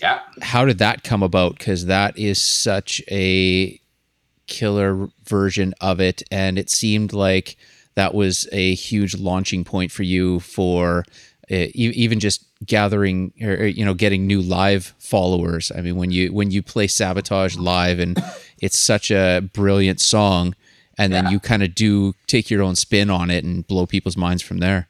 Yeah, 0.00 0.20
How 0.42 0.64
did 0.64 0.78
that 0.78 1.04
come 1.04 1.22
about? 1.22 1.58
Because 1.58 1.86
that 1.86 2.18
is 2.18 2.40
such 2.42 3.00
a 3.10 3.80
killer 4.46 5.08
version 5.24 5.74
of 5.80 6.00
it, 6.00 6.22
and 6.30 6.58
it 6.58 6.70
seemed 6.70 7.12
like 7.12 7.56
that 7.94 8.14
was 8.14 8.48
a 8.52 8.74
huge 8.74 9.16
launching 9.16 9.64
point 9.64 9.92
for 9.92 10.02
you 10.02 10.40
for 10.40 11.04
uh, 11.50 11.54
e- 11.54 11.92
even 11.94 12.20
just 12.20 12.44
gathering 12.66 13.32
or, 13.42 13.66
you 13.66 13.84
know 13.84 13.94
getting 13.94 14.26
new 14.26 14.40
live 14.40 14.94
followers. 14.98 15.70
I 15.74 15.80
mean, 15.82 15.96
when 15.96 16.10
you 16.10 16.32
when 16.32 16.50
you 16.50 16.62
play 16.62 16.86
Sabotage 16.86 17.56
live 17.56 17.98
and 18.00 18.20
it's 18.60 18.78
such 18.78 19.10
a 19.10 19.40
brilliant 19.52 20.00
song, 20.00 20.54
and 20.98 21.12
then 21.12 21.24
Yeah. 21.24 21.30
you 21.32 21.40
kind 21.40 21.62
of 21.62 21.74
do 21.74 22.14
take 22.26 22.50
your 22.50 22.62
own 22.62 22.74
spin 22.76 23.08
on 23.10 23.30
it 23.30 23.44
and 23.44 23.66
blow 23.66 23.86
people's 23.86 24.16
minds 24.16 24.42
from 24.42 24.58
there. 24.58 24.88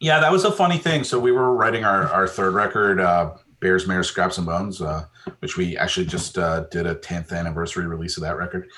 Yeah, 0.00 0.20
that 0.20 0.32
was 0.32 0.44
a 0.44 0.52
funny 0.52 0.78
thing. 0.78 1.04
So 1.04 1.18
we 1.18 1.32
were 1.32 1.54
writing 1.54 1.84
our 1.84 2.08
our 2.08 2.26
third 2.26 2.54
record, 2.54 3.00
uh, 3.00 3.34
Bears, 3.60 3.86
Mayors, 3.86 4.08
Scraps 4.08 4.36
and 4.38 4.46
Bones, 4.46 4.82
uh, 4.82 5.06
which 5.38 5.56
we 5.56 5.76
actually 5.76 6.06
just 6.06 6.36
uh, 6.36 6.64
did 6.70 6.86
a 6.86 6.94
10th 6.96 7.32
anniversary 7.32 7.86
release 7.86 8.16
of 8.16 8.22
that 8.22 8.36
record. 8.36 8.68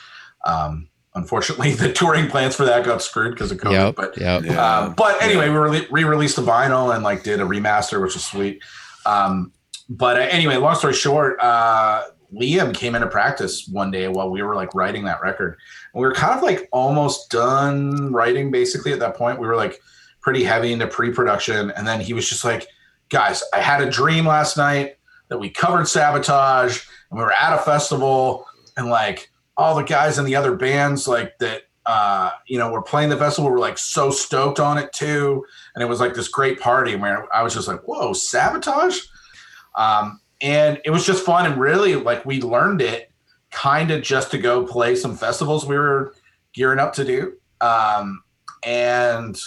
Um, 0.44 0.88
unfortunately, 1.14 1.72
the 1.74 1.92
touring 1.92 2.28
plans 2.28 2.54
for 2.54 2.64
that 2.64 2.84
got 2.84 3.02
screwed 3.02 3.32
because 3.32 3.50
of 3.50 3.58
COVID. 3.58 3.72
Yep, 3.72 3.96
But 3.96 4.18
yep. 4.18 4.44
Yeah. 4.44 4.78
Um, 4.78 4.94
but 4.94 5.20
anyway, 5.20 5.48
we 5.48 5.56
re- 5.56 5.86
re-released 5.90 6.36
the 6.36 6.42
vinyl 6.42 6.94
and 6.94 7.02
like 7.02 7.24
did 7.24 7.40
a 7.40 7.44
remaster, 7.44 8.00
which 8.00 8.14
was 8.14 8.24
sweet. 8.24 8.62
Um, 9.04 9.52
but 9.88 10.16
uh, 10.16 10.26
anyway, 10.30 10.56
long 10.56 10.76
story 10.76 10.94
short, 10.94 11.40
uh, 11.40 12.04
Liam 12.32 12.74
came 12.74 12.94
into 12.94 13.06
practice 13.06 13.68
one 13.68 13.90
day 13.90 14.08
while 14.08 14.30
we 14.30 14.42
were 14.42 14.54
like 14.54 14.74
writing 14.74 15.04
that 15.04 15.20
record. 15.20 15.56
And 15.94 16.00
we 16.00 16.06
were 16.06 16.14
kind 16.14 16.36
of 16.36 16.42
like 16.42 16.68
almost 16.72 17.30
done 17.30 18.12
writing 18.12 18.50
basically 18.50 18.92
at 18.92 18.98
that 18.98 19.16
point. 19.16 19.40
We 19.40 19.46
were 19.46 19.56
like 19.56 19.80
pretty 20.26 20.42
heavy 20.42 20.72
into 20.72 20.88
pre-production, 20.88 21.70
and 21.76 21.86
then 21.86 22.00
he 22.00 22.12
was 22.12 22.28
just 22.28 22.44
like, 22.44 22.66
"Guys, 23.10 23.44
I 23.54 23.60
had 23.60 23.80
a 23.80 23.88
dream 23.88 24.26
last 24.26 24.56
night 24.56 24.96
that 25.28 25.38
we 25.38 25.48
covered 25.48 25.86
Sabotage, 25.86 26.82
and 27.08 27.16
we 27.16 27.24
were 27.24 27.32
at 27.32 27.54
a 27.54 27.58
festival, 27.58 28.44
and 28.76 28.88
like 28.88 29.30
all 29.56 29.76
the 29.76 29.84
guys 29.84 30.18
in 30.18 30.24
the 30.24 30.34
other 30.34 30.56
bands 30.56 31.06
like 31.06 31.38
that 31.38 31.62
uh, 31.86 32.32
you 32.48 32.58
know, 32.58 32.72
we're 32.72 32.82
playing 32.82 33.08
the 33.08 33.16
festival. 33.16 33.48
We're 33.48 33.60
like 33.60 33.78
so 33.78 34.10
stoked 34.10 34.58
on 34.58 34.78
it 34.78 34.92
too, 34.92 35.44
and 35.76 35.84
it 35.84 35.86
was 35.86 36.00
like 36.00 36.14
this 36.14 36.26
great 36.26 36.58
party. 36.58 36.96
Where 36.96 37.32
I 37.32 37.44
was 37.44 37.54
just 37.54 37.68
like, 37.68 37.82
"Whoa, 37.82 38.12
sabotage!" 38.12 38.98
Um, 39.76 40.20
and 40.42 40.80
it 40.84 40.90
was 40.90 41.06
just 41.06 41.24
fun, 41.24 41.46
and 41.46 41.60
really 41.60 41.94
like 41.94 42.26
we 42.26 42.42
learned 42.42 42.82
it 42.82 43.12
kind 43.52 43.92
of 43.92 44.02
just 44.02 44.32
to 44.32 44.38
go 44.38 44.66
play 44.66 44.96
some 44.96 45.16
festivals 45.16 45.64
we 45.64 45.76
were 45.76 46.14
gearing 46.52 46.80
up 46.80 46.94
to 46.94 47.04
do, 47.04 47.34
um, 47.60 48.24
and 48.64 49.40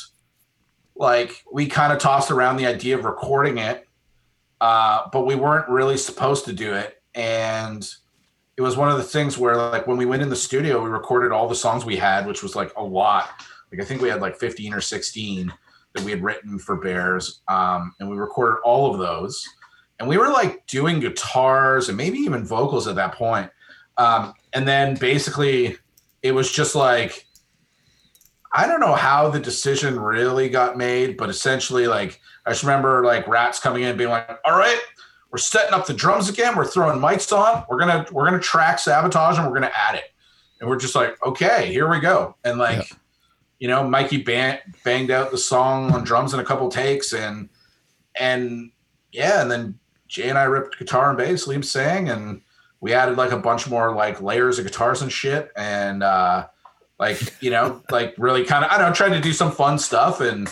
like 1.00 1.43
we 1.52 1.66
kind 1.66 1.91
of 1.91 1.97
tossed 1.97 2.30
around 2.30 2.58
the 2.58 2.68
idea 2.68 2.95
of 2.95 3.06
recording 3.06 3.58
it, 3.58 3.88
uh, 4.62 5.08
but 5.12 5.26
we 5.26 5.34
weren't 5.34 5.68
really 5.68 5.97
supposed 5.97 6.45
to 6.45 6.54
do 6.54 6.76
it, 6.76 7.02
and 7.16 7.89
it 8.60 8.62
was 8.62 8.76
one 8.76 8.91
of 8.91 8.97
the 8.97 9.04
things 9.04 9.38
where 9.38 9.56
like 9.56 9.88
when 9.88 9.95
we 9.95 10.06
went 10.06 10.22
in 10.22 10.30
the 10.30 10.36
studio 10.36 10.84
we 10.84 10.89
recorded 10.89 11.32
all 11.32 11.47
the 11.47 11.56
songs 11.56 11.86
we 11.86 11.95
had 11.95 12.28
which 12.28 12.43
was 12.43 12.58
like 12.58 12.72
a 12.76 12.84
lot. 12.84 13.30
Like 13.72 13.82
i 13.82 13.86
think 13.86 14.02
we 14.02 14.10
had 14.10 14.20
like 14.20 14.38
15 14.38 14.74
or 14.74 14.82
16 14.82 15.54
that 15.93 16.04
we 16.04 16.12
had 16.12 16.22
written 16.22 16.60
for 16.60 16.76
bears 16.76 17.39
um, 17.47 17.95
and 18.00 18.10
we 18.10 18.18
recorded 18.18 18.60
all 18.66 18.91
of 18.91 19.00
those. 19.00 19.47
And 20.00 20.10
we 20.10 20.18
were 20.18 20.30
like 20.30 20.68
doing 20.68 21.00
guitars 21.00 21.88
and 21.88 21.97
maybe 21.97 22.18
even 22.20 22.43
vocals 22.43 22.88
at 22.88 22.95
that 22.95 23.16
point. 23.16 23.50
Um, 23.97 24.34
and 24.54 24.68
then 24.68 24.95
basically 24.95 25.78
it 26.22 26.34
was 26.34 26.52
just 26.52 26.76
like 26.76 27.28
i 28.54 28.68
don't 28.68 28.80
know 28.80 28.95
how 28.95 29.30
the 29.30 29.39
decision 29.39 30.00
really 30.00 30.50
got 30.50 30.78
made 30.78 31.18
but 31.18 31.30
essentially 31.30 31.88
like 31.88 32.20
i 32.45 32.52
just 32.52 32.64
remember 32.64 33.04
like 33.04 33.28
Ratz 33.28 33.60
coming 33.60 33.84
in 33.84 33.97
being 33.97 34.10
like 34.10 34.30
all 34.45 34.58
right 34.58 34.80
we're 35.32 35.38
setting 35.38 35.74
up 35.74 35.86
the 35.86 35.93
drums 35.93 36.30
again. 36.30 36.56
We're 36.56 36.66
throwing 36.66 37.00
mics 37.00 37.36
on. 37.36 37.64
We're 37.70 37.80
gonna 37.80 38.06
we're 38.12 38.26
gonna 38.26 38.39
track 38.39 38.80
sabotage 38.80 39.38
and 39.38 39.47
we're 39.47 39.54
gonna 39.54 39.72
add 39.76 39.95
it. 39.95 40.12
And 40.60 40.70
we're 40.70 40.80
just 40.80 40.95
like, 40.95 41.16
okay, 41.26 41.72
here 41.72 41.89
we 41.89 42.00
go. 42.00 42.36
And 42.43 42.58
like, 42.58 42.91
you 43.60 43.68
know, 43.68 43.88
Mikey 43.88 44.24
bang, 44.24 44.58
banged 44.84 45.12
out 45.12 45.32
the 45.32 45.38
song 45.38 45.91
on 45.91 46.04
drums 46.04 46.34
in 46.34 46.39
a 46.39 46.43
couple 46.43 46.70
takes, 46.70 47.14
and 47.14 47.50
and 48.20 48.72
yeah, 49.12 49.41
and 49.41 49.52
then 49.52 49.80
Jay 50.08 50.30
and 50.30 50.38
I 50.38 50.43
ripped 50.45 50.80
guitar 50.80 51.10
and 51.10 51.18
bass. 51.18 51.45
Liam 51.45 51.64
sang, 51.64 52.10
and 52.10 52.41
we 52.82 52.93
added 52.93 53.18
like 53.18 53.32
a 53.32 53.38
bunch 53.38 53.70
more 53.70 53.93
like 53.93 54.22
layers 54.22 54.58
of 54.58 54.66
guitars 54.66 55.02
and 55.02 55.12
shit, 55.12 55.52
and 55.56 56.02
uh, 56.02 56.47
like 57.00 57.20
you 57.41 57.50
know, 57.50 57.82
like 57.89 58.14
really 58.18 58.43
kind 58.45 58.66
of 58.66 58.72
I 58.72 58.78
don't 58.78 58.89
know, 58.89 58.93
tried 58.93 59.10
to 59.16 59.22
do 59.22 59.34
some 59.34 59.52
fun 59.52 59.80
stuff, 59.80 60.20
and 60.22 60.50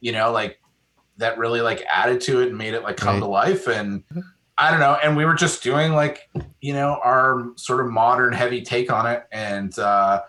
you 0.00 0.12
know, 0.12 0.32
like 0.32 0.58
that 1.18 1.36
really 1.38 1.60
like 1.60 1.82
added 1.90 2.20
to 2.22 2.40
it 2.40 2.48
and 2.48 2.56
made 2.58 2.72
it 2.74 2.82
like 2.82 2.96
come 2.96 3.16
Right. 3.16 3.20
to 3.20 3.26
life. 3.26 3.66
And 3.68 4.04
i 4.58 4.70
don't 4.70 4.80
know 4.80 4.98
and 5.02 5.16
we 5.16 5.24
were 5.24 5.34
just 5.34 5.62
doing 5.62 5.92
like 5.92 6.28
you 6.60 6.74
know 6.74 6.98
our 7.02 7.46
sort 7.56 7.80
of 7.80 7.90
modern 7.90 8.32
heavy 8.32 8.62
take 8.62 8.90
on 8.92 9.06
it. 9.06 9.24
And 9.32 9.78
uh 9.78 10.22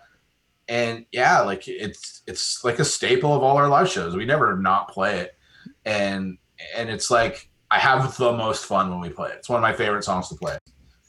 and 0.67 1.05
yeah 1.11 1.41
like 1.41 1.67
it's 1.67 2.21
it's 2.27 2.63
like 2.63 2.79
a 2.79 2.85
staple 2.85 3.33
of 3.35 3.41
all 3.43 3.57
our 3.57 3.67
live 3.69 3.89
shows. 3.89 4.15
We 4.15 4.25
never 4.25 4.57
not 4.57 4.89
play 4.89 5.19
it. 5.19 5.37
And 5.85 6.37
and 6.75 6.89
it's 6.89 7.09
like 7.09 7.49
i 7.71 7.79
have 7.79 8.15
the 8.17 8.33
most 8.33 8.65
fun 8.65 8.89
when 8.89 8.99
we 8.99 9.09
play 9.09 9.29
it. 9.29 9.35
It's 9.37 9.49
one 9.49 9.57
of 9.57 9.61
my 9.61 9.73
favorite 9.73 10.03
songs 10.03 10.27
to 10.29 10.35
play. 10.35 10.57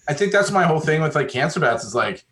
I 0.08 0.14
think 0.14 0.32
that's 0.32 0.50
my 0.52 0.62
whole 0.64 0.80
thing 0.80 1.00
with 1.02 1.14
like 1.16 1.28
cancer 1.28 1.58
bats 1.60 1.84
is 1.84 1.94
like 1.94 2.24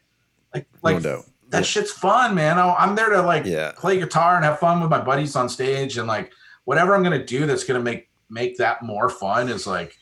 like 0.54 0.66
like 0.82 1.02
no 1.02 1.24
that 1.50 1.66
shit's 1.66 1.90
fun 1.92 2.34
man 2.34 2.58
I- 2.58 2.74
i'm 2.74 2.94
there 2.94 3.10
to 3.10 3.22
like 3.22 3.44
Yeah. 3.44 3.72
play 3.76 3.98
guitar 3.98 4.36
and 4.36 4.44
have 4.44 4.58
fun 4.58 4.80
with 4.80 4.90
my 4.90 5.00
buddies 5.00 5.36
on 5.36 5.48
stage 5.48 5.98
and 5.98 6.06
like 6.08 6.32
whatever 6.64 6.94
i'm 6.94 7.02
gonna 7.02 7.24
do 7.24 7.46
that's 7.46 7.64
gonna 7.64 7.80
make 7.80 8.08
make 8.28 8.56
that 8.58 8.82
more 8.82 9.08
fun 9.08 9.48
is 9.48 9.66
like 9.66 9.96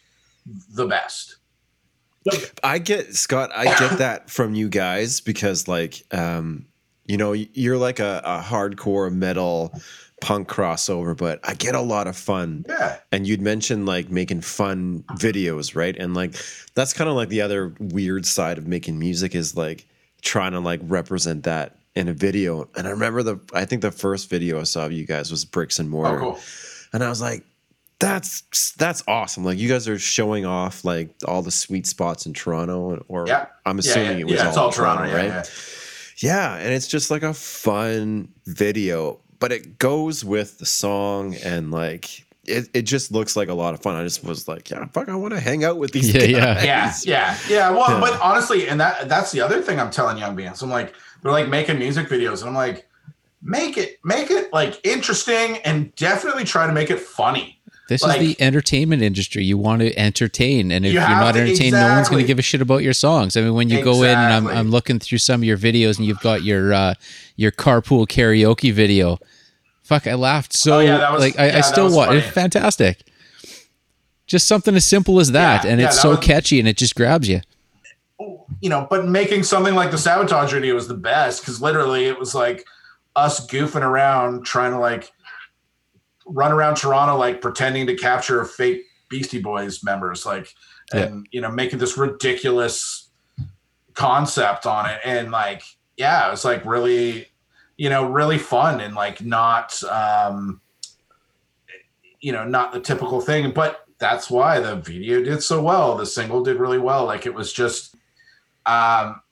the 0.75 0.87
best 0.87 1.37
I 2.63 2.79
get 2.79 3.15
Scott. 3.15 3.51
I 3.55 3.65
get 3.65 3.99
that 3.99 4.29
from 4.29 4.55
you 4.55 4.69
guys 4.69 5.21
because, 5.21 5.67
like, 5.67 6.03
um, 6.13 6.67
you 7.07 7.17
know, 7.17 7.33
you're 7.33 7.79
like 7.79 8.01
a, 8.01 8.21
a 8.25 8.43
hardcore 8.43 9.11
metal 9.11 9.73
punk 10.21 10.47
crossover, 10.49 11.17
but 11.17 11.41
I 11.45 11.55
get 11.55 11.75
a 11.75 11.81
lot 11.81 12.07
of 12.07 12.17
fun. 12.17 12.67
yeah 12.69 12.99
And 13.13 13.27
you'd 13.27 13.41
mentioned 13.41 13.87
like 13.87 14.11
making 14.11 14.43
fun 14.43 15.05
videos, 15.13 15.75
right? 15.75 15.97
And 15.97 16.13
like 16.13 16.35
that's 16.75 16.93
kind 16.93 17.09
of 17.09 17.17
like 17.17 17.29
the 17.31 17.41
other 17.41 17.73
weird 17.79 18.27
side 18.27 18.59
of 18.59 18.67
making 18.67 18.99
music 18.99 19.35
is 19.35 19.57
like 19.57 19.87
trying 20.23 20.53
to 20.53 20.61
like 20.61 20.81
represent 20.85 21.45
that 21.45 21.77
in 21.95 22.09
a 22.09 22.13
video. 22.13 22.69
And 22.77 22.87
I 22.87 22.91
remember 22.91 23.23
the 23.23 23.41
I 23.53 23.65
think 23.65 23.83
the 23.83 23.91
first 23.91 24.31
video 24.31 24.61
I 24.61 24.65
saw 24.65 24.87
of 24.87 24.93
you 24.93 25.07
guys 25.07 25.31
was 25.31 25.45
bricks 25.45 25.79
and 25.79 25.89
oh 25.89 25.91
mortar. 25.91 26.19
cool 26.19 26.39
And 26.93 27.03
I 27.03 27.09
was 27.09 27.21
like, 27.21 27.45
that's 27.99 28.73
that's 28.79 29.03
awesome. 29.09 29.45
Like 29.45 29.59
you 29.59 29.69
guys 29.69 29.89
are 29.89 29.99
showing 29.99 30.47
off 30.47 30.85
like 30.85 31.11
all 31.27 31.43
the 31.43 31.51
sweet 31.51 31.87
spots 31.87 32.27
in 32.27 32.33
Toronto, 32.35 33.05
or 33.09 33.27
Yeah. 33.27 33.47
I'm 33.67 33.79
assuming 33.79 34.19
yeah, 34.19 34.21
it 34.21 34.25
was 34.25 34.35
yeah, 34.35 34.51
all, 34.51 34.59
all 34.59 34.73
Toronto, 34.73 35.05
toronto, 35.05 35.17
yeah, 35.17 35.37
right? 35.37 35.45
yeah. 35.47 35.53
Yeah, 36.21 36.57
and 36.57 36.73
it's 36.75 36.89
just 36.89 37.13
like 37.13 37.23
a 37.23 37.33
fun 37.33 38.29
video, 38.45 39.21
but 39.39 39.53
it 39.53 39.79
goes 39.79 40.25
with 40.25 40.59
the 40.59 40.67
song 40.67 41.37
and 41.37 41.71
like 41.71 42.25
it, 42.49 42.69
it 42.75 42.83
just 42.83 43.13
looks 43.13 43.37
like 43.37 43.49
a 43.49 43.55
lot 43.55 43.75
of 43.75 43.81
fun. 43.83 43.95
I 43.97 44.03
just 44.05 44.25
was 44.25 44.49
like, 44.49 44.71
yeah, 44.71 44.87
fuck, 44.87 45.09
I 45.09 45.15
want 45.17 45.35
to 45.35 45.41
hang 45.41 45.65
out 45.65 45.79
with 45.79 45.93
these 45.93 46.13
Yeah, 46.15 46.21
guys. 46.55 46.65
yeah. 46.65 46.65
yeah, 46.65 46.93
yeah, 47.05 47.39
yeah. 47.49 47.71
Well, 47.71 47.91
Yeah. 47.91 48.01
but 48.01 48.21
honestly, 48.21 48.69
and 48.69 48.81
that 48.81 49.09
that's 49.09 49.31
the 49.33 49.41
other 49.41 49.61
thing 49.63 49.79
I'm 49.79 49.91
telling 49.91 50.19
young 50.19 50.35
bands. 50.37 50.63
I'm 50.63 50.71
like, 50.71 50.95
they're 51.23 51.33
like 51.33 51.49
making 51.49 51.79
music 51.79 52.09
videos, 52.09 52.41
and 52.41 52.49
I'm 52.49 52.55
like, 52.55 52.89
make 53.43 53.77
it, 53.77 53.99
make 54.05 54.31
it 54.31 54.53
like 54.53 54.81
interesting, 54.85 55.59
and 55.59 55.95
definitely 55.97 56.45
try 56.45 56.67
to 56.67 56.73
make 56.73 56.91
it 56.91 57.01
funny. 57.01 57.55
This 57.89 58.03
Like- 58.03 58.21
is 58.21 58.37
the 58.37 58.43
entertainment 58.43 59.01
industry. 59.03 59.45
You 59.45 59.57
want 59.57 59.81
to 59.81 59.99
entertain, 59.99 60.71
and 60.73 60.85
if 60.85 60.93
You 60.93 60.99
you 61.01 61.05
are 61.07 61.09
not 61.21 61.33
to- 61.33 61.41
entertained, 61.41 61.73
no 61.73 61.89
one's 61.89 62.11
going 62.11 62.21
to 62.23 62.27
give 62.27 62.39
a 62.39 62.43
shit 62.43 62.61
about 62.61 62.83
your 62.83 62.93
songs. 62.93 63.35
I 63.35 63.41
mean, 63.41 63.55
when 63.55 63.71
you 63.71 63.83
go 63.83 64.03
in 64.03 64.11
and 64.11 64.33
I'm, 64.35 64.47
I'm 64.47 64.71
looking 64.71 64.99
through 64.99 65.19
some 65.19 65.41
of 65.41 65.45
your 65.45 65.57
videos, 65.57 65.97
and 65.97 66.07
you've 66.07 66.21
got 66.21 66.43
your 66.43 66.75
uh, 66.75 66.95
your 67.37 67.51
carpool 67.51 68.07
karaoke 68.07 68.73
video. 68.75 69.19
Fuck, 69.89 70.07
I 70.07 70.15
laughed 70.17 70.53
so. 70.53 70.77
Oh, 70.77 70.81
yeah, 70.81 70.99
that 70.99 71.13
was- 71.13 71.21
like 71.23 71.39
I, 71.39 71.47
yeah, 71.47 71.57
I 71.59 71.61
still 71.63 71.91
watch. 71.95 72.09
funny. 72.09 72.19
It's 72.21 72.29
fantastic. 72.29 73.03
Just 74.27 74.47
something 74.47 74.77
as 74.77 74.85
simple 74.85 75.19
as 75.19 75.33
that, 75.33 75.65
Yeah, 75.65 75.71
and 75.71 75.81
it's 75.81 75.97
that 75.97 76.03
so 76.03 76.11
was- 76.11 76.19
catchy, 76.19 76.59
and 76.59 76.69
it 76.69 76.77
just 76.77 76.95
grabs 76.95 77.27
you. 77.27 77.41
Oh, 78.21 78.45
you 78.61 78.69
know, 78.69 78.87
but 78.91 79.07
making 79.07 79.45
something 79.45 79.75
like 79.75 79.91
the 79.91 79.97
sabotage 79.97 80.53
video 80.53 80.75
was 80.75 80.89
the 80.89 80.95
best 80.95 81.41
because 81.41 81.63
literally 81.63 82.05
it 82.05 82.19
was 82.19 82.35
like 82.35 82.67
us 83.17 83.47
goofing 83.47 83.81
around 83.81 84.45
trying 84.45 84.73
to 84.73 84.79
like 84.79 85.11
run 86.27 86.53
around 86.53 86.75
Toronto, 86.77 87.17
like 87.17 87.41
pretending 87.41 87.87
to 87.87 87.95
capture 87.97 88.43
a 88.43 88.47
fake 88.47 88.83
Beastie 89.09 89.41
Boys 89.41 89.83
members, 89.83 90.27
like, 90.27 90.53
and 90.93 91.27
you 91.31 91.41
know, 91.41 91.51
making 91.51 91.79
this 91.79 91.97
ridiculous 91.97 93.09
concept 93.95 94.67
on 94.67 94.85
it, 94.91 95.01
and 95.03 95.31
like, 95.31 95.63
yeah, 95.97 96.29
it 96.29 96.31
was 96.31 96.45
like 96.45 96.63
really, 96.67 97.28
you 97.79 97.89
know, 97.89 98.11
really 98.11 98.37
fun 98.37 98.81
and 98.81 98.95
like 98.95 99.23
not, 99.23 99.83
um, 99.85 100.61
you 102.21 102.33
know, 102.33 102.45
not 102.45 102.73
the 102.73 102.81
typical 102.81 103.21
thing, 103.21 103.53
but 103.53 103.87
that's 103.99 104.31
why 104.31 104.61
the 104.61 104.77
video 104.77 105.23
did 105.23 105.43
so 105.43 105.63
well. 105.63 105.97
The 105.97 106.05
single 106.05 106.43
did 106.43 106.59
really 106.59 106.79
well. 106.79 107.07
Like 107.07 107.25
it 107.25 107.33
was 107.33 107.53
just, 107.53 107.95
um, 108.67 109.23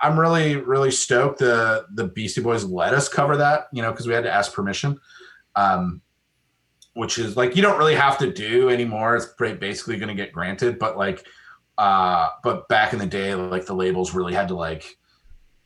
I'm 0.00 0.20
really, 0.20 0.56
really 0.56 0.90
stoked 0.90 1.38
the 1.38 1.86
the 1.94 2.04
Beastie 2.04 2.42
Boys 2.42 2.64
let 2.64 2.92
us 2.92 3.08
cover 3.08 3.38
that, 3.38 3.68
you 3.72 3.80
know, 3.80 3.92
because 3.92 4.06
we 4.06 4.12
had 4.12 4.24
to 4.24 4.32
ask 4.32 4.52
permission. 4.52 5.00
Um, 5.54 6.02
which 6.96 7.18
is 7.18 7.36
like 7.36 7.54
you 7.54 7.62
don't 7.62 7.78
really 7.78 7.94
have 7.94 8.16
to 8.18 8.32
do 8.32 8.70
anymore. 8.70 9.16
It's 9.16 9.26
basically 9.36 9.98
going 9.98 10.08
to 10.08 10.14
get 10.14 10.32
granted, 10.32 10.78
but 10.78 10.96
like, 10.96 11.26
uh, 11.76 12.30
but 12.42 12.68
back 12.68 12.94
in 12.94 12.98
the 12.98 13.06
day, 13.06 13.34
like 13.34 13.66
the 13.66 13.74
labels 13.74 14.14
really 14.14 14.32
had 14.32 14.48
to 14.48 14.54
like 14.54 14.96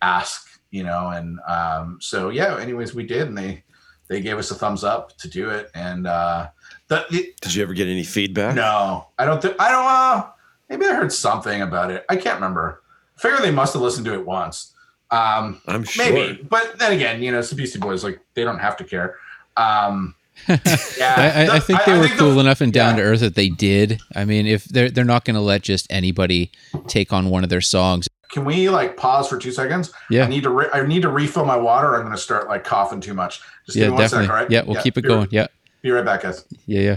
ask, 0.02 0.49
you 0.70 0.82
know, 0.82 1.08
and 1.08 1.38
um, 1.48 1.98
so 2.00 2.30
yeah. 2.30 2.58
Anyways, 2.58 2.94
we 2.94 3.04
did, 3.04 3.28
and 3.28 3.36
they 3.36 3.62
they 4.08 4.20
gave 4.20 4.38
us 4.38 4.50
a 4.50 4.54
thumbs 4.54 4.84
up 4.84 5.16
to 5.18 5.28
do 5.28 5.50
it, 5.50 5.70
and 5.74 6.06
uh, 6.06 6.48
the, 6.88 7.06
the 7.10 7.34
Did 7.40 7.54
you 7.54 7.62
ever 7.62 7.74
get 7.74 7.88
any 7.88 8.04
feedback? 8.04 8.54
no, 8.54 9.06
I 9.18 9.24
don't 9.24 9.40
think 9.40 9.56
I 9.60 9.70
don't. 9.70 9.86
Uh, 9.86 10.30
maybe 10.68 10.86
I 10.86 10.94
heard 10.94 11.12
something 11.12 11.62
about 11.62 11.90
it. 11.90 12.04
I 12.08 12.16
can't 12.16 12.34
remember. 12.34 12.82
I 13.16 13.20
figure 13.20 13.38
they 13.40 13.50
must 13.50 13.74
have 13.74 13.82
listened 13.82 14.06
to 14.06 14.14
it 14.14 14.26
once. 14.26 14.72
Um, 15.10 15.60
I'm 15.66 15.84
sure. 15.84 16.04
maybe, 16.04 16.42
but 16.42 16.78
then 16.78 16.92
again, 16.92 17.22
you 17.22 17.32
know, 17.32 17.40
it's 17.40 17.50
the 17.50 17.56
Beastie 17.56 17.78
Boys. 17.78 18.04
Like 18.04 18.20
they 18.34 18.44
don't 18.44 18.58
have 18.58 18.76
to 18.78 18.84
care. 18.84 19.16
Um, 19.56 20.14
I, 20.48 20.60
yeah, 20.98 21.46
I, 21.50 21.56
I 21.56 21.60
think 21.60 21.84
they 21.84 21.92
I 21.92 21.98
were 21.98 22.04
think 22.04 22.16
the- 22.16 22.24
cool 22.24 22.40
enough 22.40 22.60
and 22.60 22.72
down 22.72 22.96
yeah. 22.96 23.02
to 23.04 23.10
earth 23.10 23.20
that 23.20 23.34
they 23.34 23.48
did. 23.48 24.00
I 24.14 24.24
mean, 24.24 24.46
if 24.46 24.64
they're 24.64 24.90
they're 24.90 25.04
not 25.04 25.24
going 25.24 25.34
to 25.34 25.40
let 25.40 25.62
just 25.62 25.86
anybody 25.90 26.50
take 26.86 27.12
on 27.12 27.30
one 27.30 27.44
of 27.44 27.50
their 27.50 27.60
songs. 27.60 28.08
Can 28.32 28.44
we 28.44 28.68
like 28.70 28.96
pause 28.96 29.28
for 29.28 29.38
two 29.38 29.50
seconds? 29.52 29.92
Yeah. 30.08 30.24
I 30.24 30.28
need 30.28 30.44
to. 30.44 30.50
Re- 30.50 30.68
I 30.72 30.86
need 30.86 31.02
to 31.02 31.08
refill 31.08 31.44
my 31.44 31.56
water. 31.56 31.94
I'm 31.96 32.02
going 32.02 32.12
to 32.14 32.18
start 32.20 32.48
like 32.48 32.62
coughing 32.64 33.00
too 33.00 33.14
much. 33.14 33.40
Just 33.66 33.76
Yeah, 33.76 33.86
give 33.86 33.92
me 33.94 33.98
definitely. 33.98 34.26
sec, 34.26 34.30
all 34.34 34.40
right? 34.42 34.50
Yeah, 34.50 34.62
we'll 34.64 34.80
keep 34.82 34.96
it 34.96 35.02
be- 35.02 35.08
going. 35.08 35.28
Yeah, 35.32 35.48
Be 35.82 35.90
right 35.90 36.04
back, 36.04 36.22
guys. 36.22 36.44
yeah, 36.66 36.80
yeah. 36.80 36.96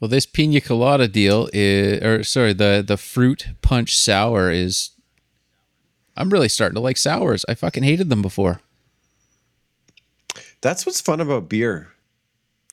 Well, 0.00 0.08
this 0.08 0.26
pina 0.26 0.60
colada 0.60 1.06
deal 1.08 1.48
is, 1.52 2.02
or 2.02 2.24
sorry, 2.24 2.52
the 2.52 2.82
the 2.86 2.96
fruit 2.96 3.46
punch 3.62 3.96
sour 3.96 4.50
is. 4.50 4.90
I'm 6.16 6.30
really 6.30 6.48
starting 6.48 6.74
to 6.74 6.80
like 6.80 6.96
sours. 6.96 7.44
I 7.48 7.54
fucking 7.54 7.82
hated 7.84 8.10
them 8.10 8.20
before. 8.20 8.60
That's 10.60 10.84
what's 10.84 11.00
fun 11.00 11.20
about 11.20 11.48
beer. 11.48 11.88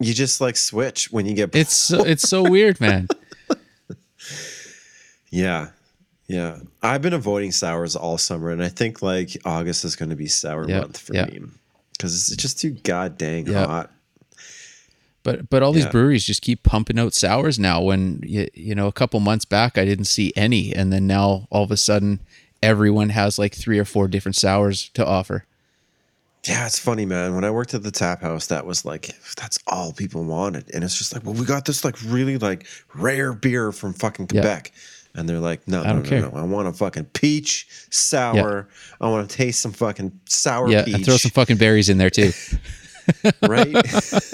You 0.02 0.14
just 0.14 0.42
like 0.42 0.58
switch 0.58 1.12
when 1.12 1.26
you 1.26 1.34
get. 1.34 1.56
It's 1.56 1.74
so, 1.76 2.04
it's 2.04 2.28
so 2.28 2.44
weird, 2.50 2.82
man. 2.82 3.08
yeah, 5.30 5.70
yeah. 6.28 6.60
I've 6.82 7.02
been 7.02 7.14
avoiding 7.14 7.52
sours 7.52 7.96
all 7.96 8.18
summer, 8.18 8.50
and 8.52 8.62
I 8.64 8.70
think 8.70 9.02
like 9.02 9.38
August 9.46 9.86
is 9.86 9.96
going 9.96 10.10
to 10.10 10.16
be 10.16 10.28
sour 10.28 10.68
Yeah, 10.68 10.82
month 10.82 10.98
for 11.00 11.14
yeah. 11.14 11.26
me 11.26 11.42
because 11.94 12.14
it's 12.14 12.36
just 12.36 12.60
too 12.60 12.72
god 12.72 13.18
dang 13.18 13.48
Yeah. 13.48 13.66
hot. 13.66 13.92
But 15.24 15.50
but 15.50 15.62
all 15.62 15.74
these 15.74 15.86
breweries 15.88 16.24
just 16.24 16.42
keep 16.42 16.64
pumping 16.64 16.98
out 16.98 17.14
sours 17.14 17.60
now. 17.60 17.82
When 17.82 18.22
you, 18.26 18.48
you 18.54 18.76
know 18.76 18.88
a 18.88 18.94
couple 18.94 19.20
months 19.20 19.44
back 19.46 19.78
I 19.78 19.84
didn't 19.84 20.06
see 20.06 20.32
any, 20.36 20.74
and 20.74 20.94
then 20.94 21.06
now 21.06 21.48
all 21.52 21.64
of 21.64 21.72
a 21.72 21.78
sudden 21.78 22.22
everyone 22.64 23.10
has 23.10 23.38
like 23.38 23.54
three 23.54 23.78
or 23.78 23.86
four 23.86 24.08
different 24.08 24.36
sours 24.38 24.90
to 24.94 25.06
offer. 25.06 25.46
Yeah, 26.48 26.66
it's 26.66 26.80
funny, 26.80 27.06
man. 27.06 27.36
When 27.36 27.44
I 27.44 27.52
worked 27.52 27.74
at 27.74 27.84
the 27.84 27.92
tap 27.92 28.22
house, 28.22 28.48
that 28.48 28.66
was 28.66 28.86
like 28.86 29.08
that's 29.36 29.60
all 29.68 29.92
people 29.92 30.24
wanted, 30.24 30.74
and 30.74 30.82
it's 30.84 30.98
just 30.98 31.14
like, 31.14 31.26
well, 31.26 31.34
we 31.34 31.46
got 31.46 31.66
this 31.66 31.84
like 31.84 31.98
really 32.06 32.38
like 32.38 32.66
rare 32.96 33.34
beer 33.34 33.74
from 33.74 33.94
fucking 33.94 34.30
Yeah. 34.32 34.42
And 35.18 35.28
they're 35.28 35.40
like, 35.40 35.68
no, 35.68 35.82
I 35.82 35.88
no, 35.88 35.94
don't 35.94 36.04
no, 36.04 36.10
care. 36.10 36.22
no, 36.22 36.32
I 36.34 36.44
want 36.44 36.68
a 36.68 36.74
fucking 36.74 37.06
peach 37.06 37.68
sour. 37.90 38.70
I 39.02 39.10
want 39.10 39.30
to 39.30 39.36
taste 39.36 39.62
some 39.62 39.74
fucking 39.74 40.20
sour 40.30 40.70
Yeah, 40.70 40.86
peach, 40.86 40.94
and 40.94 41.06
throw 41.06 41.18
some 41.18 41.32
fucking 41.32 41.58
berries 41.58 41.90
in 41.90 41.98
there 41.98 42.12
too. 42.12 42.32
right? 43.42 43.76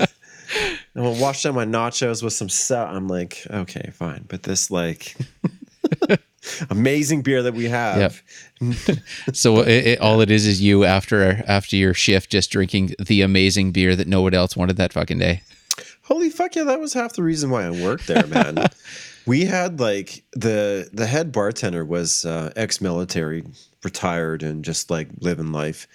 and 0.93 1.03
we'll 1.03 1.19
wash 1.19 1.43
down 1.43 1.55
my 1.55 1.65
nachos 1.65 2.21
with 2.21 2.33
some 2.33 2.49
sour. 2.49 2.87
I'm 2.87 3.07
like, 3.07 3.45
okay, 3.49 3.91
fine, 3.93 4.25
but 4.27 4.43
this 4.43 4.69
like 4.69 5.15
amazing 6.69 7.21
beer 7.21 7.41
that 7.43 7.53
we 7.53 7.65
have. 7.65 8.21
so 9.33 9.61
it, 9.61 9.87
it, 9.87 9.99
all 10.01 10.21
it 10.21 10.29
is 10.29 10.45
is 10.45 10.61
you 10.61 10.83
after 10.83 11.43
after 11.47 11.75
your 11.75 11.93
shift 11.93 12.29
just 12.29 12.51
drinking 12.51 12.95
the 12.99 13.21
amazing 13.21 13.71
beer 13.71 13.95
that 13.95 14.07
no 14.07 14.21
one 14.21 14.33
else 14.33 14.55
wanted 14.55 14.77
that 14.77 14.93
fucking 14.93 15.19
day. 15.19 15.41
Holy 16.03 16.29
fuck 16.29 16.55
yeah, 16.55 16.63
that 16.65 16.79
was 16.79 16.93
half 16.93 17.13
the 17.13 17.23
reason 17.23 17.49
why 17.49 17.63
I 17.63 17.71
worked 17.71 18.07
there, 18.07 18.27
man. 18.27 18.67
We 19.25 19.45
had 19.45 19.79
like 19.79 20.23
the 20.33 20.89
the 20.93 21.05
head 21.07 21.31
bartender 21.31 21.85
was 21.85 22.25
uh, 22.25 22.51
ex-military, 22.55 23.43
retired 23.83 24.43
and 24.43 24.63
just 24.65 24.89
like 24.89 25.07
living 25.19 25.51
life. 25.51 25.87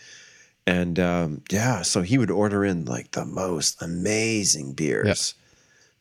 And 0.66 0.99
um, 1.01 1.43
yeah, 1.51 1.83
so 1.83 2.03
he 2.03 2.18
would 2.18 2.31
order 2.31 2.64
in 2.64 2.85
like 2.85 3.12
the 3.12 3.24
most 3.24 3.81
amazing 3.83 4.74
beers. 4.74 5.35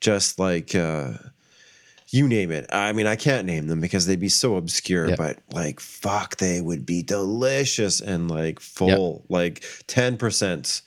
Just 0.01 0.37
like 0.39 0.75
uh, 0.75 1.13
you 2.09 2.27
name 2.27 2.51
it. 2.51 2.67
I 2.71 2.91
mean, 2.93 3.07
I 3.07 3.15
can't 3.15 3.47
name 3.47 3.67
them 3.67 3.81
because 3.81 4.05
they'd 4.05 4.19
be 4.19 4.29
so 4.29 4.55
obscure, 4.55 5.09
Yeah. 5.09 5.15
but 5.17 5.39
like 5.51 5.79
fuck, 5.79 6.37
they 6.37 6.61
would 6.61 6.85
be 6.85 7.01
delicious 7.01 7.99
and 8.01 8.29
like 8.29 8.59
full, 8.59 9.23
like 9.29 9.61
10% 9.87 10.81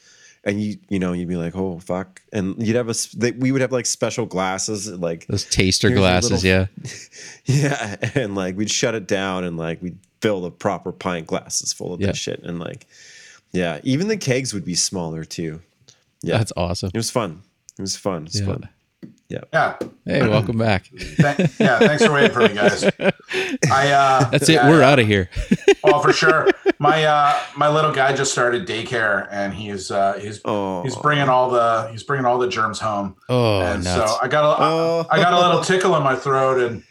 and 0.44 0.62
you 0.62 0.78
you 0.88 0.98
know 0.98 1.12
you'd 1.12 1.28
be 1.28 1.36
like 1.36 1.54
oh 1.54 1.78
fuck 1.80 2.22
and 2.32 2.54
you'd 2.66 2.76
have 2.76 2.88
a 2.88 2.94
they, 3.16 3.32
we 3.32 3.52
would 3.52 3.60
have 3.60 3.72
like 3.72 3.86
special 3.86 4.24
glasses 4.26 4.88
like 4.90 5.26
Those 5.26 5.44
taster 5.44 5.90
glasses, 5.90 6.42
little- 6.44 6.48
yeah. 6.48 6.66
yeah 7.44 7.96
and 8.14 8.34
like 8.34 8.56
we'd 8.56 8.70
shut 8.70 8.94
it 8.94 9.06
down 9.06 9.44
and 9.44 9.56
like 9.58 9.82
we'd 9.82 9.98
fill 10.22 10.40
the 10.42 10.50
proper 10.50 10.92
pint 10.92 11.26
glasses 11.26 11.72
full 11.72 11.92
of 11.94 12.00
Yeah. 12.00 12.08
this 12.08 12.16
shit 12.18 12.42
and 12.42 12.58
like 12.58 12.86
yeah 13.52 13.80
even 13.82 14.08
the 14.08 14.16
kegs 14.16 14.54
would 14.54 14.64
be 14.64 14.74
smaller 14.74 15.24
too 15.24 15.60
yeah 16.22 16.38
That's 16.38 16.52
awesome. 16.56 16.90
it 16.94 16.96
was 16.98 17.10
fun 17.10 17.42
it 17.78 17.82
was 17.82 17.96
fun 17.96 18.24
it's 18.26 18.40
Yeah. 18.40 18.46
fun 18.46 18.68
Yeah. 19.30 19.76
Hey, 20.04 20.26
welcome 20.28 20.58
back. 20.58 20.90
Th- 20.90 21.50
yeah. 21.60 21.78
Thanks 21.78 22.04
for 22.04 22.12
waiting 22.12 22.32
for 22.32 22.40
me, 22.40 22.48
guys. 22.54 22.82
I. 23.70 23.90
Uh, 23.92 24.28
That's 24.30 24.48
it. 24.48 24.54
yeah, 24.54 24.68
We're 24.68 24.82
out 24.82 24.98
of 24.98 25.06
here. 25.06 25.30
Oh, 25.82 26.00
for 26.02 26.12
sure. 26.12 26.46
My 26.78 27.04
uh, 27.04 27.40
my 27.56 27.68
little 27.68 27.90
guy 27.92 28.14
just 28.14 28.32
started 28.32 28.66
daycare, 28.66 29.26
and 29.30 29.54
he's 29.54 29.90
uh, 29.90 30.12
he's 30.20 30.40
Oh. 30.44 30.82
he's 30.82 30.94
bringing 30.96 31.28
all 31.30 31.48
the 31.50 31.88
he's 31.90 32.02
bringing 32.02 32.26
all 32.26 32.38
the 32.38 32.48
germs 32.48 32.78
home. 32.78 33.16
Oh, 33.30 33.60
and 33.62 33.82
nuts. 33.82 34.12
so 34.12 34.18
I 34.22 34.28
got 34.28 34.44
a 34.44 34.56
Oh. 34.62 35.06
I 35.10 35.16
got 35.16 35.32
a 35.32 35.38
little 35.40 35.62
tickle 35.64 35.96
in 35.96 36.02
my 36.02 36.14
throat, 36.16 36.60
and 36.60 36.82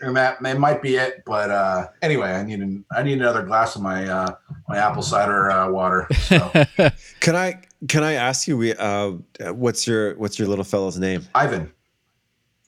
and 0.00 0.16
that, 0.16 0.40
that 0.40 0.58
might 0.58 0.80
be 0.82 0.94
it. 0.96 1.24
But 1.26 1.50
uh, 1.50 1.88
anyway, 2.00 2.30
I 2.30 2.44
need 2.44 2.60
an, 2.60 2.84
I 2.92 3.02
need 3.02 3.14
another 3.18 3.42
glass 3.42 3.74
of 3.74 3.82
my 3.82 4.08
uh, 4.08 4.34
my 4.68 4.78
apple 4.78 5.02
cider 5.02 5.50
uh, 5.50 5.68
water. 5.70 6.06
So 6.12 6.38
can 7.20 7.34
i 7.34 7.60
can 7.88 8.02
i 8.04 8.12
ask 8.14 8.46
you 8.48 8.56
we 8.56 8.72
uh 8.74 9.12
what's 9.52 9.86
your 9.86 10.14
what's 10.16 10.36
your 10.38 10.46
little 10.48 10.64
fellow's 10.64 10.98
name 10.98 11.24
Ivan, 11.34 11.72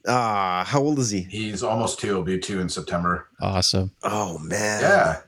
ah 0.09 0.65
how 0.67 0.81
old 0.81 0.99
is 0.99 1.11
he 1.11 1.21
he's 1.23 1.63
almost 1.63 1.99
two. 2.01 2.07
He'll 2.09 2.23
be 2.23 2.39
two 2.39 2.61
in 2.61 2.69
September. 2.69 3.29
awesome. 3.41 3.91
oh 4.03 4.39
man 4.39 4.81
Yeah, 4.83 5.21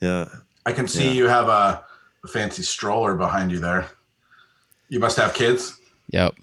yeah 0.00 0.28
I 0.64 0.72
can 0.72 0.88
see 0.88 1.04
Yeah. 1.06 1.12
you 1.12 1.26
have 1.28 1.48
a, 1.48 1.84
a 2.24 2.28
fancy 2.28 2.62
stroller 2.62 3.14
behind 3.14 3.52
you 3.52 3.60
there. 3.60 3.88
You 4.88 4.98
must 5.00 5.16
have 5.16 5.32
kids. 5.34 5.78
Yep. 6.10 6.34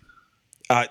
Uh, 0.69 0.85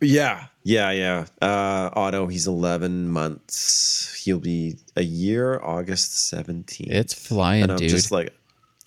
yeah, 0.00 0.46
yeah, 0.62 0.90
yeah. 0.90 1.26
Uh, 1.42 1.90
Otto, 1.94 2.26
he's 2.26 2.46
11 2.46 3.08
months. 3.10 4.22
He'll 4.24 4.38
be 4.40 4.76
a 4.96 5.02
year, 5.02 5.60
August 5.62 6.32
17th. 6.32 6.90
It's 6.90 7.12
flying, 7.14 7.64
and 7.64 7.72
I'm 7.72 7.78
dude. 7.78 7.90
just 7.90 8.10
like, 8.10 8.34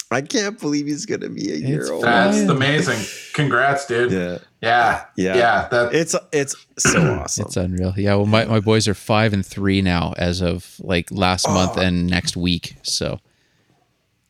I 0.12 0.22
can't 0.22 0.60
believe 0.60 0.88
he's 0.88 1.06
gonna 1.06 1.30
be 1.30 1.52
a 1.52 1.56
year 1.56 1.82
It's 1.82 1.90
old. 1.90 2.04
That's 2.04 2.40
amazing. 2.50 3.00
Congrats, 3.34 3.86
dude. 3.86 4.12
Yeah, 4.12 4.38
Yeah, 4.62 5.06
Yeah. 5.16 5.36
yeah. 5.38 5.68
That 5.70 5.94
it's 5.94 6.16
it's 6.32 6.56
so 6.78 7.00
awesome. 7.22 7.46
It's 7.46 7.58
unreal. 7.58 7.94
Yeah, 7.96 8.16
well, 8.16 8.26
my, 8.26 8.46
my 8.46 8.60
boys 8.60 8.88
are 8.88 8.94
five 8.96 9.34
and 9.34 9.46
three 9.46 9.82
now 9.82 10.14
as 10.18 10.42
of 10.42 10.76
like 10.80 11.12
last 11.12 11.48
month 11.48 11.74
Oh. 11.78 11.82
and 11.82 12.08
next 12.08 12.36
week. 12.36 12.76
So 12.82 13.20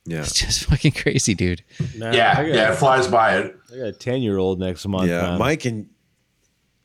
yeah, 0.06 0.20
it's 0.22 0.34
just 0.34 0.66
fucking 0.66 0.92
crazy, 0.94 1.34
dude. 1.34 1.64
Man, 1.96 2.14
yeah, 2.14 2.34
I 2.38 2.44
got, 2.44 2.54
yeah. 2.56 2.72
It 2.74 2.76
flies 2.76 3.08
by 3.08 3.38
it. 3.38 3.56
I 3.72 3.78
got 3.78 3.84
a 3.88 3.92
ten 3.94 4.22
year 4.22 4.38
old 4.38 4.60
next 4.60 4.86
month. 4.88 5.10
yeah. 5.10 5.22
man. 5.22 5.40
Mike 5.40 5.64
and 5.66 5.88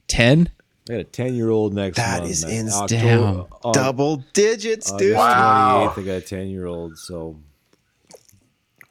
10? 0.09 0.51
I 0.89 0.93
got 0.93 1.01
a 1.01 1.05
ten 1.05 1.35
year 1.35 1.49
old 1.51 1.73
next 1.75 1.97
That 1.97 2.21
month. 2.21 2.31
is 2.31 2.45
man. 2.45 2.53
ins- 2.55 2.81
Damn. 2.87 3.47
double 3.73 4.23
digits, 4.35 4.93
dude. 4.93 5.17
August 5.17 5.19
Wow. 5.19 5.93
28th, 5.97 6.03
I 6.03 6.07
got 6.07 6.13
a 6.13 6.21
ten 6.21 6.49
year 6.49 6.67
old. 6.67 6.99
So 6.99 7.41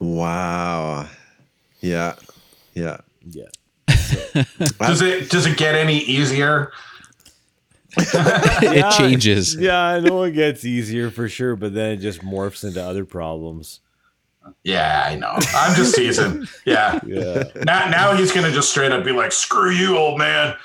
Wow. 0.04 1.08
Yeah, 1.80 2.16
yeah. 2.74 2.97
yeah, 3.26 3.45
Does 4.80 5.01
it 5.01 5.30
does 5.30 5.45
it 5.45 5.58
get 5.58 5.76
any 5.76 5.99
easier? 5.99 6.72
It 7.97 8.91
changes. 8.97 9.56
Yeah, 9.56 9.80
I 9.80 9.99
know 9.99 10.24
it 10.24 10.32
gets 10.32 10.66
easier 10.66 11.10
for 11.12 11.30
sure, 11.30 11.56
but 11.56 11.74
then 11.74 11.91
it 11.91 11.97
just 11.97 12.22
morphs 12.22 12.64
into 12.64 12.84
other 12.84 13.06
problems. 13.06 13.80
Yeah, 14.64 15.04
I 15.06 15.16
know. 15.16 15.38
I'm 15.56 15.76
just 15.76 15.95
teasing. 15.95 16.47
Yeah. 16.66 16.99
Yeah. 17.06 17.43
Now 17.64 17.88
now 17.89 18.16
he's 18.16 18.32
gonna 18.34 18.51
just 18.51 18.72
straight 18.72 18.91
up 18.91 19.06
be 19.06 19.12
like, 19.12 19.32
"Screw 19.32 19.72
you, 19.72 19.97
old 19.97 20.18
man." 20.18 20.56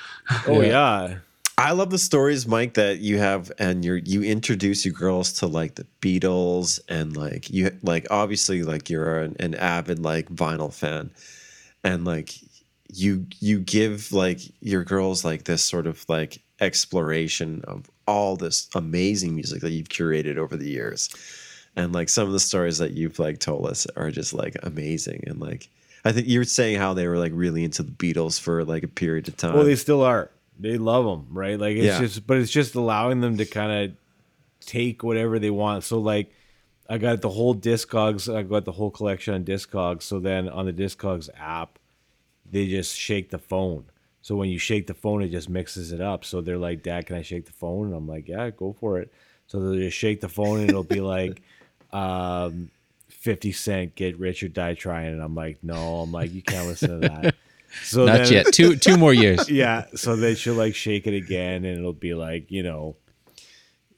Oh 0.47 0.61
Yeah. 0.61 0.67
yeah. 1.07 1.15
I 1.59 1.71
love 1.71 1.89
the 1.89 1.97
stories, 1.97 2.47
Mike, 2.47 2.75
that 2.75 2.99
you 2.99 3.17
have, 3.17 3.51
and 3.59 3.83
you 3.83 3.95
you 4.05 4.23
introduce 4.23 4.85
your 4.85 4.93
girls 4.93 5.33
to 5.33 5.47
like 5.47 5.75
the 5.75 5.85
Beatles, 5.99 6.79
and 6.87 7.17
like 7.17 7.49
you 7.49 7.77
like 7.83 8.07
obviously 8.09 8.63
like 8.63 8.89
you're 8.89 9.19
an, 9.19 9.35
an 9.41 9.55
avid 9.55 9.99
like 9.99 10.29
vinyl 10.29 10.73
fan, 10.73 11.11
and 11.83 12.05
like 12.05 12.33
you 12.93 13.25
you 13.41 13.59
give 13.59 14.13
like 14.13 14.39
your 14.61 14.85
girls 14.85 15.25
like 15.25 15.43
this 15.43 15.61
sort 15.61 15.85
of 15.85 16.05
like 16.07 16.41
exploration 16.61 17.61
of 17.67 17.89
all 18.07 18.37
this 18.37 18.69
amazing 18.73 19.35
music 19.35 19.59
that 19.59 19.71
you've 19.71 19.89
curated 19.89 20.37
over 20.37 20.55
the 20.55 20.69
years, 20.69 21.09
and 21.75 21.91
like 21.91 22.07
some 22.07 22.25
of 22.25 22.31
the 22.31 22.39
stories 22.39 22.77
that 22.77 22.93
you've 22.93 23.19
like 23.19 23.39
told 23.39 23.67
us 23.67 23.85
are 23.97 24.11
just 24.11 24.33
like 24.33 24.55
amazing, 24.63 25.25
and 25.27 25.41
like 25.41 25.67
I 26.05 26.13
think 26.13 26.25
you 26.25 26.39
were 26.39 26.45
saying 26.45 26.77
how 26.77 26.93
they 26.93 27.05
were 27.05 27.17
like 27.17 27.33
really 27.35 27.65
into 27.65 27.83
the 27.83 27.91
Beatles 27.91 28.39
for 28.39 28.63
like 28.63 28.83
a 28.83 28.87
period 28.87 29.27
of 29.27 29.35
time. 29.35 29.55
Well, 29.55 29.65
they 29.65 29.75
still 29.75 30.03
are. 30.03 30.31
They 30.59 30.77
love 30.77 31.05
them, 31.05 31.27
right? 31.31 31.57
Like 31.57 31.77
it's 31.77 31.85
Yeah. 31.85 31.99
just, 31.99 32.27
but 32.27 32.37
it's 32.37 32.51
just 32.51 32.75
allowing 32.75 33.21
them 33.21 33.37
to 33.37 33.45
kind 33.45 33.71
of 33.71 33.97
take 34.65 35.03
whatever 35.03 35.39
they 35.39 35.49
want. 35.49 35.83
So 35.85 35.99
like, 35.99 36.33
I 36.89 36.97
got 36.97 37.21
the 37.21 37.29
whole 37.29 37.55
Discogs. 37.55 38.33
I 38.33 38.43
got 38.43 38.65
the 38.65 38.71
whole 38.73 38.91
collection 38.91 39.33
on 39.33 39.45
Discogs. 39.45 40.03
So 40.03 40.19
then 40.19 40.49
on 40.49 40.65
the 40.65 40.73
Discogs 40.73 41.29
app, 41.37 41.79
they 42.51 42.67
just 42.67 42.97
shake 42.97 43.29
the 43.29 43.37
phone. 43.37 43.85
So 44.21 44.35
when 44.35 44.49
you 44.49 44.57
shake 44.59 44.87
the 44.87 44.93
phone, 44.93 45.21
it 45.21 45.29
just 45.29 45.49
mixes 45.49 45.91
it 45.91 46.01
up. 46.01 46.25
So 46.25 46.41
they're 46.41 46.57
like, 46.57 46.83
"Dad, 46.83 47.05
can 47.05 47.15
I 47.15 47.21
shake 47.21 47.45
the 47.45 47.53
phone?" 47.53 47.87
And 47.87 47.95
I'm 47.95 48.07
like, 48.07 48.27
"Yeah, 48.27 48.49
go 48.49 48.73
for 48.73 48.99
it." 48.99 49.11
So 49.47 49.69
they 49.69 49.77
just 49.79 49.97
shake 49.97 50.19
the 50.19 50.29
phone, 50.29 50.59
and 50.59 50.69
it'll 50.69 50.83
be 50.83 50.99
like, 51.15 51.41
um, 51.93 52.69
"50 53.07 53.51
Cent, 53.53 53.95
get 53.95 54.19
rich 54.19 54.43
or 54.43 54.49
die 54.49 54.73
trying." 54.73 55.13
And 55.13 55.21
I'm 55.21 55.35
like, 55.35 55.63
"No," 55.63 56.01
I'm 56.01 56.11
like, 56.11 56.33
"You 56.33 56.41
can't 56.41 56.67
listen 56.67 56.89
to 56.89 57.07
that." 57.07 57.35
So 57.83 58.05
Not 58.05 58.19
then- 58.25 58.33
yet. 58.33 58.45
Two 58.53 58.75
two 58.75 58.97
more 58.97 59.13
years. 59.13 59.49
yeah 59.61 59.85
so 59.95 60.15
then 60.15 60.35
she'll 60.35 60.53
like 60.55 60.75
shake 60.75 61.07
it 61.07 61.13
again 61.13 61.65
and 61.65 61.77
it'll 61.77 61.93
be 61.93 62.13
like 62.13 62.49
you 62.51 62.63
know 62.63 62.95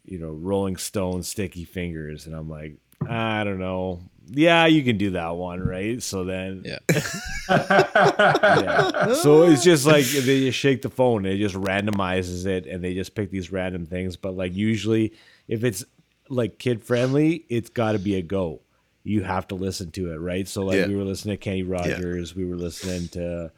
you 0.06 0.18
know 0.20 0.30
rolling 0.32 0.78
stone 0.78 1.24
sticky 1.24 1.64
fingers 1.64 2.26
and 2.26 2.36
i'm 2.36 2.50
like 2.50 2.76
i 3.08 3.44
don't 3.44 3.60
know 3.60 4.02
yeah 4.30 4.66
you 4.66 4.84
can 4.84 4.98
do 4.98 5.12
that 5.12 5.36
one 5.36 5.60
right 5.62 6.02
so 6.04 6.24
then 6.24 6.64
Yeah. 6.66 6.80
yeah. 7.50 9.14
so 9.14 9.44
it's 9.44 9.64
just 9.64 9.86
like 9.86 10.06
they 10.06 10.46
just 10.46 10.58
shake 10.58 10.82
the 10.82 10.90
phone 10.90 11.26
and 11.26 11.36
it 11.36 11.38
just 11.38 11.56
randomizes 11.56 12.46
it 12.46 12.66
and 12.66 12.84
they 12.84 12.94
just 12.94 13.16
pick 13.16 13.32
these 13.32 13.52
random 13.52 13.86
things 13.86 14.16
but 14.18 14.36
like 14.36 14.54
usually 14.56 15.14
if 15.48 15.64
it's 15.64 15.84
like 16.30 16.58
kid 16.60 16.84
friendly 16.84 17.46
it's 17.50 17.70
got 17.70 17.94
to 17.94 18.00
be 18.00 18.16
a 18.16 18.22
go 18.22 18.62
you 19.04 19.24
have 19.24 19.48
to 19.48 19.56
listen 19.56 19.92
to 19.92 20.12
it 20.12 20.18
right 20.18 20.48
so 20.48 20.64
like 20.64 20.78
Yeah. 20.78 20.88
we 20.88 20.96
were 20.96 21.04
listening 21.04 21.38
to 21.38 21.44
kenny 21.44 21.64
rogers 21.64 22.36
we 22.36 22.46
were 22.46 22.56
listening 22.58 23.08
to 23.10 23.52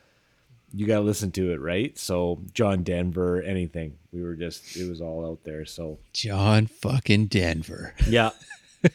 you 0.73 0.87
got 0.87 0.95
to 0.95 1.01
listen 1.01 1.31
to 1.31 1.51
it 1.51 1.59
right 1.61 1.97
so 1.97 2.39
john 2.53 2.83
denver 2.83 3.41
anything 3.43 3.95
we 4.11 4.23
were 4.23 4.35
just 4.35 4.75
it 4.75 4.89
was 4.89 5.01
all 5.01 5.25
out 5.25 5.39
there 5.43 5.65
so 5.65 5.97
John 6.13 6.67
fucking 6.67 7.27
Denver. 7.27 7.93
yeah 8.07 8.31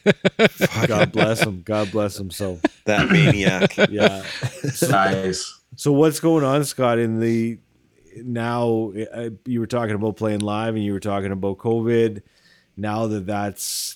god 0.87 1.11
bless 1.11 1.41
him 1.41 1.61
god 1.63 1.91
bless 1.91 2.19
him 2.19 2.29
so 2.29 2.59
that 2.85 3.09
maniac. 3.09 3.75
yeah 3.89 4.23
nice. 4.89 5.59
So 5.75 5.91
what's 5.91 6.19
going 6.19 6.43
on, 6.43 6.65
Scott? 6.65 6.99
In 6.99 7.19
the 7.19 7.59
now, 8.17 8.91
uh, 9.13 9.29
you 9.45 9.59
were 9.59 9.67
talking 9.67 9.95
about 9.95 10.17
playing 10.17 10.39
live, 10.39 10.75
and 10.75 10.83
you 10.83 10.93
were 10.93 10.99
talking 10.99 11.31
about 11.31 11.57
COVID. 11.57 12.21
Now 12.75 13.07
that 13.07 13.25
that's 13.25 13.95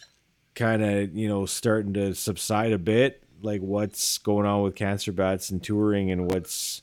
kind 0.56 0.84
of 0.84 1.16
you 1.16 1.28
know 1.28 1.46
starting 1.46 1.94
to 1.96 2.14
subside 2.14 2.72
a 2.72 2.78
bit, 2.78 3.24
like 3.42 3.62
what's 3.62 4.18
going 4.20 4.46
on 4.46 4.62
with 4.62 4.76
Cancer 4.76 5.12
Bats 5.12 5.50
and 5.50 5.62
touring, 5.64 6.12
and 6.12 6.32
what's 6.32 6.82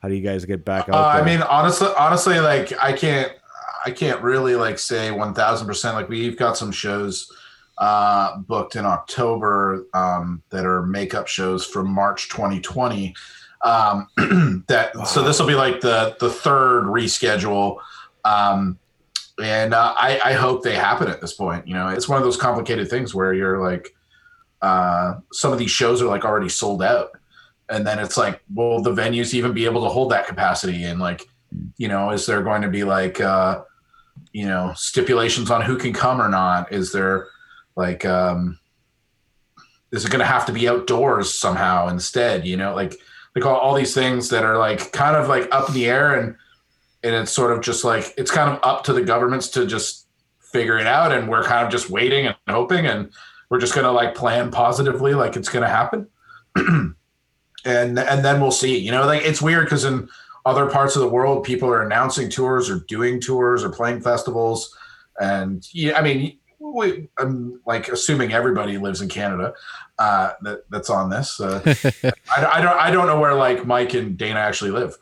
how 0.00 0.08
do 0.08 0.14
you 0.14 0.22
guys 0.22 0.44
get 0.44 0.64
back 0.64 0.88
out 0.88 0.94
Uh? 0.94 1.20
I 1.20 1.24
mean, 1.24 1.42
honestly, 1.42 1.88
honestly, 1.98 2.40
like 2.40 2.72
I 2.82 2.92
can't, 2.92 3.32
I 3.84 3.90
can't 3.90 4.22
really 4.22 4.54
like 4.54 4.78
say 4.78 5.10
one 5.10 5.34
thousand 5.34 5.66
percent. 5.66 5.96
Like 5.96 6.08
we've 6.08 6.36
got 6.36 6.56
some 6.56 6.72
shows 6.72 7.32
uh, 7.78 8.36
booked 8.38 8.76
in 8.76 8.84
October 8.84 9.86
um, 9.94 10.42
that 10.50 10.66
are 10.66 10.84
makeup 10.84 11.28
shows 11.28 11.64
from 11.64 11.88
March 11.88 12.28
2020. 12.28 13.14
Um, 13.62 14.08
that 14.68 14.92
so 15.06 15.22
this 15.22 15.40
will 15.40 15.46
be 15.46 15.54
like 15.54 15.80
the 15.80 16.16
the 16.20 16.30
third 16.30 16.84
reschedule. 16.84 17.78
Um, 18.24 18.78
and 19.40 19.72
uh, 19.72 19.94
I, 19.96 20.20
I 20.24 20.32
hope 20.32 20.62
they 20.62 20.74
happen 20.74 21.08
at 21.08 21.20
this 21.20 21.32
point. 21.32 21.66
You 21.66 21.74
know, 21.74 21.88
it's 21.88 22.08
one 22.08 22.18
of 22.18 22.24
those 22.24 22.36
complicated 22.36 22.90
things 22.90 23.14
where 23.14 23.32
you're 23.32 23.60
like, 23.60 23.94
uh, 24.60 25.14
some 25.32 25.52
of 25.52 25.58
these 25.58 25.70
shows 25.70 26.02
are 26.02 26.06
like 26.06 26.24
already 26.24 26.48
sold 26.48 26.82
out, 26.82 27.10
and 27.70 27.86
then 27.86 27.98
it's 27.98 28.16
like, 28.16 28.40
will 28.54 28.80
the 28.80 28.92
venues 28.92 29.34
even 29.34 29.52
be 29.52 29.64
able 29.64 29.82
to 29.82 29.88
hold 29.88 30.10
that 30.10 30.26
capacity? 30.26 30.84
And 30.84 31.00
like, 31.00 31.28
you 31.76 31.88
know, 31.88 32.10
is 32.10 32.26
there 32.26 32.42
going 32.42 32.62
to 32.62 32.68
be 32.68 32.84
like, 32.84 33.20
uh, 33.20 33.62
you 34.32 34.46
know, 34.46 34.72
stipulations 34.76 35.50
on 35.50 35.62
who 35.62 35.76
can 35.76 35.92
come 35.92 36.20
or 36.20 36.28
not? 36.28 36.72
Is 36.72 36.92
there 36.92 37.28
like, 37.76 38.04
um, 38.04 38.58
is 39.92 40.04
it 40.04 40.10
going 40.10 40.20
to 40.20 40.26
have 40.26 40.46
to 40.46 40.52
be 40.52 40.68
outdoors 40.68 41.32
somehow 41.32 41.88
instead? 41.88 42.46
You 42.46 42.56
know, 42.56 42.74
like 42.74 42.94
like 43.34 43.46
all, 43.46 43.56
all 43.56 43.74
these 43.74 43.94
things 43.94 44.28
that 44.30 44.44
are 44.44 44.58
like 44.58 44.92
kind 44.92 45.16
of 45.16 45.28
like 45.28 45.48
up 45.52 45.68
in 45.68 45.74
the 45.74 45.86
air 45.86 46.14
and 46.14 46.36
and 47.02 47.14
it's 47.14 47.30
sort 47.30 47.52
of 47.52 47.62
just 47.62 47.84
like 47.84 48.12
it's 48.16 48.30
kind 48.30 48.50
of 48.50 48.58
up 48.62 48.84
to 48.84 48.92
the 48.92 49.02
governments 49.02 49.48
to 49.48 49.66
just 49.66 50.06
figure 50.40 50.78
it 50.78 50.86
out 50.86 51.12
and 51.12 51.28
we're 51.28 51.44
kind 51.44 51.64
of 51.64 51.70
just 51.70 51.90
waiting 51.90 52.26
and 52.26 52.36
hoping 52.48 52.86
and 52.86 53.10
we're 53.50 53.60
just 53.60 53.74
going 53.74 53.84
to 53.84 53.92
like 53.92 54.14
plan 54.14 54.50
positively 54.50 55.14
like 55.14 55.36
it's 55.36 55.48
going 55.48 55.62
to 55.62 55.68
happen 55.68 56.08
and 57.64 57.98
and 57.98 58.24
then 58.24 58.40
we'll 58.40 58.50
see 58.50 58.78
you 58.78 58.90
know 58.90 59.04
like 59.06 59.22
it's 59.24 59.42
weird 59.42 59.64
because 59.64 59.84
in 59.84 60.08
other 60.46 60.66
parts 60.66 60.94
of 60.96 61.02
the 61.02 61.08
world 61.08 61.44
people 61.44 61.68
are 61.68 61.82
announcing 61.82 62.30
tours 62.30 62.70
or 62.70 62.80
doing 62.88 63.20
tours 63.20 63.64
or 63.64 63.70
playing 63.70 64.00
festivals 64.00 64.74
and 65.20 65.66
yeah 65.72 65.98
i 65.98 66.02
mean 66.02 66.38
we, 66.60 67.08
i'm 67.18 67.60
like 67.66 67.88
assuming 67.88 68.32
everybody 68.32 68.78
lives 68.78 69.00
in 69.00 69.08
canada 69.08 69.52
uh 69.98 70.32
that, 70.42 70.64
that's 70.70 70.88
on 70.90 71.10
this 71.10 71.40
uh, 71.40 71.60
I, 72.36 72.46
I 72.46 72.60
don't 72.60 72.78
i 72.78 72.90
don't 72.90 73.06
know 73.06 73.18
where 73.20 73.34
like 73.34 73.66
mike 73.66 73.94
and 73.94 74.16
dana 74.16 74.38
actually 74.40 74.70
live 74.70 74.96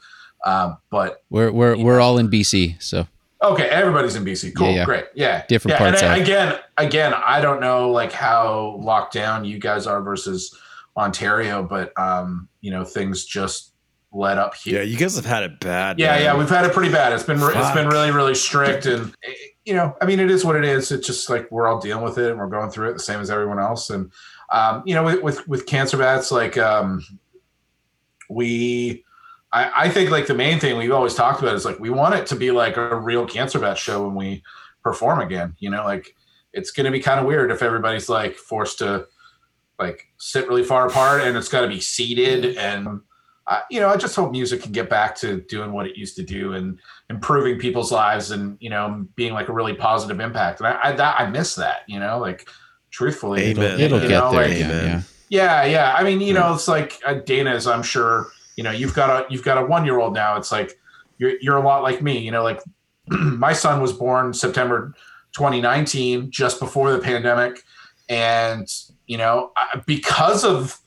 um 0.44 0.78
but 0.90 1.22
We're 1.30 1.50
we're 1.52 1.76
we're 1.76 2.00
all 2.00 2.18
in 2.18 2.28
BC, 2.30 2.80
so 2.82 3.06
Okay, 3.42 3.68
everybody's 3.68 4.16
in 4.16 4.24
BC. 4.24 4.54
Cool, 4.56 4.68
Yeah, 4.70 4.74
yeah. 4.76 4.84
great, 4.86 5.04
yeah, 5.14 5.44
Different 5.46 5.72
yeah, 5.74 5.78
parts 5.78 6.02
And 6.02 6.12
I- 6.12 6.16
again, 6.16 6.58
again, 6.78 7.12
I 7.14 7.40
don't 7.42 7.60
know 7.60 7.90
like 7.90 8.10
how 8.12 8.78
locked 8.82 9.12
down 9.12 9.44
you 9.44 9.58
guys 9.58 9.86
are 9.86 10.00
versus 10.02 10.56
Ontario, 10.96 11.62
but 11.62 11.98
um, 11.98 12.48
you 12.60 12.70
know, 12.70 12.84
things 12.84 13.24
just 13.24 13.72
let 14.12 14.38
up 14.38 14.54
here. 14.54 14.78
Yeah, 14.78 14.82
you 14.82 14.96
guys 14.96 15.16
have 15.16 15.26
had 15.26 15.42
it 15.42 15.60
bad. 15.60 15.98
Yeah, 15.98 16.14
man. 16.14 16.22
yeah, 16.22 16.36
we've 16.36 16.48
had 16.48 16.64
it 16.64 16.72
pretty 16.72 16.90
bad. 16.90 17.12
It's 17.12 17.22
been 17.22 17.38
it's 17.40 17.74
been 17.74 17.88
really 17.88 18.10
really 18.10 18.34
strict, 18.34 18.86
and 18.86 19.14
you 19.64 19.74
know, 19.74 19.94
I 20.00 20.06
mean, 20.06 20.20
it 20.20 20.30
is 20.30 20.44
what 20.44 20.56
it 20.56 20.64
is. 20.64 20.90
It's 20.90 21.06
just 21.06 21.28
like 21.28 21.50
we're 21.50 21.68
all 21.68 21.80
dealing 21.80 22.04
with 22.04 22.18
it, 22.18 22.30
and 22.30 22.38
we're 22.38 22.48
going 22.48 22.70
through 22.70 22.90
it 22.90 22.92
the 22.94 23.00
same 23.00 23.20
as 23.20 23.30
everyone 23.30 23.58
else. 23.58 23.90
And 23.90 24.10
um, 24.52 24.82
you 24.86 24.94
know, 24.94 25.04
with 25.04 25.22
with, 25.22 25.48
with 25.48 25.66
cancer 25.66 25.96
bats, 25.96 26.30
like 26.30 26.56
um, 26.58 27.04
we. 28.30 29.04
I, 29.52 29.84
I 29.84 29.88
think 29.88 30.10
like 30.10 30.26
the 30.26 30.34
main 30.34 30.58
thing 30.58 30.76
we've 30.76 30.90
always 30.90 31.14
talked 31.14 31.40
about 31.40 31.54
is 31.54 31.64
like 31.64 31.78
we 31.78 31.88
want 31.88 32.16
it 32.16 32.26
to 32.26 32.36
be 32.36 32.50
like 32.50 32.76
a 32.76 32.96
real 32.96 33.26
cancer 33.26 33.60
bat 33.60 33.78
show 33.78 34.04
when 34.04 34.16
we 34.16 34.42
perform 34.82 35.20
again. 35.20 35.54
You 35.60 35.70
know, 35.70 35.84
like 35.84 36.14
it's 36.52 36.72
going 36.72 36.86
to 36.86 36.90
be 36.90 37.00
kind 37.00 37.20
of 37.20 37.26
weird 37.26 37.52
if 37.52 37.62
everybody's 37.62 38.08
like 38.08 38.34
forced 38.34 38.78
to 38.78 39.06
like 39.78 40.06
sit 40.18 40.48
really 40.48 40.64
far 40.64 40.86
apart 40.86 41.22
and 41.22 41.36
it's 41.36 41.48
got 41.48 41.60
to 41.62 41.68
be 41.68 41.80
seated 41.80 42.56
and 42.56 43.00
I, 43.46 43.62
you 43.70 43.78
know 43.78 43.88
i 43.88 43.96
just 43.96 44.16
hope 44.16 44.32
music 44.32 44.62
can 44.62 44.72
get 44.72 44.88
back 44.90 45.14
to 45.16 45.42
doing 45.42 45.72
what 45.72 45.86
it 45.86 45.96
used 45.96 46.16
to 46.16 46.22
do 46.22 46.54
and 46.54 46.78
improving 47.10 47.58
people's 47.58 47.92
lives 47.92 48.30
and 48.30 48.56
you 48.60 48.70
know 48.70 49.06
being 49.14 49.32
like 49.34 49.48
a 49.48 49.52
really 49.52 49.74
positive 49.74 50.18
impact 50.20 50.60
and 50.60 50.68
i 50.68 50.78
i, 50.82 50.92
that, 50.92 51.20
I 51.20 51.28
miss 51.28 51.54
that 51.56 51.82
you 51.86 52.00
know 52.00 52.18
like 52.18 52.48
truthfully 52.96 53.42
Amen. 53.42 53.78
it'll 53.78 54.00
you 54.00 54.08
get 54.08 54.18
know, 54.18 54.32
there. 54.32 54.48
like, 54.48 54.58
yeah, 54.58 54.64
Amen. 54.64 55.04
yeah. 55.28 55.64
yeah, 55.64 55.64
yeah. 55.66 55.94
I 55.94 56.02
mean, 56.02 56.22
you 56.22 56.32
know, 56.32 56.54
it's 56.54 56.66
like 56.66 56.98
uh, 57.04 57.14
Dana's. 57.14 57.66
I'm 57.66 57.82
sure 57.82 58.28
you 58.56 58.64
know 58.64 58.70
you've 58.70 58.94
got 58.94 59.10
a 59.10 59.32
you've 59.32 59.44
got 59.44 59.58
a 59.58 59.66
one 59.66 59.84
year 59.84 60.00
old 60.00 60.14
now. 60.14 60.36
It's 60.36 60.50
like 60.50 60.78
you're 61.18 61.34
you're 61.40 61.56
a 61.56 61.60
lot 61.60 61.82
like 61.82 62.00
me. 62.00 62.18
You 62.18 62.30
know, 62.30 62.42
like 62.42 62.60
my 63.08 63.52
son 63.52 63.82
was 63.82 63.92
born 63.92 64.32
September 64.32 64.94
2019, 65.32 66.30
just 66.30 66.58
before 66.58 66.90
the 66.92 66.98
pandemic, 66.98 67.62
and 68.08 68.68
you 69.06 69.18
know 69.18 69.52
I, 69.56 69.82
because 69.86 70.44
of 70.44 70.78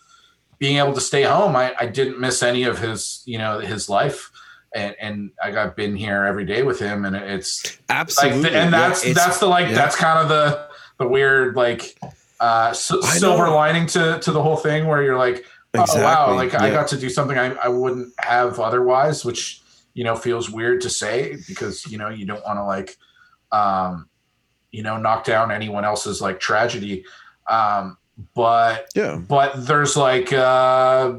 being 0.58 0.78
able 0.78 0.94
to 0.94 1.02
stay 1.02 1.24
home, 1.24 1.56
I, 1.56 1.74
I 1.80 1.86
didn't 1.86 2.20
miss 2.20 2.44
any 2.44 2.64
of 2.64 2.80
his 2.80 3.24
you 3.26 3.38
know 3.38 3.60
his 3.60 3.90
life. 3.90 4.32
And, 4.72 4.96
and 5.02 5.32
I 5.44 5.50
got 5.50 5.76
been 5.76 5.96
here 5.96 6.26
every 6.26 6.46
day 6.46 6.62
with 6.62 6.78
him, 6.80 7.04
and 7.04 7.16
it's 7.16 7.66
like 7.66 7.82
absolutely. 7.90 8.52
the, 8.52 8.56
and 8.56 8.72
that's 8.72 9.04
it's- 9.04 9.16
that's 9.16 9.40
the 9.40 9.48
like 9.48 9.70
yeah. 9.70 9.74
that's 9.74 9.96
kind 9.96 10.20
of 10.20 10.30
the 10.30 10.68
the 11.00 11.08
weird 11.08 11.56
like 11.56 11.98
uh 12.40 12.72
silver 12.74 13.50
lining 13.50 13.88
to 13.88 14.20
to 14.20 14.32
the 14.32 14.44
whole 14.44 14.58
thing 14.58 14.86
where 14.86 15.02
you're 15.02 15.18
like 15.18 15.44
oh 15.74 15.80
wow 15.80 16.34
Exactly, 16.34 16.36
like 16.36 16.54
i 16.56 16.70
got 16.70 16.88
to 16.90 16.98
do 16.98 17.10
something 17.10 17.38
I, 17.38 17.54
I 17.56 17.68
wouldn't 17.68 18.14
have 18.20 18.60
otherwise 18.60 19.26
which 19.26 19.62
you 19.94 20.04
know 20.04 20.16
feels 20.16 20.50
weird 20.50 20.82
to 20.82 20.90
say 20.90 21.38
because 21.48 21.86
you 21.88 21.98
know 21.98 22.10
you 22.10 22.26
don't 22.26 22.44
want 22.46 22.58
to 22.58 22.64
like 22.64 22.98
um 23.52 24.09
you 24.72 24.84
know 24.84 24.98
knock 24.98 25.24
down 25.24 25.52
anyone 25.52 25.86
else's 25.86 26.22
like 26.22 26.40
tragedy 26.40 27.04
um 27.48 27.98
but 28.36 28.90
yeah. 28.96 29.16
but 29.16 29.66
there's 29.66 29.96
like 29.96 30.34
uh 30.34 31.14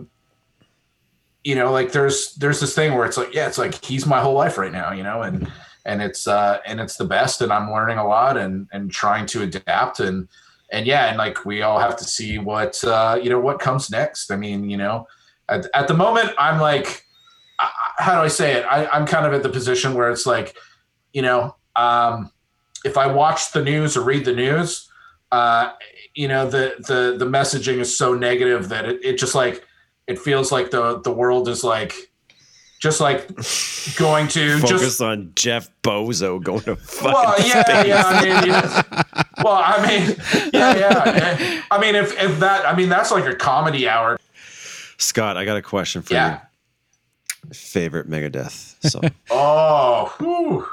you 1.44 1.54
know 1.54 1.72
like 1.72 1.92
there's 1.92 2.34
there's 2.34 2.60
this 2.60 2.74
thing 2.74 2.94
where 2.94 3.06
it's 3.06 3.16
like 3.16 3.34
yeah 3.34 3.46
it's 3.46 3.58
like 3.58 3.82
he's 3.84 4.06
my 4.06 4.20
whole 4.20 4.34
life 4.34 4.58
right 4.58 4.72
now 4.72 4.92
you 4.92 5.02
know 5.02 5.22
and 5.22 5.50
and 5.84 6.02
it's 6.02 6.26
uh, 6.26 6.58
and 6.66 6.80
it's 6.80 6.96
the 6.96 7.04
best, 7.04 7.40
and 7.40 7.52
I'm 7.52 7.70
learning 7.70 7.98
a 7.98 8.06
lot 8.06 8.36
and 8.36 8.68
and 8.72 8.90
trying 8.90 9.26
to 9.26 9.42
adapt 9.42 10.00
and 10.00 10.28
and 10.70 10.86
yeah, 10.86 11.06
and 11.06 11.18
like 11.18 11.44
we 11.44 11.62
all 11.62 11.78
have 11.78 11.96
to 11.96 12.04
see 12.04 12.38
what 12.38 12.82
uh, 12.84 13.18
you 13.20 13.30
know 13.30 13.40
what 13.40 13.58
comes 13.58 13.90
next. 13.90 14.30
I 14.30 14.36
mean, 14.36 14.68
you 14.68 14.76
know, 14.76 15.06
at, 15.48 15.66
at 15.74 15.88
the 15.88 15.94
moment, 15.94 16.30
I'm 16.38 16.60
like, 16.60 17.06
I, 17.58 17.70
how 17.98 18.14
do 18.14 18.20
I 18.20 18.28
say 18.28 18.52
it? 18.52 18.64
I, 18.64 18.86
I'm 18.86 19.06
kind 19.06 19.26
of 19.26 19.32
at 19.32 19.42
the 19.42 19.48
position 19.48 19.94
where 19.94 20.10
it's 20.10 20.26
like, 20.26 20.56
you 21.12 21.22
know, 21.22 21.56
um, 21.76 22.30
if 22.84 22.96
I 22.96 23.06
watch 23.06 23.52
the 23.52 23.62
news 23.62 23.96
or 23.96 24.02
read 24.02 24.24
the 24.24 24.34
news, 24.34 24.88
uh, 25.32 25.72
you 26.14 26.28
know, 26.28 26.48
the 26.48 26.74
the 26.86 27.16
the 27.18 27.24
messaging 27.30 27.78
is 27.78 27.96
so 27.96 28.14
negative 28.14 28.68
that 28.70 28.84
it, 28.86 29.04
it 29.04 29.18
just 29.18 29.34
like 29.34 29.64
it 30.06 30.18
feels 30.18 30.50
like 30.50 30.70
the 30.70 31.00
the 31.00 31.12
world 31.12 31.48
is 31.48 31.62
like 31.62 31.94
just 32.80 33.00
like 33.00 33.28
going 33.96 34.26
to 34.28 34.58
Focus 34.60 34.80
just 34.80 35.00
on 35.02 35.32
Jeff 35.36 35.70
Bozo 35.82 36.42
going 36.42 36.62
to 36.62 36.76
fucking 36.76 37.12
well, 37.12 37.34
yeah, 37.46 37.62
space. 37.64 37.86
yeah. 37.86 38.02
I 38.06 38.24
mean, 38.24 38.46
yeah. 38.50 39.02
well, 39.44 39.62
I 39.64 39.86
mean, 39.86 40.16
yeah, 40.52 40.76
yeah. 40.78 41.62
I 41.70 41.78
mean, 41.80 41.94
if 41.94 42.18
if 42.20 42.40
that, 42.40 42.66
I 42.66 42.74
mean, 42.74 42.88
that's 42.88 43.10
like 43.10 43.26
a 43.26 43.34
comedy 43.36 43.88
hour. 43.88 44.18
Scott, 44.96 45.36
I 45.36 45.44
got 45.44 45.56
a 45.56 45.62
question 45.62 46.02
for 46.02 46.14
Yeah. 46.14 46.40
you. 47.46 47.54
Favorite 47.54 48.08
Megadeth 48.08 48.76
song? 48.88 49.10
Oh, 49.30 50.14
whew. 50.18 50.66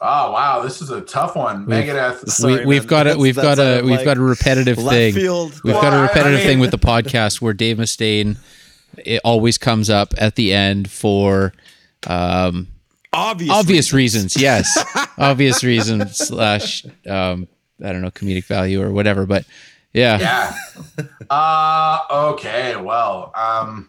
Oh, 0.00 0.32
wow. 0.32 0.62
This 0.62 0.80
is 0.82 0.90
a 0.90 1.00
tough 1.00 1.36
one. 1.36 1.66
Megadeth. 1.66 2.28
Sorry, 2.28 2.60
we, 2.60 2.66
we've 2.66 2.82
man. 2.82 2.86
got 2.88 3.06
a 3.08 3.16
we've 3.18 3.36
got 3.36 3.58
a 3.58 3.78
out 3.78 3.84
we've 3.84 3.96
like, 3.96 4.04
got 4.04 4.16
a 4.16 4.20
repetitive 4.22 4.76
thing. 4.78 5.14
field. 5.14 5.52
We've 5.64 5.74
Well, 5.74 5.82
got 5.82 5.92
I- 5.92 5.96
a 5.96 5.98
I 6.00 6.02
repetitive 6.02 6.38
mean- 6.40 6.46
thing 6.46 6.58
with 6.60 6.70
the 6.70 6.78
podcast 6.78 7.40
where 7.40 7.52
Dave 7.52 7.76
Mustaine 7.78 8.36
it 8.98 9.20
always 9.24 9.56
comes 9.56 9.88
up 9.88 10.14
at 10.18 10.34
the 10.34 10.52
end 10.52 10.90
for 10.90 11.52
um, 12.06 12.66
obvious, 13.12 13.50
obvious 13.52 13.92
reasons. 13.92 14.36
Yes, 14.36 14.68
obvious 15.18 15.62
reasons 15.62 16.16
slash 16.18 16.84
um, 17.06 17.46
I 17.82 17.92
don't 17.92 18.02
know 18.02 18.10
comedic 18.10 18.44
value 18.46 18.82
or 18.82 18.90
whatever. 18.90 19.26
But 19.26 19.44
yeah, 19.92 20.18
Yeah. 20.18 21.04
Uh, 21.30 22.00
okay. 22.32 22.74
Well, 22.76 23.30
um, 23.36 23.88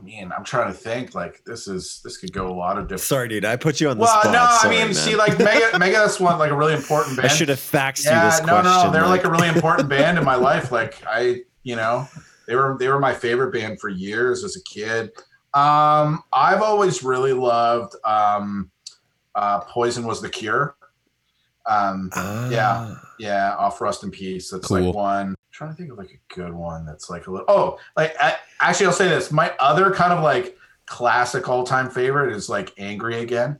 I 0.00 0.04
mean, 0.04 0.32
I'm 0.36 0.44
trying 0.44 0.72
to 0.72 0.78
think. 0.78 1.14
Like, 1.14 1.44
this 1.44 1.68
is 1.68 2.00
this 2.04 2.16
could 2.16 2.32
go 2.32 2.48
a 2.48 2.54
lot 2.54 2.78
of 2.78 2.84
different. 2.84 3.02
Sorry, 3.02 3.28
dude. 3.28 3.44
I 3.44 3.56
put 3.56 3.80
you 3.80 3.88
on 3.90 3.96
the 3.98 4.02
Well, 4.02 4.20
spot. 4.20 4.32
no, 4.32 4.46
Sorry, 4.62 4.76
I 4.76 4.78
mean, 4.78 4.86
man. 4.88 4.94
see, 4.94 5.14
like 5.16 5.38
Mega, 5.38 5.66
Megadeth's 5.78 6.18
one 6.18 6.38
like 6.38 6.50
a 6.50 6.56
really 6.56 6.74
important 6.74 7.18
I 7.18 7.22
band. 7.22 7.32
should 7.34 7.48
have 7.50 7.58
faxed 7.58 8.04
you 8.04 8.10
yeah, 8.10 8.24
this 8.30 8.40
no, 8.40 8.46
question. 8.46 8.64
no, 8.64 8.84
no, 8.86 8.90
they're 8.92 9.02
like 9.06 9.22
Mike. 9.24 9.26
a 9.26 9.30
really 9.30 9.48
important 9.54 9.88
band 9.88 10.18
in 10.18 10.24
my 10.24 10.36
life. 10.36 10.72
Like 10.72 11.02
I, 11.06 11.42
you 11.62 11.76
know, 11.76 12.08
they 12.46 12.56
were 12.56 12.76
they 12.78 12.88
were 12.88 12.98
my 12.98 13.12
favorite 13.14 13.52
band 13.52 13.80
for 13.80 13.88
years 13.88 14.42
as 14.44 14.56
a 14.56 14.62
kid. 14.62 15.10
Um, 15.52 16.22
I've 16.32 16.62
always 16.62 17.02
really 17.02 17.32
loved 17.32 17.94
um, 18.04 18.70
uh, 19.34 19.60
Poison 19.60 20.04
was 20.06 20.20
the 20.22 20.28
Cure. 20.30 20.76
Um, 21.70 22.10
Ah. 22.14 22.48
yeah. 22.50 22.94
yeah, 23.18 23.54
off 23.56 23.80
Rust 23.80 24.02
in 24.04 24.10
Peace. 24.10 24.50
That's 24.50 24.66
Cool. 24.66 24.86
like 24.86 24.94
one. 24.94 25.26
I'm 25.28 25.36
trying 25.52 25.70
to 25.70 25.76
think 25.76 25.92
of 25.92 25.98
like 25.98 26.10
a 26.10 26.34
good 26.34 26.52
one 26.52 26.84
that's 26.84 27.08
like 27.08 27.26
a 27.26 27.30
little. 27.30 27.46
Oh, 27.48 27.78
like 27.96 28.14
I, 28.20 28.36
actually, 28.60 28.86
I'll 28.86 28.92
say 28.92 29.08
this. 29.08 29.30
My 29.30 29.52
other 29.60 29.90
kind 29.92 30.12
of 30.12 30.22
like 30.22 30.56
classic 30.86 31.48
all 31.48 31.64
time 31.64 31.88
favorite 31.90 32.32
is 32.34 32.48
like 32.48 32.72
Angry 32.78 33.20
Again. 33.20 33.58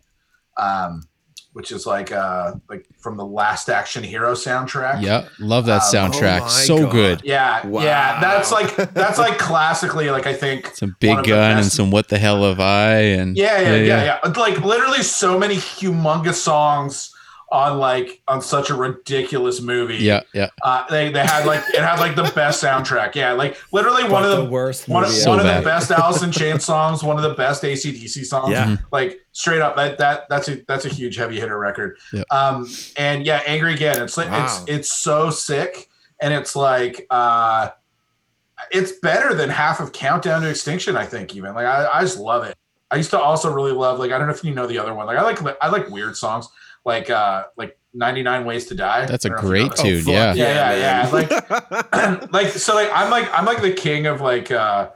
Um, 0.57 1.05
which 1.53 1.73
is 1.73 1.85
like 1.85 2.13
uh 2.13 2.53
like 2.69 2.87
from 3.01 3.17
the 3.17 3.25
Last 3.25 3.69
Action 3.69 4.05
Hero 4.05 4.35
soundtrack. 4.35 5.03
yeah, 5.03 5.27
love 5.41 5.67
that 5.67 5.83
Um, 5.83 6.13
soundtrack. 6.13 6.43
oh 6.43 6.49
so 6.49 6.79
God. 6.85 6.93
good. 6.93 7.23
Yeah, 7.25 7.67
Wow. 7.67 7.83
yeah, 7.83 8.21
that's 8.21 8.53
like 8.53 8.77
that's 8.77 9.19
like 9.19 9.37
classically 9.49 10.11
like 10.11 10.27
I 10.29 10.33
think 10.35 10.67
Some 10.77 10.95
big 11.01 11.19
of 11.19 11.25
the 11.25 11.31
gun 11.31 11.57
and 11.59 11.67
some 11.67 11.91
what 11.91 12.09
the 12.09 12.19
hell 12.19 12.45
have 12.45 12.61
I 12.61 12.93
and 13.19 13.37
yeah, 13.37 13.61
yeah, 13.61 13.75
yeah, 13.77 14.21
yeah, 14.25 14.31
Like 14.33 14.61
literally 14.65 15.03
so 15.03 15.39
many 15.41 15.57
humongous 15.57 16.35
songs 16.35 17.10
on 17.53 17.79
like 17.79 18.23
on 18.29 18.41
such 18.41 18.71
a 18.71 18.75
ridiculous 18.75 19.61
movie. 19.61 19.97
yeah, 19.97 20.23
yeah. 20.33 20.49
Uh, 20.63 20.85
they 20.89 21.11
they 21.11 21.21
had 21.25 21.45
like 21.47 21.61
it 21.75 21.81
had 21.81 21.99
like 21.99 22.15
the 22.15 22.31
best 22.35 22.63
soundtrack. 22.63 23.15
Yeah, 23.15 23.33
like 23.33 23.57
literally 23.73 24.05
one 24.05 24.25
of 24.25 24.31
the, 24.37 24.45
worst 24.45 24.89
one, 24.89 25.03
of- 25.03 25.09
movie 25.11 25.21
So 25.21 25.31
one 25.31 25.41
of 25.41 25.47
bad. 25.47 25.61
the 25.61 25.65
best 25.65 25.91
Alice 25.91 26.23
in 26.23 26.31
Chains 26.31 26.65
songs, 26.65 27.03
one 27.03 27.17
of 27.17 27.23
the 27.23 27.35
best 27.35 27.63
ACDC 27.63 28.25
songs. 28.25 28.53
Yeah. 28.53 28.77
Like 28.93 29.21
straight 29.33 29.61
up, 29.61 29.75
that 29.77 29.99
that 29.99 30.29
that's 30.29 30.49
a 30.49 30.63
that's 30.69 30.85
a 30.85 30.89
huge 30.89 31.17
heavy 31.17 31.41
hitter 31.41 31.59
record. 31.59 31.99
Yep. 32.13 32.27
Um, 32.31 32.69
and 32.97 33.27
yeah, 33.27 33.43
Angry 33.47 33.75
Again. 33.75 34.01
It's 34.03 34.17
like 34.17 34.31
Wow. 34.31 34.45
it's 34.45 34.63
it's 34.69 34.93
so 34.93 35.31
sick, 35.31 35.89
and 36.21 36.33
it's 36.33 36.55
like 36.55 37.07
uh, 37.11 37.71
it's 38.71 38.93
better 38.93 39.35
than 39.35 39.51
half 39.51 39.81
of 39.81 39.93
Countdown 39.93 40.43
to 40.43 40.51
Extinction. 40.51 40.97
I 40.97 41.05
think 41.07 41.35
even 41.35 41.55
like 41.55 41.67
I, 41.67 41.89
I 41.93 42.01
just 42.03 42.19
love 42.19 42.45
it. 42.45 42.57
I 42.93 42.97
used 42.97 43.11
to 43.11 43.19
also 43.21 43.53
really 43.53 43.73
love 43.73 43.99
like 43.99 44.11
I 44.13 44.19
don't 44.19 44.27
know 44.27 44.35
if 44.35 44.43
you 44.45 44.53
know 44.55 44.67
the 44.67 44.79
other 44.79 44.95
one. 44.95 45.07
Like 45.07 45.17
I 45.19 45.23
like 45.23 45.39
I 45.63 45.69
like 45.69 45.89
weird 45.91 46.17
songs 46.17 46.49
like 46.85 47.11
uh 47.11 47.45
like 47.57 47.77
99 47.93 48.45
Ways 48.45 48.67
to 48.67 48.75
Die. 48.75 49.07
That's 49.07 49.25
a 49.25 49.29
I 49.29 49.41
don't 49.41 49.45
know 49.45 49.51
if 49.51 49.57
you 49.57 49.63
know 49.65 49.69
great 49.69 49.77
tune. 49.77 50.03
fuck 50.05 50.13
yeah. 50.15 50.35
Yeah, 50.35 50.75
yeah, 50.75 51.11
man. 51.11 52.21
Like 52.31 52.33
like 52.33 52.49
so 52.49 52.75
like 52.75 52.91
I'm 52.93 53.11
like 53.11 53.29
I'm 53.33 53.45
like 53.45 53.63
the 53.63 53.73
king 53.73 54.07
of 54.07 54.21
like 54.21 54.51
uh 54.51 54.91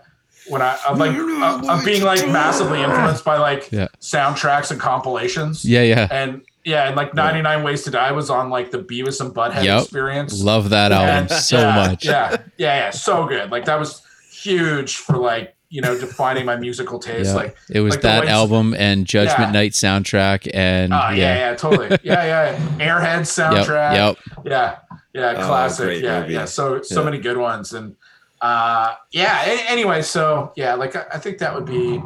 when 0.49 0.61
I 0.62 0.78
I'm 0.87 0.99
like 0.99 1.12
uh, 1.16 1.66
I'm 1.68 1.85
being 1.85 2.03
like 2.03 2.20
massively 2.28 2.82
influenced 2.82 3.24
by 3.24 3.39
like 3.39 3.70
Yeah. 3.72 3.89
soundtracks 4.01 4.70
and 4.70 4.78
compilations. 4.80 5.64
yeah, 5.64 5.82
yeah. 5.82 6.07
And 6.11 6.43
yeah, 6.64 6.87
and 6.87 6.97
like 6.97 7.12
99 7.14 7.62
Ways 7.62 7.82
to 7.85 7.91
Die 7.91 8.12
was 8.12 8.30
on 8.30 8.49
like 8.51 8.70
the 8.70 8.78
Beavis 8.78 9.20
and 9.20 9.35
Butthead 9.35 9.64
Yep. 9.64 9.82
experience. 9.82 10.43
Love 10.43 10.70
that 10.70 10.93
album 10.93 11.09
And- 11.09 11.30
so 11.30 11.59
yeah, 11.59 11.74
much. 11.76 12.05
Yeah, 12.05 12.30
yeah, 12.57 12.76
yeah, 12.76 12.91
so 12.91 13.26
good. 13.26 13.51
Like 13.51 13.64
that 13.66 13.78
was 13.78 14.01
huge 14.32 14.97
for 14.97 15.16
like 15.16 15.55
you 15.75 15.81
know 15.83 15.99
defining 15.99 16.45
my 16.47 16.57
musical 16.57 16.99
taste. 17.09 17.31
Yeah. 17.31 17.35
Like 17.35 17.57
it 17.70 17.81
was 17.81 17.95
like 17.95 18.03
that 18.03 18.25
way- 18.25 18.31
album 18.31 18.75
and 18.79 19.07
Judgment 19.07 19.49
Yeah. 19.49 19.61
Night 19.61 19.72
soundtrack 19.72 20.49
and 20.55 20.93
Oh 20.95 21.09
yeah, 21.11 21.14
yeah. 21.16 21.39
yeah, 21.51 21.55
totally. 21.57 21.89
Yeah, 22.03 22.25
yeah. 22.25 22.57
Airhead 22.79 23.22
soundtrack. 23.22 23.95
yep. 23.95 24.16
Yeah, 24.45 24.77
yeah, 25.12 25.35
Oh, 25.43 25.47
classic. 25.47 25.85
great 25.87 26.05
yeah, 26.05 26.20
movie. 26.20 26.35
yeah. 26.35 26.45
So 26.45 26.81
so 26.83 27.01
Yeah. 27.01 27.05
many 27.05 27.18
good 27.18 27.37
ones, 27.39 27.72
and 27.72 27.97
uh, 28.41 28.95
yeah. 29.11 29.45
a- 29.51 29.70
anyway, 29.70 30.03
so 30.03 30.53
yeah, 30.57 30.75
like 30.75 30.95
I, 30.97 31.05
I 31.14 31.18
think 31.18 31.39
that 31.39 31.55
would 31.55 31.64
be 31.66 31.97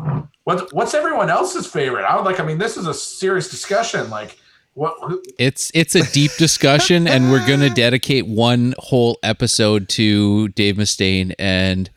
what 0.44 0.72
what's 0.72 0.94
everyone 0.94 1.28
else's 1.30 1.66
favorite? 1.66 2.04
I 2.04 2.16
would 2.16 2.24
like. 2.24 2.40
I 2.40 2.44
mean, 2.44 2.58
this 2.58 2.76
is 2.78 2.86
a 2.86 2.94
serious 2.94 3.50
discussion. 3.50 4.08
Like, 4.08 4.38
what? 4.74 4.94
It's 5.38 5.70
it's 5.74 5.94
a 5.94 6.04
deep 6.12 6.30
discussion, 6.38 7.06
and 7.06 7.30
we're 7.30 7.46
gonna 7.46 7.68
dedicate 7.84 8.26
one 8.26 8.74
whole 8.78 9.18
episode 9.22 9.88
to 9.90 10.48
Dave 10.48 10.76
Mustaine 10.76 11.34
and 11.38 11.90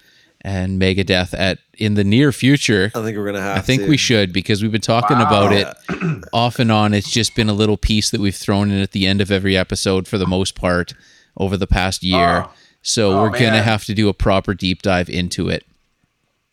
and 0.44 0.82
Megadeth 0.82 1.34
at 1.38 1.60
in 1.78 1.94
the 1.96 2.04
near 2.04 2.32
future. 2.32 2.92
I 2.96 3.02
think 3.04 3.18
we're 3.18 3.26
gonna 3.26 3.42
have. 3.42 3.58
I 3.58 3.62
think 3.62 3.84
to. 3.84 3.90
we 3.90 3.98
should 3.98 4.34
because 4.34 4.62
we've 4.62 4.72
been 4.72 4.82
talking 4.82 5.18
Wow. 5.18 5.28
about 5.48 5.54
it 5.54 6.24
off 6.34 6.60
and 6.60 6.72
on. 6.72 6.94
It's 6.94 7.10
just 7.12 7.36
been 7.36 7.50
a 7.50 7.54
little 7.54 7.78
piece 7.78 8.10
that 8.12 8.22
we've 8.22 8.36
thrown 8.36 8.72
in 8.72 8.82
at 8.82 8.92
the 8.92 9.08
end 9.08 9.22
of 9.22 9.32
every 9.32 9.56
episode 9.58 10.08
for 10.08 10.18
the 10.18 10.28
most 10.28 10.56
part 10.56 10.94
over 11.38 11.58
the 11.58 11.68
past 11.68 12.04
year. 12.04 12.46
Oh. 12.48 12.52
So 12.82 13.12
Oh, 13.14 13.22
we're 13.24 13.30
gonna 13.32 13.62
have 13.62 13.86
to 13.86 13.94
do 13.94 14.10
a 14.10 14.14
proper 14.14 14.54
deep 14.54 14.82
dive 14.82 15.10
into 15.10 15.48
it. 15.50 15.64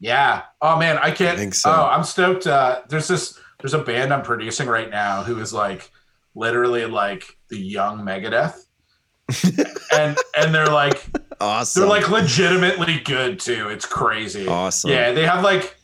yeah. 0.01 0.43
Oh 0.61 0.77
man, 0.79 0.99
I 0.99 1.11
can't. 1.11 1.37
I 1.37 1.41
think 1.41 1.55
so. 1.55 1.71
Oh, 1.71 1.87
I'm 1.91 2.05
stoked. 2.05 2.47
Uh, 2.47 2.81
there's 2.89 3.09
this. 3.09 3.39
There's 3.61 3.75
a 3.75 3.79
band 3.83 4.13
I'm 4.13 4.23
producing 4.23 4.69
right 4.69 4.89
now 4.91 5.23
who 5.25 5.41
is 5.41 5.53
like 5.53 5.91
literally 6.37 6.87
like 6.87 7.25
the 7.49 7.59
young 7.59 8.01
Megadeth, 8.03 8.67
and 9.93 10.17
and 10.37 10.55
they're 10.55 10.67
like 10.67 11.05
Awesome. 11.41 11.83
They're 11.83 11.89
like 11.89 12.09
legitimately 12.11 12.99
good 13.05 13.39
too. 13.39 13.69
It's 13.69 13.87
crazy. 13.87 14.49
Awesome. 14.49 14.91
Yeah, 14.91 15.13
they 15.13 15.25
have 15.25 15.45
like 15.45 15.77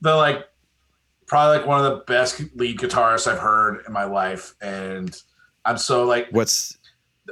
the 0.00 0.16
like 0.16 0.46
probably 1.26 1.58
like 1.58 1.66
one 1.66 1.84
of 1.84 1.90
the 1.92 2.04
best 2.04 2.42
lead 2.56 2.78
guitarists 2.78 3.30
I've 3.30 3.38
heard 3.38 3.84
in 3.86 3.92
my 3.92 4.04
life, 4.04 4.54
and 4.60 5.16
I'm 5.64 5.78
so 5.78 6.04
like, 6.04 6.28
What's 6.32 6.76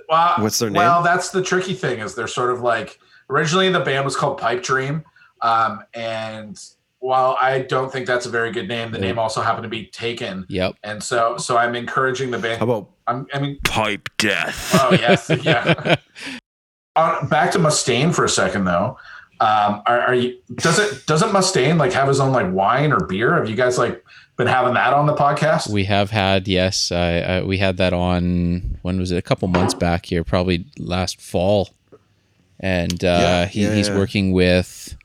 well, 0.09 0.35
What's 0.39 0.59
their 0.61 0.71
name? 0.71 0.79
Well, 0.79 1.03
that's 1.03 1.31
the 1.31 1.43
tricky 1.43 1.75
thing 1.75 1.99
is 2.01 2.15
they're 2.15 2.27
sort 2.29 2.51
of 2.53 2.61
like 2.61 2.99
originally 3.29 3.71
the 3.71 3.81
band 3.81 4.05
was 4.05 4.15
called 4.17 4.39
Pipe 4.39 4.63
Dream, 4.63 5.03
um, 5.43 5.83
and 5.95 6.61
while 7.01 7.37
I 7.41 7.59
don't 7.61 7.93
think 7.93 8.07
that's 8.07 8.25
a 8.27 8.31
very 8.31 8.53
good 8.53 8.69
name, 8.69 8.93
the 8.93 8.99
Yeah. 8.99 9.07
name 9.07 9.19
also 9.19 9.41
happened 9.43 9.65
to 9.65 9.69
be 9.69 9.87
taken, 9.87 10.47
Yep. 10.49 10.77
and 10.85 11.03
so 11.03 11.37
so 11.39 11.57
I'm 11.57 11.75
encouraging 11.75 12.31
the 12.31 12.39
band. 12.39 12.59
how 12.59 12.65
about 12.67 12.91
I'm, 13.07 13.27
I 13.35 13.39
mean, 13.39 13.59
pipe 13.65 14.09
death? 14.19 14.71
Oh 14.75 14.93
yes, 14.93 15.31
yeah. 15.43 15.97
On, 16.97 17.29
back 17.29 17.51
to 17.53 17.59
Mustaine 17.59 18.15
for 18.15 18.25
a 18.25 18.29
second 18.29 18.65
though. 18.65 18.99
Um, 19.41 19.83
are, 19.87 20.01
are 20.01 20.15
you? 20.15 20.39
Does 20.55 20.79
it 20.79 21.07
doesn't 21.07 21.31
Mustaine 21.31 21.77
like 21.79 21.93
have 21.93 22.09
his 22.09 22.21
own 22.21 22.33
like 22.33 22.53
wine 22.53 22.93
or 22.93 23.05
beer? 23.07 23.35
Have 23.35 23.49
you 23.51 23.57
guys 23.57 23.77
like 23.79 24.03
been 24.37 24.47
having 24.47 24.75
that 24.75 24.95
on 24.95 25.07
the 25.07 25.15
podcast? 25.15 25.69
We 25.71 25.85
have 25.85 26.11
had 26.11 26.49
yes, 26.49 26.91
I, 26.93 27.19
I, 27.19 27.43
we 27.43 27.59
had 27.59 27.77
that 27.79 27.93
on 27.93 28.79
when 28.83 28.99
was 28.99 29.11
it? 29.13 29.17
A 29.17 29.23
couple 29.23 29.49
months 29.49 29.75
back 29.75 30.07
here, 30.07 30.25
probably 30.25 30.67
last 30.79 31.21
fall, 31.21 31.71
and 32.61 33.05
uh, 33.05 33.19
Yeah, 33.21 33.47
he, 33.47 33.63
yeah, 33.65 33.75
he's 33.75 33.89
yeah. 33.89 33.99
working 33.99 34.33
with 34.33 34.97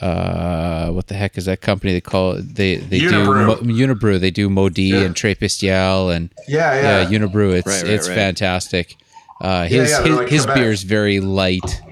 uh, 0.00 0.90
what 0.90 1.06
the 1.06 1.14
heck 1.14 1.38
is 1.38 1.46
that 1.46 1.60
company? 1.60 1.92
They 1.92 2.00
call 2.00 2.32
it, 2.32 2.54
they 2.54 2.76
they 2.76 3.00
Unibroue. 3.00 3.60
do 3.60 3.64
Mo, 3.64 3.94
Unibroue. 3.94 4.20
They 4.20 4.30
do 4.30 4.48
Maudite 4.50 4.88
Yeah. 4.90 5.00
and 5.02 5.16
Trois 5.16 5.34
Pistoles 5.34 6.14
and 6.14 6.30
yeah, 6.48 6.74
yeah, 6.74 7.08
yeah, 7.08 7.18
Unibroue. 7.18 7.54
It's 7.54 7.66
Right, 7.66 7.82
right, 7.82 7.90
it's 7.92 8.08
right. 8.08 8.14
fantastic. 8.14 8.96
Uh, 9.40 9.64
his 9.66 9.90
yeah, 9.90 9.98
they're 10.00 10.06
his, 10.12 10.16
like 10.18 10.28
his 10.28 10.46
beer 10.46 10.70
is 10.72 10.82
very 10.82 11.20
light, 11.20 11.82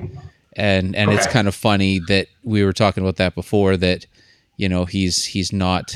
and 0.56 0.94
and 0.96 1.10
it's 1.12 1.26
kind 1.26 1.46
of 1.48 1.54
funny 1.54 1.98
that 2.08 2.26
we 2.42 2.64
were 2.64 2.72
talking 2.72 3.02
about 3.02 3.16
that 3.16 3.34
before. 3.34 3.76
That 3.76 4.06
you 4.56 4.68
know 4.68 4.84
he's 4.84 5.24
he's 5.24 5.52
not 5.52 5.94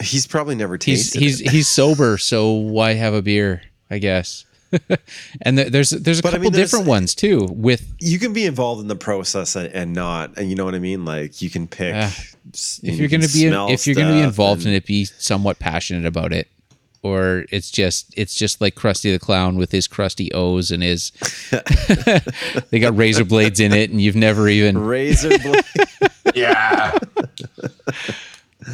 He's 0.00 0.26
probably 0.26 0.54
never 0.54 0.78
tasted. 0.78 1.20
he's 1.20 1.40
it. 1.40 1.50
he's 1.50 1.68
sober, 1.80 2.18
so 2.18 2.52
why 2.52 2.94
have 2.94 3.14
a 3.14 3.22
beer? 3.22 3.62
I 3.90 3.98
guess. 3.98 4.44
and 5.42 5.56
th- 5.56 5.72
there's 5.72 5.90
there's 5.90 6.18
a 6.20 6.22
But 6.22 6.28
I 6.28 6.32
couple 6.36 6.42
mean, 6.44 6.52
there's- 6.52 6.70
different 6.70 6.88
ones 6.88 7.14
too. 7.14 7.48
With 7.50 7.92
you 8.00 8.18
can 8.18 8.32
be 8.32 8.46
involved 8.46 8.80
in 8.82 8.88
the 8.88 8.96
process 8.96 9.56
and, 9.56 9.68
and 9.74 9.92
not, 9.92 10.36
and 10.38 10.48
you 10.48 10.54
know 10.56 10.64
what 10.64 10.74
I 10.74 10.78
mean. 10.78 11.04
Like 11.04 11.42
you 11.42 11.50
can 11.50 11.66
pick. 11.66 11.94
Ah, 11.96 12.14
s- 12.54 12.80
if 12.82 12.94
you're 12.96 13.08
you 13.08 13.08
gonna 13.08 13.28
be 13.28 13.72
if 13.72 13.86
you're 13.86 13.96
gonna 13.96 14.12
be 14.14 14.20
involved 14.20 14.62
and- 14.62 14.70
in 14.70 14.74
it, 14.74 14.86
be 14.86 15.04
somewhat 15.04 15.58
passionate 15.58 16.06
about 16.06 16.32
it. 16.32 16.48
Or 17.02 17.46
it's 17.50 17.70
just 17.70 18.12
it's 18.14 18.34
just 18.34 18.60
like 18.60 18.74
Krusty 18.74 19.10
the 19.10 19.18
Clown 19.18 19.56
with 19.56 19.72
his 19.72 19.88
Krusty 19.88 20.28
O's 20.34 20.70
and 20.70 20.82
his 20.82 21.12
they 22.70 22.78
got 22.78 22.94
razor 22.94 23.24
blades 23.24 23.58
in 23.58 23.72
it, 23.72 23.88
and 23.90 24.02
you've 24.02 24.16
never 24.16 24.48
even 24.50 24.76
razor 24.76 25.30
blade. 25.38 25.64
Yeah. 26.34 26.98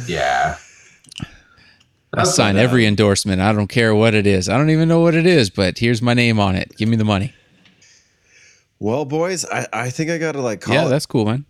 yeah. 0.07 0.57
I 2.13 2.23
sign 2.23 2.55
not 2.55 2.63
every 2.63 2.85
endorsement. 2.85 3.41
I 3.41 3.51
don't 3.53 3.67
care 3.67 3.93
what 3.93 4.13
it 4.13 4.25
is. 4.25 4.47
I 4.49 4.57
don't 4.57 4.69
even 4.69 4.87
know 4.87 5.01
what 5.01 5.13
it 5.13 5.25
is, 5.25 5.49
but 5.49 5.77
here's 5.77 6.01
my 6.01 6.13
name 6.13 6.39
on 6.39 6.55
it. 6.55 6.71
Give 6.77 6.87
me 6.89 6.95
the 6.95 7.03
money. 7.05 7.33
well, 8.79 9.05
boys, 9.05 9.45
I, 9.45 9.67
I 9.73 9.89
think 9.89 10.09
I 10.09 10.17
gotta 10.17 10.41
like 10.41 10.61
call 10.61 10.73
yeah, 10.75 10.85
it. 10.85 10.89
that's 10.89 11.05
cool, 11.05 11.25
man. 11.25 11.45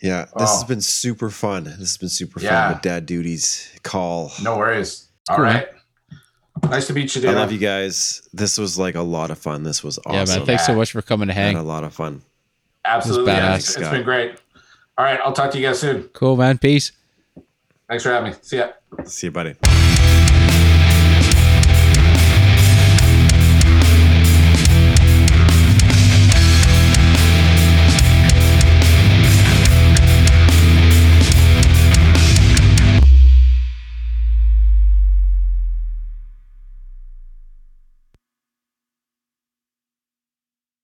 yeah. 0.00 0.22
This 0.24 0.32
oh. 0.36 0.40
has 0.40 0.64
Oh. 0.64 0.66
been 0.66 0.80
super 0.80 1.30
fun. 1.30 1.64
This 1.64 1.76
has 1.78 1.96
been 1.96 2.08
super 2.08 2.40
Yeah. 2.40 2.64
fun. 2.68 2.72
with 2.74 2.82
dad 2.82 3.06
duties 3.06 3.70
call. 3.82 4.32
No 4.42 4.56
worries. 4.58 5.08
All 5.28 5.36
cool, 5.36 5.46
man. 5.46 5.64
Nice 6.64 6.86
to 6.88 6.92
meet 6.92 7.14
you, 7.16 7.28
I 7.28 7.32
love 7.32 7.50
you 7.50 7.58
guys. 7.58 8.28
This 8.32 8.58
was 8.58 8.78
like 8.78 8.94
a 8.94 9.02
lot 9.02 9.30
of 9.30 9.38
fun. 9.38 9.62
This 9.62 9.82
was 9.82 9.98
awesome. 10.06 10.12
Yeah, 10.14 10.36
man. 10.38 10.46
Thanks 10.46 10.66
so 10.66 10.74
much 10.74 10.92
for 10.92 11.02
coming 11.02 11.28
to 11.28 11.34
I 11.34 11.36
had 11.36 11.54
a 11.54 11.62
lot 11.62 11.82
of 11.84 11.94
fun. 11.94 12.22
Absolutely. 12.84 13.32
This 13.32 13.34
is 13.34 13.42
yeah, 13.42 13.54
it's, 13.54 13.64
it's 13.68 13.76
Scott. 13.78 13.92
been 13.92 14.02
great. 14.04 14.36
All 14.98 15.04
right. 15.04 15.18
I'll 15.24 15.32
talk 15.32 15.50
to 15.52 15.58
you 15.58 15.66
guys 15.66 15.78
soon. 15.80 16.04
Cool, 16.12 16.36
man. 16.36 16.58
Peace. 16.58 16.92
Thanks 17.88 18.02
for 18.04 18.10
having 18.10 18.32
me. 18.32 18.38
See 18.42 18.58
ya. 18.58 18.68
See 19.04 19.26
you, 19.28 19.30
buddy. 19.30 19.81